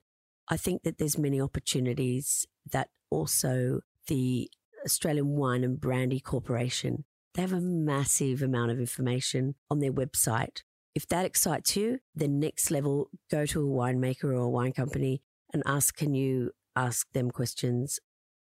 I 0.48 0.56
think 0.56 0.84
that 0.84 0.96
there's 0.96 1.18
many 1.18 1.38
opportunities 1.38 2.46
that 2.72 2.88
also 3.10 3.80
the 4.06 4.50
Australian 4.82 5.36
Wine 5.36 5.64
and 5.64 5.78
Brandy 5.78 6.18
Corporation, 6.18 7.04
they 7.34 7.42
have 7.42 7.52
a 7.52 7.60
massive 7.60 8.40
amount 8.42 8.70
of 8.70 8.80
information 8.80 9.54
on 9.70 9.80
their 9.80 9.92
website. 9.92 10.62
If 10.94 11.06
that 11.08 11.26
excites 11.26 11.76
you, 11.76 11.98
then 12.14 12.40
next 12.40 12.70
level, 12.70 13.10
go 13.30 13.44
to 13.44 13.60
a 13.60 13.70
winemaker 13.70 14.24
or 14.24 14.32
a 14.36 14.48
wine 14.48 14.72
company 14.72 15.20
and 15.52 15.62
ask, 15.66 15.94
can 15.94 16.14
you 16.14 16.52
ask 16.74 17.06
them 17.12 17.30
questions? 17.30 18.00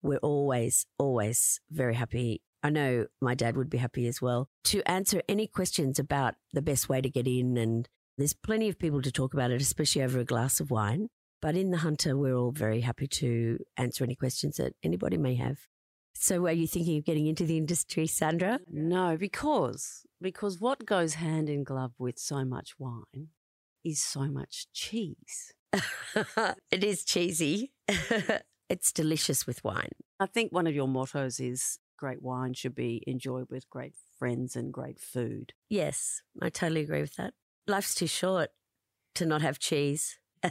We're 0.03 0.19
always, 0.19 0.85
always 0.99 1.59
very 1.71 1.95
happy. 1.95 2.43
I 2.65 2.71
know 2.71 3.07
my 3.21 3.35
dad 3.35 3.59
would 3.59 3.69
be 3.69 3.77
happy 3.77 4.07
as 4.09 4.23
well 4.23 4.49
to 4.65 4.83
answer 4.91 5.21
any 5.29 5.47
questions 5.47 5.99
about 5.99 6.35
the 6.55 6.62
best 6.62 6.89
way 6.89 7.03
to 7.03 7.11
get 7.11 7.29
in. 7.29 7.59
And 7.59 7.87
there's 8.17 8.33
plenty 8.33 8.71
of 8.71 8.79
people 8.79 9.03
to 9.03 9.12
talk 9.12 9.35
about 9.35 9.51
it, 9.51 9.61
especially 9.61 10.03
over 10.03 10.19
a 10.19 10.25
glass 10.25 10.61
of 10.61 10.71
wine. 10.71 11.09
But 11.43 11.57
in 11.57 11.71
the 11.71 11.79
Hunter, 11.79 12.17
we're 12.17 12.35
all 12.35 12.53
very 12.53 12.81
happy 12.81 13.07
to 13.07 13.59
answer 13.77 14.03
any 14.03 14.15
questions 14.15 14.57
that 14.57 14.73
anybody 14.83 15.19
may 15.19 15.35
have. 15.35 15.59
So, 16.15 16.47
are 16.47 16.53
you 16.53 16.67
thinking 16.67 16.97
of 16.97 17.05
getting 17.05 17.27
into 17.27 17.45
the 17.45 17.59
industry, 17.59 18.07
Sandra? 18.07 18.61
No, 18.71 19.19
because 19.19 20.07
because 20.23 20.59
what 20.59 20.87
goes 20.87 21.15
hand 21.15 21.51
in 21.51 21.65
glove 21.65 21.93
with 21.99 22.19
so 22.19 22.47
much 22.47 22.77
wine 22.79 23.29
is 23.85 24.01
so 24.03 24.21
much 24.23 24.69
cheese. 24.73 25.53
it 26.71 26.83
is 26.83 27.05
cheesy. 27.05 27.73
it's 28.71 28.93
delicious 28.93 29.47
with 29.47 29.62
wine. 29.62 29.91
I 30.19 30.27
think 30.27 30.51
one 30.51 30.67
of 30.67 30.75
your 30.75 30.89
mottos 30.89 31.41
is 31.41 31.79
great 31.97 32.22
wine 32.22 32.55
should 32.55 32.74
be 32.74 33.03
enjoyed 33.07 33.47
with 33.51 33.68
great 33.70 33.95
friends 34.18 34.57
and 34.57 34.72
great 34.72 34.99
food. 35.01 35.53
Yes, 35.68 36.22
I 36.40 36.51
totally 36.51 36.82
agree 36.82 37.01
with 37.01 37.16
that. 37.16 37.34
Life's 37.66 37.95
too 37.95 38.07
short 38.07 38.51
to 39.14 39.26
not 39.26 39.42
have 39.42 39.59
cheese. 39.59 40.18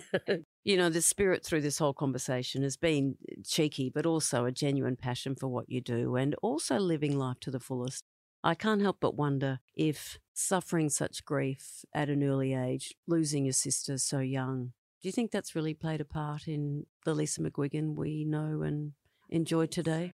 You 0.65 0.77
know, 0.77 0.87
the 0.87 1.01
spirit 1.01 1.45
through 1.45 1.59
this 1.59 1.77
whole 1.77 1.93
conversation 1.93 2.63
has 2.63 2.77
been 2.77 3.17
cheeky, 3.45 3.91
but 3.93 4.05
also 4.05 4.45
a 4.45 4.51
genuine 4.53 4.95
passion 4.95 5.35
for 5.35 5.49
what 5.49 5.69
you 5.69 5.81
do 5.81 6.15
and 6.15 6.35
also 6.41 6.77
living 6.77 7.17
life 7.17 7.41
to 7.41 7.51
the 7.51 7.59
fullest. 7.59 8.05
I 8.45 8.55
can't 8.55 8.81
help 8.81 8.97
but 9.01 9.13
wonder 9.13 9.59
if 9.75 10.19
suffering 10.33 10.89
such 10.89 11.25
grief 11.25 11.83
at 11.93 12.07
an 12.07 12.23
early 12.23 12.53
age, 12.53 12.95
losing 13.07 13.43
your 13.43 13.51
sister 13.51 13.97
so 13.97 14.19
young, 14.19 14.71
do 15.01 15.09
you 15.09 15.11
think 15.11 15.31
that's 15.31 15.53
really 15.53 15.73
played 15.73 15.99
a 15.99 16.05
part 16.05 16.47
in 16.47 16.85
the 17.03 17.13
Lisa 17.13 17.41
McGuigan 17.41 17.95
we 17.95 18.23
know 18.23 18.61
and 18.61 18.93
enjoy 19.29 19.65
today? 19.65 20.13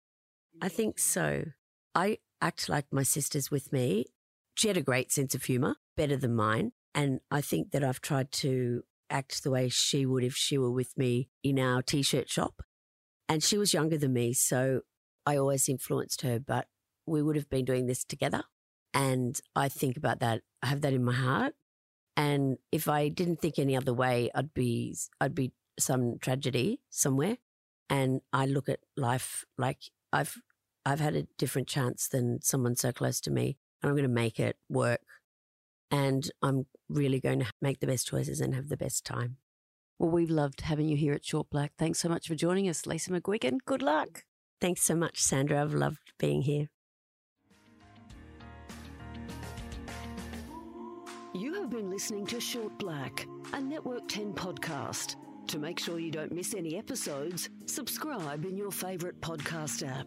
I 0.61 0.69
think 0.69 0.99
so. 0.99 1.45
I 1.95 2.19
act 2.41 2.69
like 2.69 2.87
my 2.93 3.03
sister's 3.03 3.51
with 3.51 3.73
me. 3.73 4.07
She 4.55 4.69
had 4.69 4.77
a 4.77 4.83
great 4.83 5.13
sense 5.13 5.35
of 5.35 5.45
humour, 5.45 5.77
better 5.97 6.17
than 6.17 6.35
mine. 6.35 6.73
And 6.95 7.21
I 7.31 7.41
think 7.41 7.71
that 7.71 7.85
I've 7.85 8.01
tried 8.01 8.33
to 8.33 8.83
act 9.11 9.43
the 9.43 9.51
way 9.51 9.69
she 9.69 10.05
would 10.05 10.25
if 10.25 10.35
she 10.35 10.59
were 10.59 10.71
with 10.71 10.97
me 10.99 11.31
in 11.43 11.59
our 11.59 11.83
t 11.83 12.03
shirt 12.03 12.29
shop. 12.29 12.63
And 13.29 13.43
she 13.43 13.59
was 13.59 13.75
younger 13.75 13.99
than 13.99 14.13
me, 14.13 14.33
so 14.33 14.81
I 15.27 15.37
always 15.37 15.69
influenced 15.69 16.23
her, 16.23 16.41
but 16.41 16.67
we 17.07 17.23
would 17.23 17.37
have 17.37 17.51
been 17.51 17.65
doing 17.65 17.87
this 17.87 18.05
together. 18.05 18.45
And 18.95 19.39
I 19.55 19.69
think 19.69 19.97
about 19.97 20.21
that. 20.21 20.43
I 20.63 20.67
have 20.69 20.81
that 20.81 20.93
in 20.95 21.05
my 21.05 21.13
heart. 21.13 21.55
And 22.17 22.59
if 22.73 22.89
I 22.89 23.09
didn't 23.09 23.41
think 23.41 23.59
any 23.59 23.77
other 23.77 23.95
way, 23.95 24.31
I'd 24.35 24.55
be 24.55 24.97
I'd 25.21 25.35
be 25.35 25.53
some 25.79 26.19
tragedy 26.21 26.81
somewhere. 26.91 27.37
And 27.91 28.23
I 28.33 28.47
look 28.47 28.69
at 28.69 28.81
life 28.97 29.45
like 29.57 29.79
I've 30.13 30.37
I've 30.89 31.01
had 31.01 31.17
a 31.17 31.27
different 31.37 31.69
chance 31.69 32.09
than 32.09 32.41
someone 32.41 32.75
so 32.75 32.93
close 32.93 33.21
to 33.21 33.31
me, 33.31 33.59
and 33.83 33.91
I'm 33.91 33.95
going 33.95 34.09
to 34.09 34.15
make 34.15 34.41
it 34.41 34.57
work. 34.71 35.03
And 35.91 36.31
I'm 36.43 36.65
really 36.89 37.21
going 37.21 37.41
to 37.41 37.47
make 37.61 37.81
the 37.81 37.87
best 37.87 38.07
choices 38.07 38.41
and 38.41 38.55
have 38.55 38.71
the 38.71 38.77
best 38.79 39.05
time. 39.05 39.37
Well, 39.99 40.11
we've 40.11 40.31
loved 40.31 40.63
having 40.63 40.89
you 40.89 40.97
here 40.97 41.13
at 41.13 41.27
Short 41.27 41.51
Black. 41.51 41.73
Thanks 41.79 41.99
so 41.99 42.09
much 42.09 42.27
for 42.27 42.35
joining 42.35 42.71
us, 42.71 42.87
Lisa 42.87 43.11
McGuigan. 43.11 43.59
Good 43.67 43.83
luck. 43.83 44.25
Thanks 44.63 44.81
so 44.81 44.95
much, 44.95 45.21
Sandra. 45.21 45.61
I've 45.61 45.75
loved 45.75 46.15
being 46.19 46.41
here. 46.41 46.71
You 51.35 51.53
have 51.55 51.69
been 51.69 51.91
listening 51.91 52.25
to 52.29 52.41
Short 52.41 52.79
Black, 52.79 53.27
a 53.53 53.61
Network 53.61 54.09
10 54.09 54.33
podcast. 54.33 55.17
To 55.49 55.59
make 55.59 55.79
sure 55.79 55.99
you 55.99 56.11
don't 56.11 56.33
miss 56.33 56.55
any 56.55 56.79
episodes, 56.79 57.51
subscribe 57.67 58.47
in 58.47 58.57
your 58.57 58.71
favourite 58.71 59.21
podcast 59.21 59.87
app. 59.87 60.07